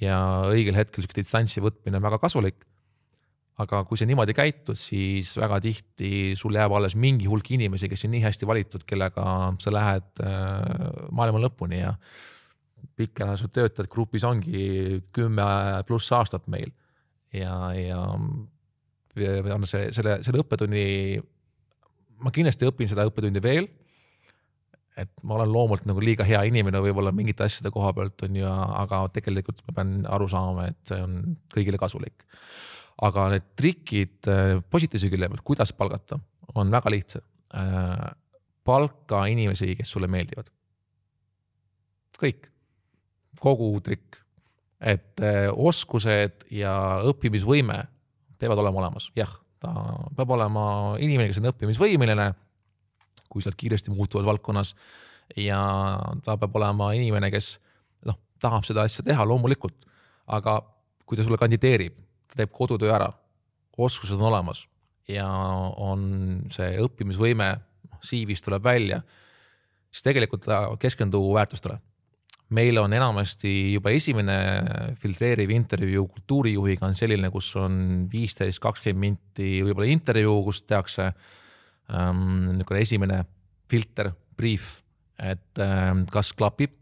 [0.00, 0.16] ja
[0.48, 2.62] õigel hetkel sihuke distantsi võtmine on väga kasulik.
[3.60, 8.06] Aga kui sa niimoodi käitud, siis väga tihti sul jääb alles mingi hulk inimesi, kes
[8.06, 9.24] on nii hästi valitud, kellega
[9.60, 11.94] sa lähed äh, maailma lõpuni ja
[12.96, 15.44] pikaajalised töötajad grupis ongi kümme
[15.88, 16.70] pluss aastat meil
[17.32, 21.20] ja, ja on see, selle, selle õppetunni,
[22.24, 23.68] ma kindlasti õpin seda õppetundi veel
[25.00, 28.48] et ma olen loomult nagu liiga hea inimene võib-olla mingite asjade koha pealt on ju,
[28.48, 32.26] aga tegelikult ma pean aru saama, et see on kõigile kasulik.
[33.06, 36.18] Aga need trikid äh, positiivse külje pealt, kuidas palgata,
[36.54, 37.24] on väga lihtsad.
[37.56, 38.10] Äh,
[38.64, 40.50] palka inimesi, kes sulle meeldivad.
[42.20, 42.50] kõik,
[43.40, 44.18] kogu trikk,
[44.80, 46.74] et äh, oskused ja
[47.08, 47.78] õppimisvõime
[48.40, 49.72] peavad olema olemas, jah, ta
[50.16, 50.64] peab olema
[51.00, 52.28] inimene, kes on õppimisvõimeline
[53.30, 54.74] kui sa oled kiiresti muutuvas valdkonnas.
[55.38, 55.60] ja
[56.26, 57.52] ta peab olema inimene, kes
[58.08, 59.86] noh, tahab seda asja teha loomulikult,
[60.26, 60.58] aga
[61.06, 61.94] kui ta sulle kandideerib,
[62.30, 63.10] ta teeb kodutöö ära,
[63.78, 64.64] oskused on olemas
[65.10, 67.52] ja on see õppimisvõime,
[68.00, 69.02] CV-st tuleb välja,
[69.90, 71.80] siis tegelikult ta keskendub väärtustele
[72.54, 74.36] meil on enamasti juba esimene
[74.98, 77.76] filtreeriv intervjuu kultuurijuhiga on selline, kus on
[78.10, 83.22] viisteist, kakskümmend minti võib-olla intervjuu, kus tehakse ähm, niisugune esimene
[83.70, 84.80] filter, brief,
[85.22, 86.76] et ähm, kas klapib.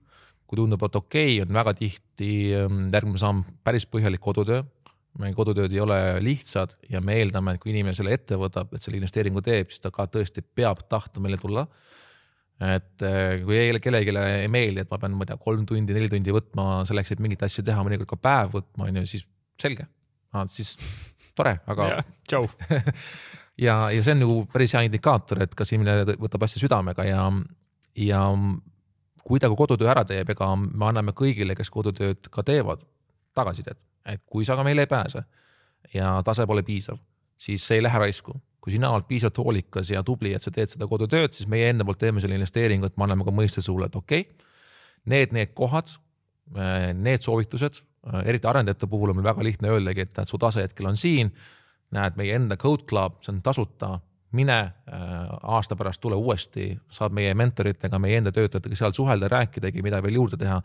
[0.49, 4.63] kui tundub, et okei okay,, on väga tihti ähm, järgmine samm päris põhjalik kodutöö.
[5.23, 8.85] Meie kodutööd ei ole lihtsad ja me eeldame, et kui inimene selle ette võtab, et
[8.85, 11.67] selle investeeringu teeb, siis ta ka tõesti peab tahtma meile tulla.
[12.65, 16.11] Et äh, kui kellelegi ei meeldi, et ma pean, ma ei tea, kolm tundi, neli
[16.11, 19.27] tundi võtma selleks, et mingit asja teha, mõnikord ka päev võtma, on ju, siis
[19.63, 19.87] selge.
[20.35, 20.75] Ah,, siis
[21.39, 21.99] tore, aga.
[22.29, 22.49] tšau.
[23.59, 27.25] Ja, ja see on nagu päris hea indikaator, et kas inimene võtab asja südamega ja,
[27.99, 28.21] ja
[29.27, 32.85] kui ta ka kodutöö ära teeb, ega me anname kõigile, kes kodutööd ka teevad,
[33.35, 35.23] tagasisidet, et kui sa ka meile ei pääse
[35.95, 36.99] ja tase pole piisav,
[37.39, 38.41] siis see ei lähe raisku.
[38.59, 41.85] kui sina oled piisavalt hoolikas ja tubli, et sa teed seda kodutööd, siis meie enda
[41.87, 44.49] poolt teeme selle investeeringu, et me anname ka mõiste sulle, et okei okay,,
[45.09, 45.95] need, need kohad,
[46.99, 47.79] need soovitused,
[48.25, 51.33] eriti arendajate puhul on meil väga lihtne öeldagi, et näed, su tase hetkel on siin
[51.95, 53.95] näed meie enda Code Club, see on tasuta,
[54.37, 55.03] mine äh,
[55.43, 60.21] aasta pärast tule uuesti, saad meie mentoritega, meie enda töötajatega seal suhelda, rääkidagi, mida veel
[60.21, 60.61] juurde teha.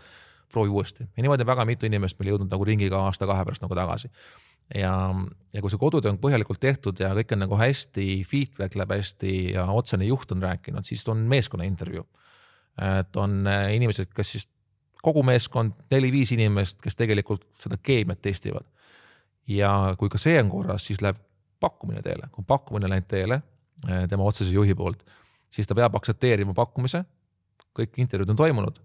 [0.51, 3.75] Proovi uuesti ja niimoodi on väga mitu inimest meil jõudnud nagu ringiga aasta-kahe pärast nagu
[3.75, 4.09] tagasi.
[4.75, 4.93] ja,
[5.53, 9.35] ja kui see kodutöö on põhjalikult tehtud ja kõik on nagu hästi, feedback läheb hästi
[9.53, 12.05] ja otsene juht on rääkinud, siis on meeskonna intervjuu.
[12.99, 14.47] et on äh, inimesed, kes siis
[15.03, 18.65] kogu meeskond, neli-viis inimest, kes tegelikult seda keemiat testivad.
[19.47, 21.19] ja kui ka see on korras, siis läheb
[21.59, 23.41] pakkumine teele, kui pakkumine läinud teele
[23.89, 25.03] äh, tema otsese juhi poolt,
[25.51, 27.03] siis ta peab aktsepteerima pakkumise.
[27.73, 28.75] kõik intervjuud on toimunud,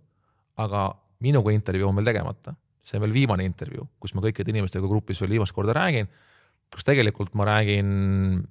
[0.56, 0.82] aga
[1.24, 2.54] minuga intervjuu on veel tegemata.
[2.82, 6.08] see on veel viimane intervjuu, kus ma kõikide inimestega grupis veel viimast korda räägin,
[6.72, 8.46] kus tegelikult ma räägin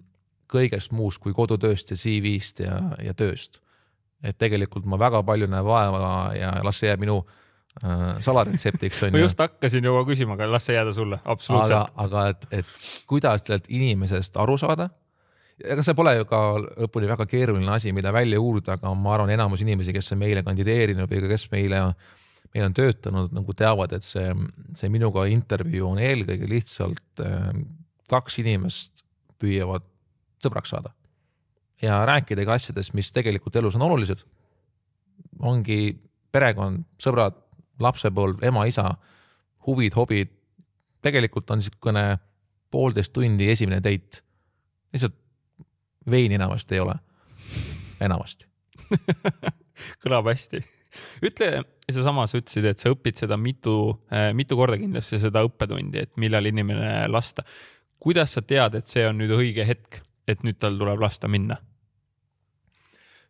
[0.52, 3.62] kõigest muust kui kodutööst ja CV-st ja, ja tööst.
[4.24, 7.18] et tegelikult ma väga palju näen vaeva ja las see jääb minu
[7.84, 11.92] äh, salaretseptiks on ma just hakkasin juba küsima, aga las see jääda sulle, absoluutselt.
[11.96, 14.90] aga, aga et, et kuidas tegelikult inimesest aru saada
[15.58, 19.34] ega see pole ju ka lõpuni väga keeruline asi, mida välja uurida, aga ma arvan,
[19.34, 21.82] enamus inimesi, kes on meile kandideerinud või ka kes meile,
[22.58, 24.32] meil on töötanud, nagu teavad, et see,
[24.78, 27.52] see minuga intervjuu on eelkõige lihtsalt äh,
[28.10, 29.04] kaks inimest
[29.38, 29.86] püüavad
[30.42, 30.94] sõbraks saada.
[31.82, 34.24] ja rääkidagi asjadest, mis tegelikult elus on olulised.
[35.40, 36.00] ongi
[36.32, 37.38] perekond, sõbrad,
[37.80, 38.96] lapsepõlv, ema-isa,
[39.68, 40.34] huvid, hobid.
[41.02, 42.18] tegelikult on niisugune
[42.72, 44.24] poolteist tundi esimene date.
[44.94, 45.14] lihtsalt
[46.10, 46.96] veini enamasti ei ole,
[48.02, 48.50] enamasti
[50.02, 50.77] kõlab hästi.
[51.26, 53.78] Ütle seesama, sa ütlesid, et sa õpid seda mitu
[54.12, 57.46] äh,, mitu korda kindlasti seda õppetundi, et millal inimene lasta.
[58.00, 61.58] kuidas sa tead, et see on nüüd õige hetk, et nüüd tal tuleb lasta minna?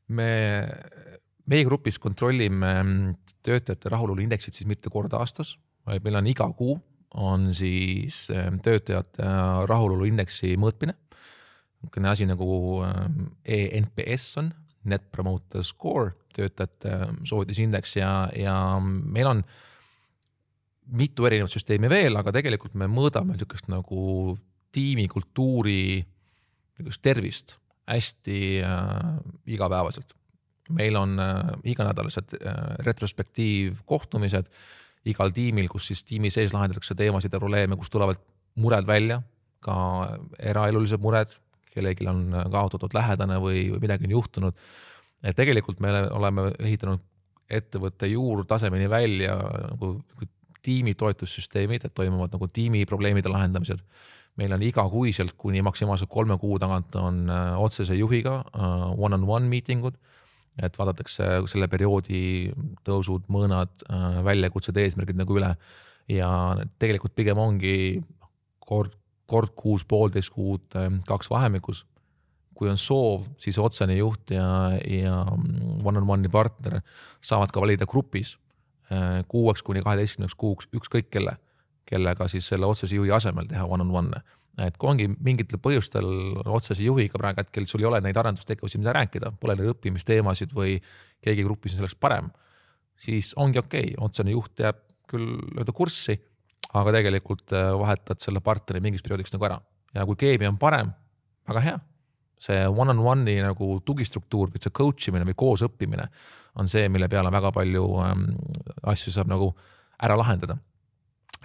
[0.08, 0.30] me,
[1.48, 2.74] meie grupis kontrollime
[3.44, 6.78] töötajate rahulolu indeksit siis mitte kord aastas, vaid meil on iga kuu
[7.18, 9.28] on siis äh, töötajate
[9.68, 10.96] rahulolu indeksi mõõtmine
[11.78, 12.84] niisugune asi nagu
[13.46, 14.52] ENPS on,
[14.88, 19.44] Net Promoter Score, töötajate soodisindeks ja, ja meil on
[20.98, 24.38] mitu erinevat süsteemi veel, aga tegelikult me mõõdame niisugust nagu
[24.76, 25.82] tiimikultuuri,
[26.78, 27.58] niisugust tervist
[27.88, 30.14] hästi äh, igapäevaselt.
[30.70, 34.50] meil on äh, iganädalased äh, retrospektiivkohtumised
[35.08, 38.20] igal tiimil, kus siis tiimi sees lahendatakse teemasid ja probleeme, kus tulevad
[38.60, 39.22] mured välja,
[39.64, 39.76] ka
[40.40, 41.38] eraelulised mured,
[41.74, 44.66] kellelgi on kaotatud lähedane või, või midagi on juhtunud.
[45.24, 47.02] et tegelikult me oleme ehitanud
[47.50, 49.38] ettevõtte juurtasemeni välja
[49.72, 50.30] nagu, nagu
[50.68, 53.84] tiimi toetussüsteemid, et toimuvad nagu tiimi probleemide lahendamised.
[54.38, 59.26] meil on igakuiselt kuni maksimaalselt kolme kuu tagant on äh, otsese juhiga one-on-one uh, -on
[59.26, 59.96] -one meeting ud,
[60.62, 62.52] et vaadatakse selle perioodi
[62.86, 65.56] tõusud, mõõnad, äh, väljakutsed, eesmärgid nagu üle
[66.08, 66.30] ja
[66.80, 68.04] tegelikult pigem ongi
[68.60, 68.94] kord
[69.28, 71.86] kord kuus, poolteist kuud, ähm, kaks vahemikus.
[72.58, 76.80] kui on soov, siis otsene juht ja, ja mm, one-on-one'i partner
[77.22, 78.32] saavad ka valida grupis
[78.90, 81.36] äh, kuueks kuni kaheteistkümneks kuuks ükskõik kelle,
[81.86, 84.24] kellega siis selle otsese juhi asemel teha one-on-one'e
[84.66, 86.08] et kui ongi mingitel põhjustel
[86.50, 90.80] otsese juhiga praegu hetkel sul ei ole neid arendustegevusi, mida rääkida, pole neid õppimisteemasid või
[91.22, 92.32] keegi grupis on selleks parem,
[92.98, 96.18] siis ongi okei okay,, otsene juht jääb küll nii-öelda kurssi
[96.78, 99.60] aga tegelikult äh, vahetad selle partneri mingiks perioodiks nagu ära
[99.96, 100.92] ja kui keemia on parem,
[101.48, 101.78] väga hea.
[102.38, 106.04] see one-on-one'i nagu tugistruktuur või see coach imine või koosõppimine
[106.62, 108.28] on see, mille peale väga palju ähm,
[108.86, 109.52] asju saab nagu
[110.04, 110.58] ära lahendada.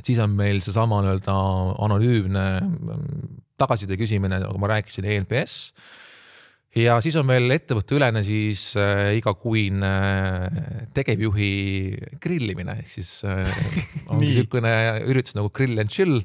[0.03, 1.37] siis on meil seesama nii-öelda
[1.85, 5.73] anonüümne ähm, tagasiside küsimine, nagu ma rääkisin, ENPS
[6.77, 11.51] ja siis on meil ettevõtteülene siis äh, igakuine äh, tegevjuhi
[12.23, 13.51] grillimine, ehk siis äh,
[14.07, 14.73] ongi niisugune
[15.11, 16.23] üritus nagu grill and chill.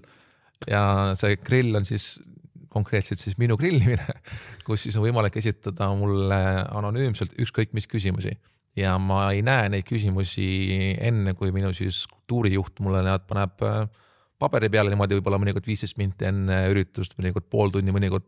[0.68, 2.16] ja see grill on siis
[2.74, 4.06] konkreetselt siis minu grillimine,
[4.68, 8.38] kus siis on võimalik esitada mulle anonüümselt ükskõik mis küsimusi.
[8.78, 10.48] Ja ma ei näe neid küsimusi
[11.02, 13.80] enne, kui minu siis kultuurijuht mulle need paneb äh,
[14.38, 14.94] paberi peale.
[14.94, 18.28] Niimoodi võib-olla mõnikord viisteist minti enne üritust, mõnikord pool tundi, mõnikord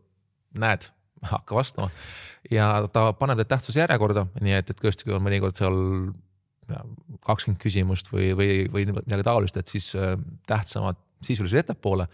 [0.58, 0.90] näed
[1.22, 1.90] hakka vastama.
[2.50, 5.78] ja ta paneb need tähtsuse järjekorda, nii et, et tõesti, kui on mõnikord seal
[7.26, 10.14] kakskümmend küsimust või, või, või midagi taolist, et siis äh,
[10.46, 12.06] tähtsamad sisuliselt ettepoole.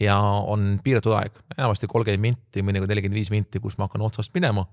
[0.00, 0.16] ja
[0.48, 4.66] on piiratud aeg, enamasti kolmkümmend minti, mõnikord nelikümmend viis minti, kus ma hakkan otsast minema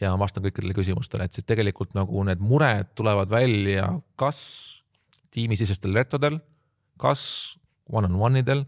[0.00, 4.40] ja vastan kõikidele küsimustele, et siis tegelikult nagu need mured tulevad välja, kas
[5.34, 6.38] tiimisisestel retodel,
[6.98, 7.22] kas
[7.86, 8.64] one-on-one idel,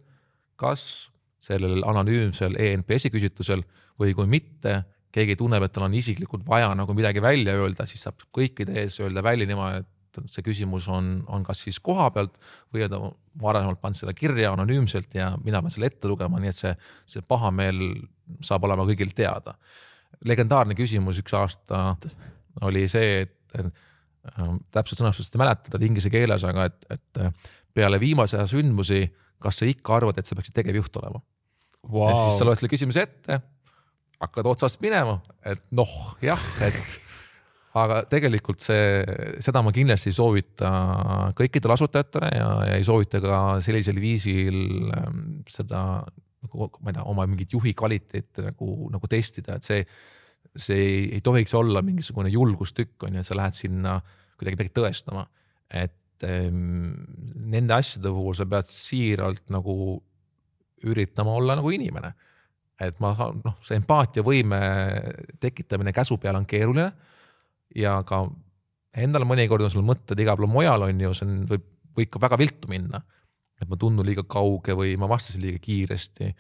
[0.61, 1.11] kas
[1.41, 3.63] sellel anonüümsel ENPS-i küsitlusel
[4.01, 4.83] või kui mitte,
[5.15, 9.01] keegi tunneb, et tal on isiklikult vaja nagu midagi välja öelda, siis saab kõikide ees
[9.03, 12.37] öelda välja niimoodi, et see küsimus on, on kas siis koha pealt
[12.75, 13.01] või on ta
[13.43, 16.73] varasemalt pannud selle kirja anonüümselt ja mina pean selle ette lugema, nii et see,
[17.07, 17.83] see pahameel
[18.47, 19.55] saab olema kõigil teada.
[20.27, 21.95] legendaarne küsimus üks aasta
[22.67, 23.63] oli see, et
[24.75, 27.23] täpset sõnastust ei mäleta, ta inglise keeles, aga et, et
[27.75, 29.05] peale viimase aja sündmusi,
[29.43, 31.21] kas sa ikka arvad, et sa peaksid tegevjuht olema
[31.89, 32.09] wow.?
[32.09, 33.41] ja siis sa loed selle küsimuse ette,
[34.21, 35.19] hakkad otsast minema,
[35.49, 35.95] et noh,
[36.25, 36.99] jah, et
[37.81, 39.05] aga tegelikult see,
[39.43, 40.71] seda ma kindlasti ei soovita
[41.39, 44.59] kõikidele asutajatele ja, ja ei soovita ka sellisel viisil
[44.97, 45.85] ähm, seda
[46.41, 49.85] nagu ma ei tea, oma mingit juhi kvaliteeti nagu, nagu testida, et see,
[50.57, 53.99] see ei, ei tohiks olla mingisugune julgustükk on ju, et sa lähed sinna
[54.41, 55.27] kuidagi midagi tõestama.
[55.71, 55.95] et
[56.29, 59.75] nende asjade puhul sa pead siiralt nagu
[60.87, 62.13] üritama olla nagu inimene.
[62.81, 64.59] et ma noh, see empaatiavõime
[65.41, 66.87] tekitamine käsu peale on keeruline
[67.77, 68.23] ja ka
[68.97, 71.67] endal mõnikord on sul mõtted igal pool mujal on ju, see on, võib,
[71.99, 73.03] võib ka väga viltu minna.
[73.61, 76.33] et ma tundun liiga kauge või ma vastasin liiga kiiresti.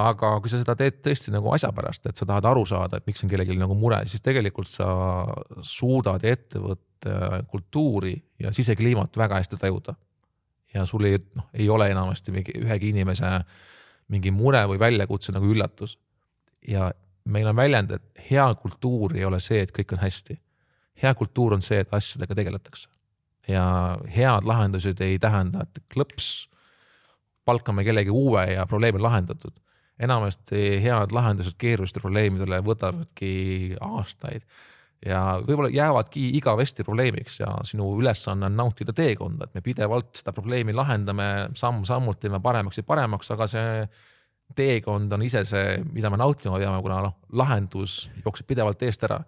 [0.00, 3.06] aga kui sa seda teed tõesti nagu asja pärast, et sa tahad aru saada, et
[3.06, 4.88] miks on kellelgi nagu mure, siis tegelikult sa
[5.60, 6.87] suudad ettevõtte
[7.48, 9.94] kultuuri ja sisekliimat väga hästi tajuda.
[10.74, 13.40] ja sul ei, noh, ei ole enamasti mingi ühegi inimese
[14.08, 15.98] mingi mure või väljakutse nagu üllatus.
[16.68, 16.92] ja
[17.24, 20.38] meil on väljend, et hea kultuur ei ole see, et kõik on hästi
[21.02, 22.90] hea kultuur on see, et asjadega tegeletakse
[23.48, 23.64] ja
[24.12, 26.48] head lahendused ei tähenda, et klõps,
[27.48, 29.54] palkame kellegi uue ja probleem on lahendatud.
[29.98, 33.30] enamasti head lahendused keerulistele probleemidele võtavadki
[33.80, 34.44] aastaid
[35.06, 40.34] ja võib-olla jäävadki igavesti probleemiks ja sinu ülesanne on nautida teekonda, et me pidevalt seda
[40.34, 43.68] probleemi lahendame samm-sammult, teeme paremaks ja paremaks, aga see
[44.58, 49.20] teekond on ise see, mida me nautima peame, kuna noh, lahendus jookseb pidevalt eest ära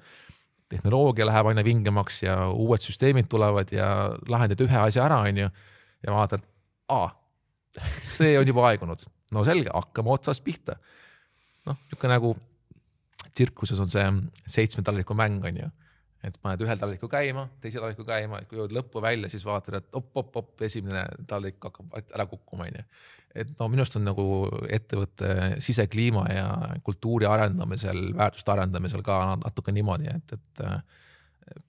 [0.70, 3.88] tehnoloogia läheb aina vingemaks ja uued süsteemid tulevad ja
[4.30, 5.48] lahendad ühe asja ära, on ju.
[6.06, 6.44] ja vaatad,
[6.94, 7.08] aa,
[8.06, 9.02] see on juba aegunud,
[9.34, 10.78] no selge, hakkame otsast pihta.
[11.66, 12.34] noh, niisugune nagu
[13.34, 14.06] tsirkuses on see
[14.46, 15.70] seitsme taldriku mäng, on ju
[16.24, 19.96] et paned ühe taldriku käima, teise taldriku käima, kui jõuad lõppu välja, siis vaatad, et
[19.96, 22.84] op-op-op, esimene taldrik hakkab ära kukkuma, on ju
[23.34, 24.24] et no minu arust on nagu
[24.74, 26.46] ettevõtte sisekliima ja
[26.86, 30.80] kultuuri arendamisel, väärtuste arendamisel ka natuke niimoodi, et, et äh,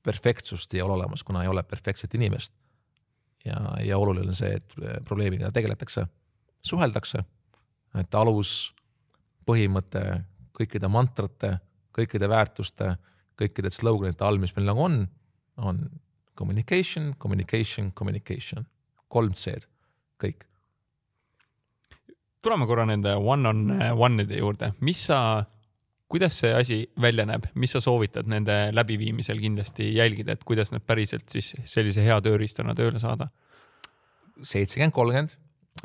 [0.03, 2.53] perfektsust ei ole olemas, kuna ei ole perfektset inimest.
[3.45, 4.75] ja, ja oluline on see, et
[5.05, 6.05] probleemiga tegeletakse,
[6.61, 7.23] suheldakse,
[7.97, 8.73] et alus,
[9.45, 10.03] põhimõte
[10.61, 11.55] kõikide mantrate,
[11.95, 12.93] kõikide väärtuste,
[13.39, 15.01] kõikide sloganite all, mis meil nagu on,
[15.61, 15.81] on
[16.37, 18.65] communication, communication, communication,
[19.11, 19.67] kolm C-d,
[20.21, 20.45] kõik.
[22.41, 25.43] Tuleme korra nende one-on-one'ide juurde, mis sa,
[26.09, 30.85] kuidas see asi välja näeb, mis sa soovitad nende läbiviimisel kindlasti jälgida, et kuidas need
[30.87, 33.29] päriselt siis sellise hea tööriistana tööle saada?
[34.41, 35.35] seitsekümmend, kolmkümmend.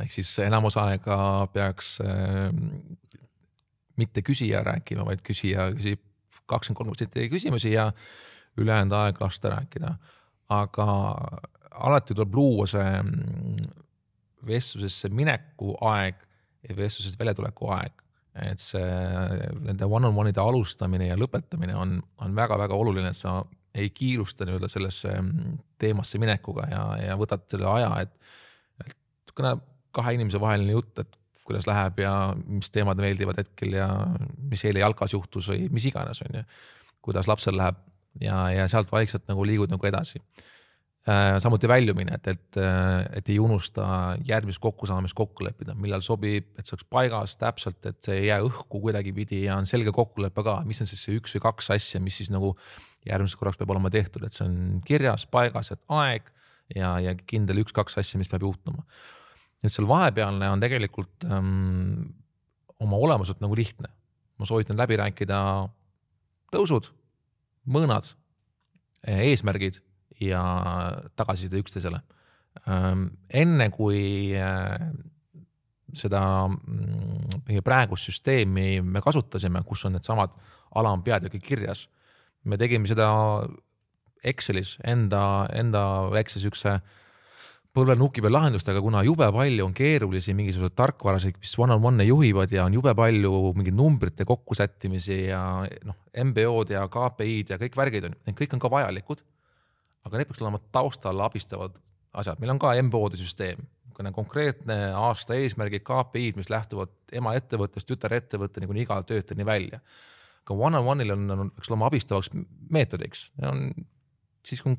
[0.00, 1.16] Ehk siis enamus aega
[1.52, 2.48] peaks äh,
[3.96, 6.02] mitte küsija rääkima, vaid küsija küsib
[6.46, 7.90] kakskümmend kolm protsenti küsimusi ja
[8.56, 9.96] ülejäänud aeg lasta rääkida.
[10.48, 10.86] aga
[11.70, 13.56] alati tuleb luua see mm,
[14.46, 16.20] vestlusesse mineku aeg
[16.68, 18.02] ja vestlusest väljatuleku aeg.
[18.36, 18.88] et see
[19.64, 23.38] nende one-on-one'ide alustamine ja lõpetamine on, on väga-väga oluline, et sa
[23.76, 28.12] ei kiirusta nii-öelda sellesse mm, teemasse minekuga ja, ja võtad selle aja, et,
[28.84, 29.54] et niisugune
[29.96, 31.16] kahe inimese vaheline jutt, et
[31.46, 33.88] kuidas läheb ja mis teemad meeldivad hetkel ja
[34.50, 36.44] mis eile jalkas juhtus või mis iganes, on ju.
[37.06, 37.78] kuidas lapsel läheb
[38.20, 40.22] ja, ja sealt vaikselt nagu liigud nagu edasi
[41.06, 42.56] Äh, samuti väljumine, et, et,
[43.14, 43.84] et ei unusta
[44.26, 48.40] järgmist kokkusaamist kokku leppida, millal sobib, et see oleks paigas täpselt, et see ei jää
[48.42, 52.00] õhku kuidagipidi ja on selge kokkulepe ka, mis on siis see üks või kaks asja,
[52.02, 52.56] mis siis nagu
[53.06, 56.26] järgmiseks korraks peab olema tehtud, et see on kirjas, paigas, et aeg
[56.74, 58.82] ja, ja kindel üks-kaks asja, mis peab juhtuma.
[59.66, 62.14] Nüüd seal vahepealne on tegelikult ähm,
[62.78, 63.90] oma olemuselt nagu lihtne.
[64.36, 65.36] ma soovitan läbi rääkida
[66.52, 66.90] tõusud,
[67.72, 68.10] mõõnad,
[69.08, 69.78] eesmärgid
[70.20, 70.42] ja
[71.16, 72.02] tagasiside üksteisele.
[72.68, 74.76] Ehm, enne kui äh,
[75.96, 80.34] seda mm, meie praegust süsteemi me kasutasime, kus on needsamad
[80.76, 81.86] alampeatükid kirjas,
[82.44, 83.08] me tegime seda
[84.26, 86.78] Excelis enda, enda väikse siukse
[87.76, 92.74] põlvenuki peal lahendustega, kuna jube palju on keerulisi mingisuguseid tarkvarasid, mis one-on-one'e juhivad ja on
[92.74, 95.42] jube palju mingeid numbrite kokkusättimisi ja
[95.84, 99.20] noh, MBO-d ja KPI-d ja kõik värgid on, need kõik on ka vajalikud
[100.06, 101.74] aga need peaks olema taustal abistavad
[102.16, 108.68] asjad, meil on ka MBO-de süsteem, niisugune konkreetne aasta eesmärgid, KPI-d, mis lähtuvad emaettevõttest tütarettevõtteni
[108.70, 109.80] kuni iga töötajani välja.
[110.46, 112.30] ka one-on-one'il on, on, peaks olema abistavaks
[112.70, 113.72] meetodiks, on
[114.46, 114.76] siis kui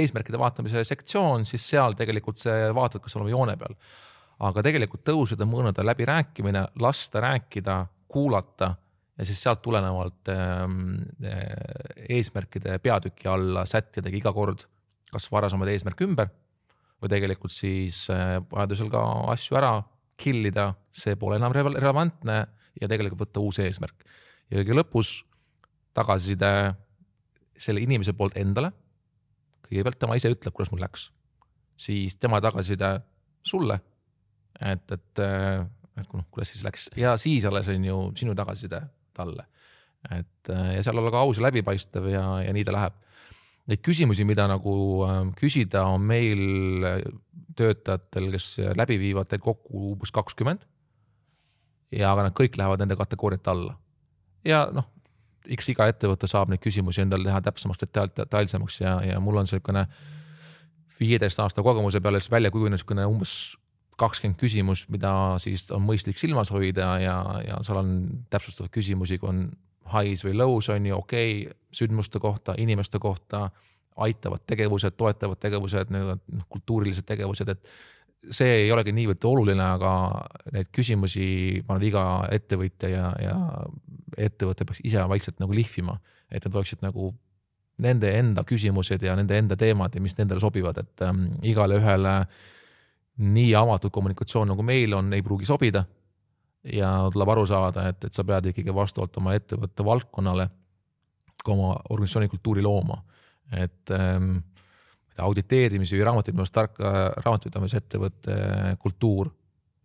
[0.00, 3.76] eesmärkide vaatamise sektsioon, siis seal tegelikult see vaatad, kas oleme joone peal.
[4.44, 8.74] aga tegelikult tõusude, mõõnade läbirääkimine, lasta rääkida, kuulata
[9.18, 14.64] ja siis sealt tulenevalt ähm, äh, eesmärkide peatüki alla sättidagi iga kord
[15.14, 16.30] kas varasemaid eesmärke ümber
[17.02, 19.02] või tegelikult siis äh, vajadusel ka
[19.34, 19.74] asju ära
[20.20, 22.38] kill ida, see pole enam relevantne
[22.80, 24.06] ja tegelikult võtta uus eesmärk.
[24.50, 25.16] ja kõige lõpus
[25.94, 26.74] tagasiside
[27.54, 28.72] selle inimese poolt endale.
[29.74, 31.08] Kõigepealt tema ise ütleb, kuidas mul läks,
[31.76, 32.96] siis tema tagasiside
[33.44, 33.80] sulle.
[34.60, 35.22] et, et,
[35.98, 38.82] et noh, kuidas siis läks ja siis alles on ju sinu tagasiside
[39.14, 39.46] talle.
[40.10, 43.00] et ja seal olla ka aus ja läbipaistev ja, ja nii ta läheb
[43.70, 44.74] neid küsimusi, mida nagu
[45.08, 47.00] ähm, küsida, on meil äh,
[47.56, 50.66] töötajatel, kes läbi viivad teil kokku umbes kakskümmend.
[51.94, 53.78] ja aga nad kõik lähevad nende kategooriate alla.
[54.44, 54.88] ja noh,
[55.50, 59.48] eks iga ettevõte saab neid küsimusi endale teha täpsemaks, detail, detailsemaks ja, ja mul on
[59.48, 59.84] niisugune
[61.00, 63.34] viieteist aasta kogemuse peale siis välja kujunenud niisugune umbes
[64.00, 65.12] kakskümmend küsimust, mida
[65.42, 67.92] siis on mõistlik silmas hoida ja, ja seal on
[68.30, 69.44] täpsustavaid küsimusi, kui on
[69.92, 73.48] highs või lows on ju okei okay,, sündmuste kohta, inimeste kohta,
[73.96, 77.68] aitavad tegevused, toetavad tegevused, need noh, kultuurilised tegevused, et
[78.32, 79.92] see ei olegi niivõrd oluline, aga
[80.54, 81.26] neid küsimusi
[81.64, 83.36] ma arvan, iga ettevõtja ja, ja
[84.16, 85.98] ettevõte peaks ise vaikselt nagu lihvima,
[86.30, 87.12] et need oleksid nagu
[87.84, 92.14] nende enda küsimused ja nende enda teemad ja mis nendele sobivad, et ähm, igale ühele
[93.24, 95.84] nii avatud kommunikatsioon nagu meil on, ei pruugi sobida
[96.72, 100.48] ja tuleb aru saada, et, et sa pead ikkagi vastavalt oma ettevõtte valdkonnale
[101.44, 103.02] ka oma organisatsiooni kultuuri looma.
[103.52, 104.38] et ähm,
[105.22, 108.38] auditeerimise või raamatupidamise tarka, raamatupidamise ettevõtte
[108.82, 109.30] kultuur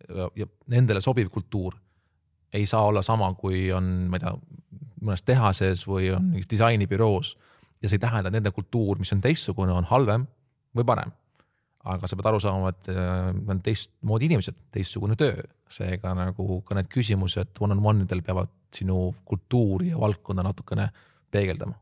[0.08, 1.76] ja, nendele sobiv kultuur
[2.52, 4.32] ei saa olla sama, kui on, ma ei tea,
[5.06, 7.36] mõnes tehases või on mingis disainibüroos.
[7.82, 10.26] ja see ei tähenda, et nende kultuur, mis on teistsugune, on halvem
[10.76, 11.14] või parem
[11.88, 15.40] aga sa pead aru saama, et äh, nad on teistmoodi inimesed, teistsugune töö,
[15.70, 20.90] seega nagu ka need küsimused one-on-one idel peavad sinu kultuuri ja valdkonda natukene
[21.32, 21.78] peegeldama.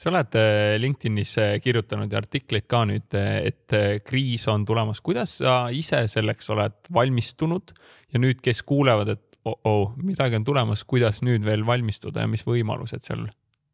[0.00, 5.38] Sa oled äh, LinkedInis äh, kirjutanud ja artikleid ka nüüd, et kriis on tulemas, kuidas
[5.42, 7.74] sa ise selleks oled valmistunud?
[8.10, 12.42] Ja nüüd, kes kuulevad, et oh-oh, midagi on tulemas, kuidas nüüd veel valmistuda ja mis
[12.46, 13.28] võimalused seal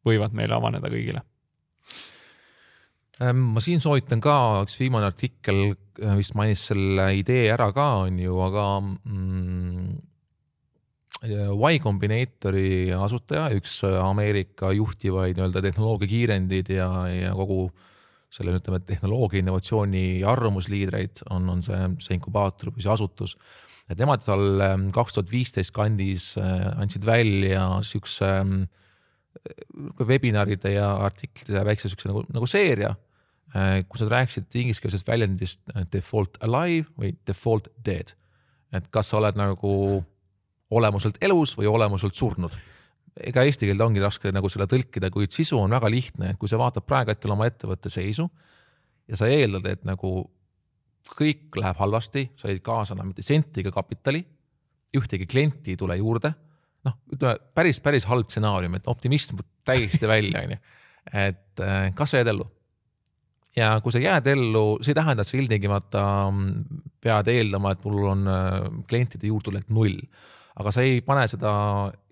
[0.06, 1.22] võivad meile avaneda kõigile?
[3.16, 4.36] Ehm, ma siin soovitan ka,
[4.66, 9.94] üks viimane artikkel äh, vist mainis selle idee ära ka, on ju, aga mm,
[11.24, 17.70] Y Combinatori asutaja, üks Ameerika juhtivaid nii-öelda tehnoloogia kiirendid ja, ja kogu
[18.32, 23.36] selle ütleme, tehnoloogia innovatsiooni arvamusliidreid on, on see, see inkubaator või see asutus.
[23.88, 28.66] et nemad seal ehm, kaks tuhat viisteist kandis äh, andsid välja siukse äh,
[30.02, 32.92] webinaride ja artiklite väikse siukse nagu, nagu seeria
[33.54, 38.10] Äh, kus nad rääkisid ingliskeelsest väljendist äh, default alive või default dead.
[38.74, 40.02] et kas sa oled nagu
[40.70, 42.54] olemuselt elus või olemuselt surnud.
[43.16, 46.48] ega eesti keelde ongi raske nagu selle tõlkida, kuid sisu on väga lihtne, et kui
[46.48, 48.28] sa vaatad praegu hetkel oma ettevõtte seisu
[49.08, 50.18] ja sa eeldad, et nagu
[51.16, 54.24] kõik läheb halvasti, sa ei kaasa enam mitte sentiga kapitali,
[54.96, 56.32] ühtegi klienti ei tule juurde,
[56.86, 60.60] noh, ütleme päris, päris halb stsenaarium, et optimism täiesti välja, on ju.
[61.12, 62.48] et äh, kas sa jääd ellu?
[63.56, 67.84] ja kui sa jääd ellu, see ei tähenda, et sa ilmtingimata mm, pead eeldama, et
[67.86, 68.56] mul on äh,
[68.90, 70.00] klientide juurdetulek null.
[70.56, 71.52] Aga sa ei pane seda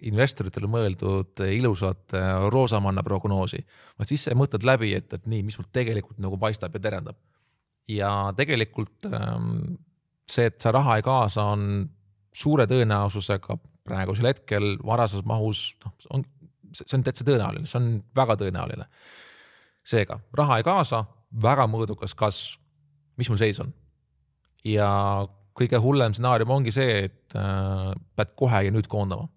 [0.08, 3.62] investoritele mõeldud ilusat äh, roosamanna prognoosi,
[3.98, 7.16] vaid siis sa mõtled läbi, et, et nii, mis mul tegelikult nagu paistab ja terendab.
[7.88, 9.76] ja tegelikult ähm,
[10.28, 11.88] see, et sa raha ei kaasa, on
[12.34, 16.24] suure tõenäosusega praegusel hetkel varases mahus, noh, on,
[16.72, 18.88] see on täitsa tõenäoline, see on väga tõenäoline.
[19.84, 21.04] seega raha ei kaasa
[21.42, 22.58] väga mõõdukas kasv,
[23.20, 23.72] mis mul seis on.
[24.64, 24.90] ja
[25.54, 29.28] kõige hullem stsenaarium ongi see, et äh, pead kohe ja nüüd koondama.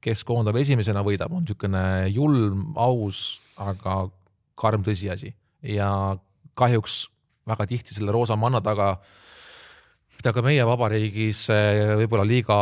[0.00, 1.80] kes koondab esimesena, võidab, on niisugune
[2.14, 4.04] julm, aus, aga
[4.54, 5.32] karm tõsiasi.
[5.66, 5.88] Ja
[6.54, 7.08] kahjuks
[7.50, 8.92] väga tihti selle roosa manna taga
[10.18, 12.58] mida ka meie vabariigis äh, võib-olla liiga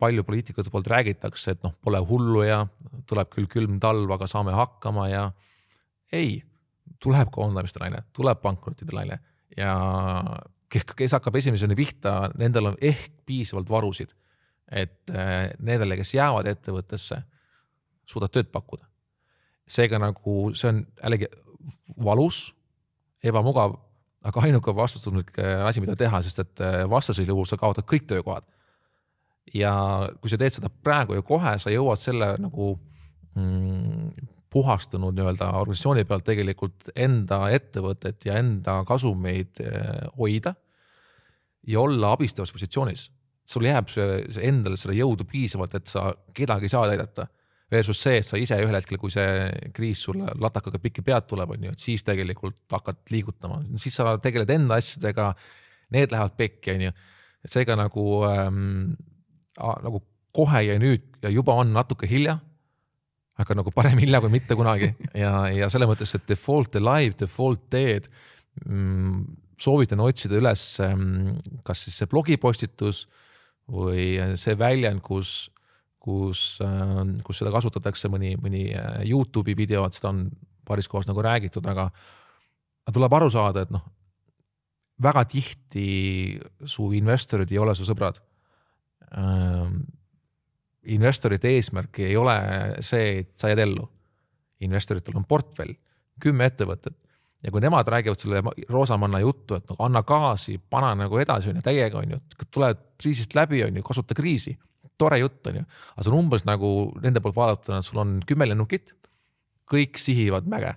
[0.00, 2.62] palju poliitikute poolt räägitakse, et noh, pole hullu ja
[3.08, 5.24] tuleb küll külm talv, aga saame hakkama ja
[6.12, 6.38] ei,
[7.00, 9.20] tuleb koondamiste laine, tuleb pankrottide laine.
[9.56, 9.74] Ja
[10.72, 14.12] kes, hakkab esimesena pihta, nendel on ehk piisavalt varusid,
[14.68, 17.22] et eh, nendele, kes jäävad ettevõttesse,
[18.08, 18.84] suudad tööd pakkuda.
[19.68, 21.26] seega nagu see on jällegi
[22.04, 22.54] valus,
[23.24, 23.74] ebamugav,
[24.28, 28.08] aga ainuke vastutustundlik eh, asi, mida teha, sest et eh, vastasel juhul sa kaotad kõik
[28.08, 28.44] töökohad.
[29.54, 29.72] ja
[30.20, 32.74] kui sa teed seda praegu ja kohe, sa jõuad selle nagu
[33.34, 34.10] mm,
[34.50, 40.54] puhastunud nii-öelda organisatsiooni pealt tegelikult enda ettevõtet ja enda kasumeid eh, hoida
[41.68, 43.10] ja olla abistavas positsioonis.
[43.48, 47.24] sul jääb see, see endal seda jõudu piisavalt, et sa kedagi saad aidata.
[47.72, 51.54] Versus see, et sa ise ühel hetkel, kui see kriis sulle latakaga pikki pead tuleb,
[51.56, 55.30] on ju, et siis tegelikult hakkad liigutama, siis sa tegeled enda asjadega.
[55.92, 56.92] Need lähevad pekki, on ju,
[57.48, 58.92] seega nagu ähm,,
[59.56, 60.02] nagu
[60.36, 62.38] kohe ja nüüd ja juba on natuke hilja.
[63.38, 67.68] Aga nagu parem hilja kui mitte kunagi ja, ja selles mõttes, et default alive, default
[67.72, 68.08] dead
[68.64, 69.22] mm,
[69.58, 71.36] soovitan otsida üles ähm,
[71.66, 73.06] kas siis see blogipostitus
[73.68, 75.50] või see väljend, kus
[76.08, 80.24] kus, ähm, kus seda kasutatakse, mõni, mõni äh, Youtube'i video, et seda on
[80.68, 81.88] paaris kohas nagu räägitud, aga,
[82.86, 83.84] aga tuleb aru saada, et noh,
[85.02, 85.88] väga tihti
[86.66, 88.18] su investorid ei ole su sõbrad
[89.14, 89.86] ähm,.
[90.94, 92.38] Investorite eesmärk ei ole
[92.84, 93.88] see, et sa jääd ellu.
[94.60, 95.70] investoritel on portfell,
[96.20, 96.96] kümme ettevõtet
[97.42, 101.60] ja kui nemad räägivad sulle roosamanna juttu, et nagu anna gaasi, pane nagu edasi, on
[101.60, 102.18] ju, täiega on ju,
[102.50, 104.56] tuled kriisist läbi, on ju, kasuta kriisi
[104.98, 106.70] tore jutt, on ju, aga see on umbes nagu
[107.02, 108.94] nende poolt vaadatuna, et sul on kümme lennukit,
[109.70, 110.74] kõik sihivad mäge.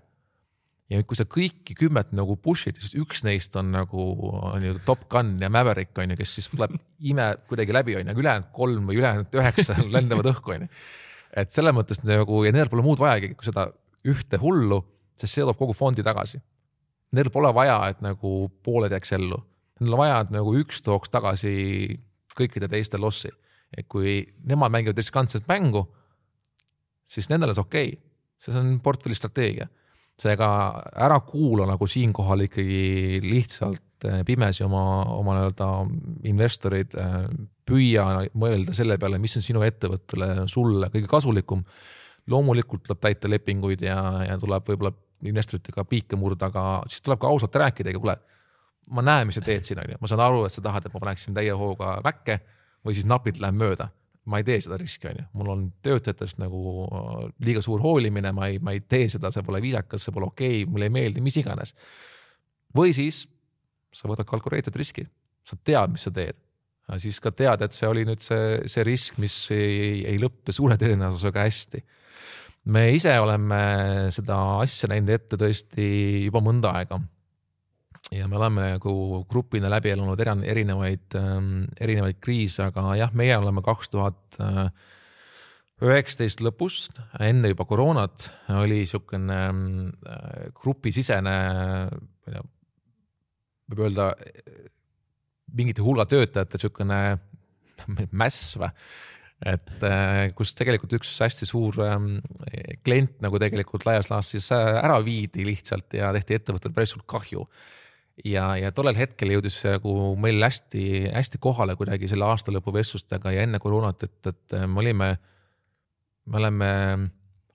[0.92, 4.06] Ja kui sa kõiki kümmet nagu push'id, siis üks neist on nagu
[4.64, 6.76] ju Top Gun ja Maverick on ju, kes siis tuleb
[7.08, 10.72] ime kuidagi läbi, on ju, aga ülejäänud kolm või ülejäänud üheksa lendavad õhku, on ju.
[11.44, 13.70] et selles mõttes nagu ja nendel pole muud vajagi, kui seda
[14.12, 14.82] ühte hullu,
[15.16, 16.42] sest see toob kogu fondi tagasi.
[17.16, 19.38] Neil pole vaja, et nagu pooled jääks ellu,
[19.84, 21.54] neil on vaja, et nagu üks tooks tagasi
[22.38, 23.32] kõikide teiste lossi
[23.78, 25.86] et kui nemad mängivad riskantset mängu,
[27.08, 28.02] siis nendel on see okei okay.,
[28.42, 29.68] see on portfelli strateegia.
[30.22, 30.50] Seega
[30.94, 34.84] ära kuula nagu siinkohal ikkagi lihtsalt eh, pimesi oma,
[35.16, 35.70] oma nii-öelda
[36.30, 37.18] investoreid, eh,
[37.68, 38.06] püüa
[38.38, 41.66] mõelda selle peale, mis on sinu ettevõttele, sulle kõige kasulikum.
[42.30, 44.92] loomulikult tuleb täita lepinguid ja, ja tuleb võib-olla
[45.26, 48.16] investoritega piike murda, aga siis tuleb ka ausalt rääkida, kuule,
[48.90, 50.94] ma näen, mis sa teed siin, on ju, ma saan aru, et sa tahad, et
[50.94, 52.40] ma paneksin täie hooga väkke
[52.86, 53.90] või siis napilt läheb mööda.
[54.30, 58.34] Ma ei tee seda riski, on ju, mul on töötajatest nagu äh, liiga suur hoolimine,
[58.38, 60.94] ma ei, ma ei tee seda, see pole viisakas, see pole okei okay,, mulle ei
[60.94, 61.74] meeldi, mis iganes.
[62.78, 63.26] või siis
[63.92, 65.08] sa võtad kalkuleeritud riski,
[65.48, 66.38] sa tead, mis sa teed
[67.00, 70.76] siis ka tead, et see oli nüüd see, see risk, mis ei, ei lõppe suure
[70.82, 71.84] tõenäosusega hästi.
[72.66, 73.62] me ise oleme
[74.12, 75.88] seda asja näinud ette tõesti
[76.26, 77.00] juba mõnda aega
[78.12, 78.94] ja me oleme nagu
[79.30, 84.40] grupina läbi elanud erinevaid, ähm, erinevaid kriise, aga jah, meie oleme kaks tuhat
[85.82, 86.90] üheksateist lõpus,
[87.24, 88.28] enne juba koroonat,
[88.60, 91.38] oli niisugune äh, grupisisene,
[93.72, 94.12] võib öelda
[95.58, 97.00] mingite hulga töötajate niisugune
[98.22, 98.70] mäss või?
[99.42, 102.20] Et äh, kus tegelikult üks hästi suur ähm,
[102.86, 107.48] klient nagu tegelikult laias laastus ära viidi lihtsalt ja tehti ettevõttele päris suurt kahju
[108.26, 113.60] ja, ja tollel hetkel jõudis nagu meil hästi-hästi kohale kuidagi selle aastalõpu vestlustega ja enne
[113.64, 115.12] koroonat, et, et me olime,
[116.26, 116.72] me oleme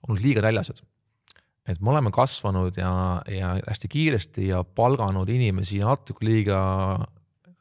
[0.07, 0.81] olnud liiga näljased.
[1.67, 6.59] et me oleme kasvanud ja, ja hästi kiiresti ja palganud inimesi natuke liiga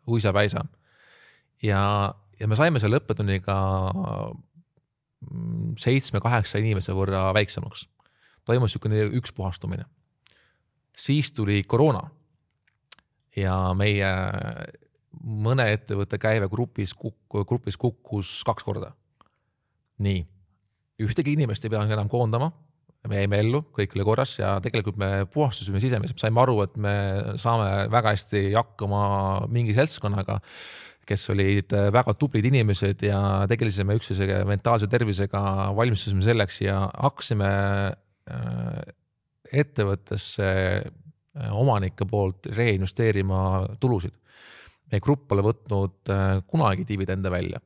[0.07, 0.65] uisapäisa.
[1.63, 3.57] ja, ja me saime selle õppetunniga
[5.81, 7.89] seitsme-kaheksa inimese võrra väiksemaks.
[8.45, 9.85] toimus niisugune ükspuhastumine.
[10.97, 12.11] siis tuli koroona
[13.37, 14.11] ja meie
[15.27, 18.93] mõne ettevõtte käive grupis kuk-, grupis kukkus kaks korda.
[19.99, 20.21] nii,
[21.01, 22.51] ühtegi inimest ei pidanud enam koondama,
[23.09, 26.97] me jäime ellu, kõik oli korras ja tegelikult me puhastusime sisemiselt, saime aru, et me
[27.41, 29.03] saame väga hästi hakkama
[29.53, 30.41] mingi seltskonnaga,
[31.07, 35.41] kes olid väga tublid inimesed ja tegelesime üksteisega mentaalse tervisega,
[35.79, 37.51] valmistusime selleks ja hakkasime
[37.87, 38.95] äh,
[39.65, 40.49] ettevõttesse
[41.51, 44.15] omanike poolt reinvesteerima tulusid.
[44.87, 47.59] meie grupp pole võtnud äh, kunagi dividende välja,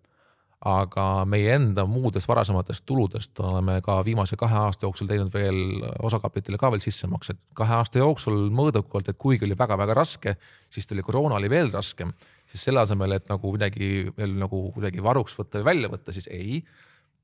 [0.65, 5.61] aga meie enda muudest varasematest tuludest oleme ka viimase kahe aasta jooksul teinud veel
[6.01, 7.39] osakapitali ka veel sissemaksed.
[7.55, 10.37] kahe aasta jooksul mõõdukalt, et kuigi oli väga-väga raske,
[10.71, 12.13] siis tuli koroona oli veel raskem,
[12.47, 16.29] siis selle asemel, et nagu midagi veel nagu kuidagi varuks võtta või välja võtta, siis
[16.33, 16.63] ei,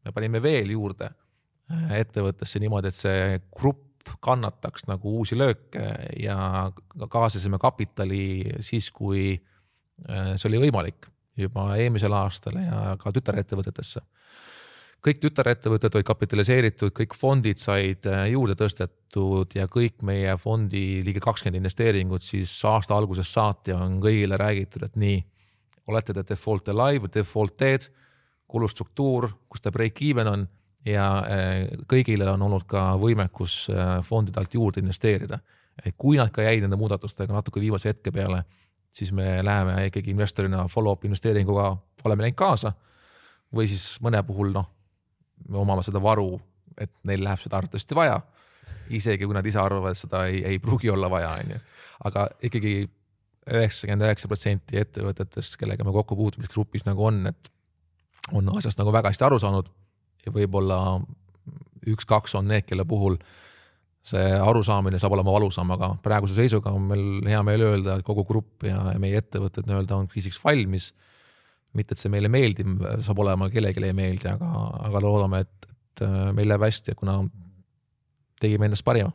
[0.05, 3.86] me panime veel juurde äh, ettevõttesse niimoodi, et see grupp
[4.25, 5.85] kannataks nagu uusi lööke
[6.21, 6.71] ja
[7.11, 14.01] kaasasime kapitali siis, kui äh, see oli võimalik juba eelmisel aastal ja ka tütarettevõtetesse.
[15.07, 21.21] kõik tütarettevõtted olid kapitaliseeritud, kõik fondid said äh, juurde tõstetud ja kõik meie fondi ligi
[21.21, 25.21] kakskümmend investeeringut siis aasta algusest saati on kõigile räägitud, et nii,
[25.87, 27.87] olete te default alive, default dead,
[28.47, 30.49] kulustruktuur, kus ta break even on
[30.87, 31.61] ja äh,
[31.91, 35.39] kõigil on olnud ka võimekus äh, fondide alt juurde investeerida.
[35.99, 38.45] kui nad ka jäid nende muudatustega natuke viimase hetke peale,
[38.91, 42.73] siis me läheme ikkagi investorina follow-up investeeringuga, oleme läinud kaasa.
[43.55, 44.67] või siis mõne puhul noh,
[45.49, 46.41] me omame seda varu
[46.81, 48.21] et neil läheb seda arvatavasti vaja.
[48.91, 51.59] isegi kui nad ise arvavad, et seda ei, ei pruugi olla vaja, on ju,
[52.07, 52.75] aga ikkagi
[53.47, 57.51] üheksakümmend üheksa protsenti ettevõtetest, kellega me kokkupuutumises grupis nagu on, et
[58.35, 59.71] on asjast nagu väga hästi aru saanud
[60.27, 60.79] ja võib-olla
[61.87, 63.19] üks-kaks on need, kelle puhul
[64.07, 68.23] see arusaamine saab olema valusam, aga praeguse seisuga on meil hea meel öelda, et kogu
[68.27, 70.93] grupp ja meie ettevõtted nii-öelda on kriisiks valmis.
[71.77, 74.51] mitte, et see meile meeldib, saab olema, kellelegi ei meeldi, aga,
[74.87, 77.19] aga loodame, et, et äh, meil läheb hästi, kuna
[78.41, 79.13] tegime endast parima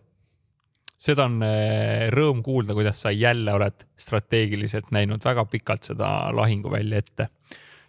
[1.02, 7.02] seda on äh, rõõm kuulda, kuidas sa jälle oled strateegiliselt näinud väga pikalt seda lahinguvälja
[7.02, 7.30] ette.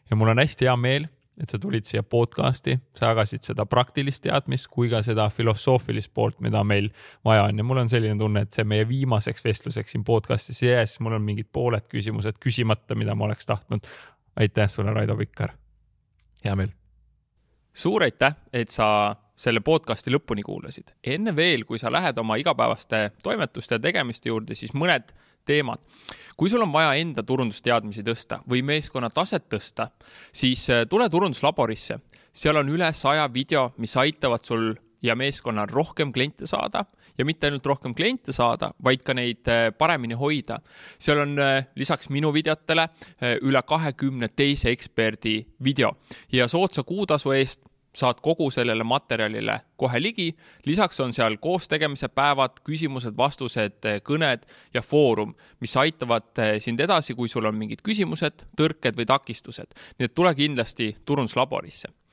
[0.09, 1.09] ja mul on hästi hea meel,
[1.40, 6.40] et sa tulid siia podcast'i, sa jagasid seda praktilist teadmist kui ka seda filosoofilist poolt,
[6.44, 6.90] mida meil
[7.24, 10.98] vaja on ja mul on selline tunne, et see meie viimaseks vestluseks siin podcast'is jääs,
[11.00, 13.88] mul on mingid pooled küsimused küsimata, mida ma oleks tahtnud.
[14.36, 15.52] aitäh sulle, Raido Pikkar.
[16.44, 16.72] hea meel.
[17.72, 20.92] suur aitäh, et sa selle podcast'i lõpuni kuulasid.
[21.04, 25.14] enne veel, kui sa lähed oma igapäevaste toimetuste ja tegemiste juurde, siis mõned
[25.44, 25.78] teemad.
[26.36, 29.90] kui sul on vaja enda turundusteadmisi tõsta või meeskonna taset tõsta,
[30.32, 31.98] siis äh, tule turunduslaborisse.
[32.32, 36.85] seal on üle saja video, mis aitavad sul ja meeskonnal rohkem kliente saada
[37.19, 40.60] ja mitte ainult rohkem kliente saada, vaid ka neid äh, paremini hoida.
[40.98, 42.89] seal on äh, lisaks minu videotele
[43.43, 45.97] üle kahekümne teise eksperdi video
[46.32, 47.60] ja soodsa kuutasu eest
[47.94, 50.36] saad kogu sellele materjalile kohe ligi.
[50.66, 57.28] lisaks on seal koostegemise päevad, küsimused-vastused, kõned ja foorum, mis aitavad eh, sind edasi, kui
[57.28, 59.74] sul on mingid küsimused, tõrked või takistused.
[59.98, 61.93] nii et tule kindlasti turunduslaborisse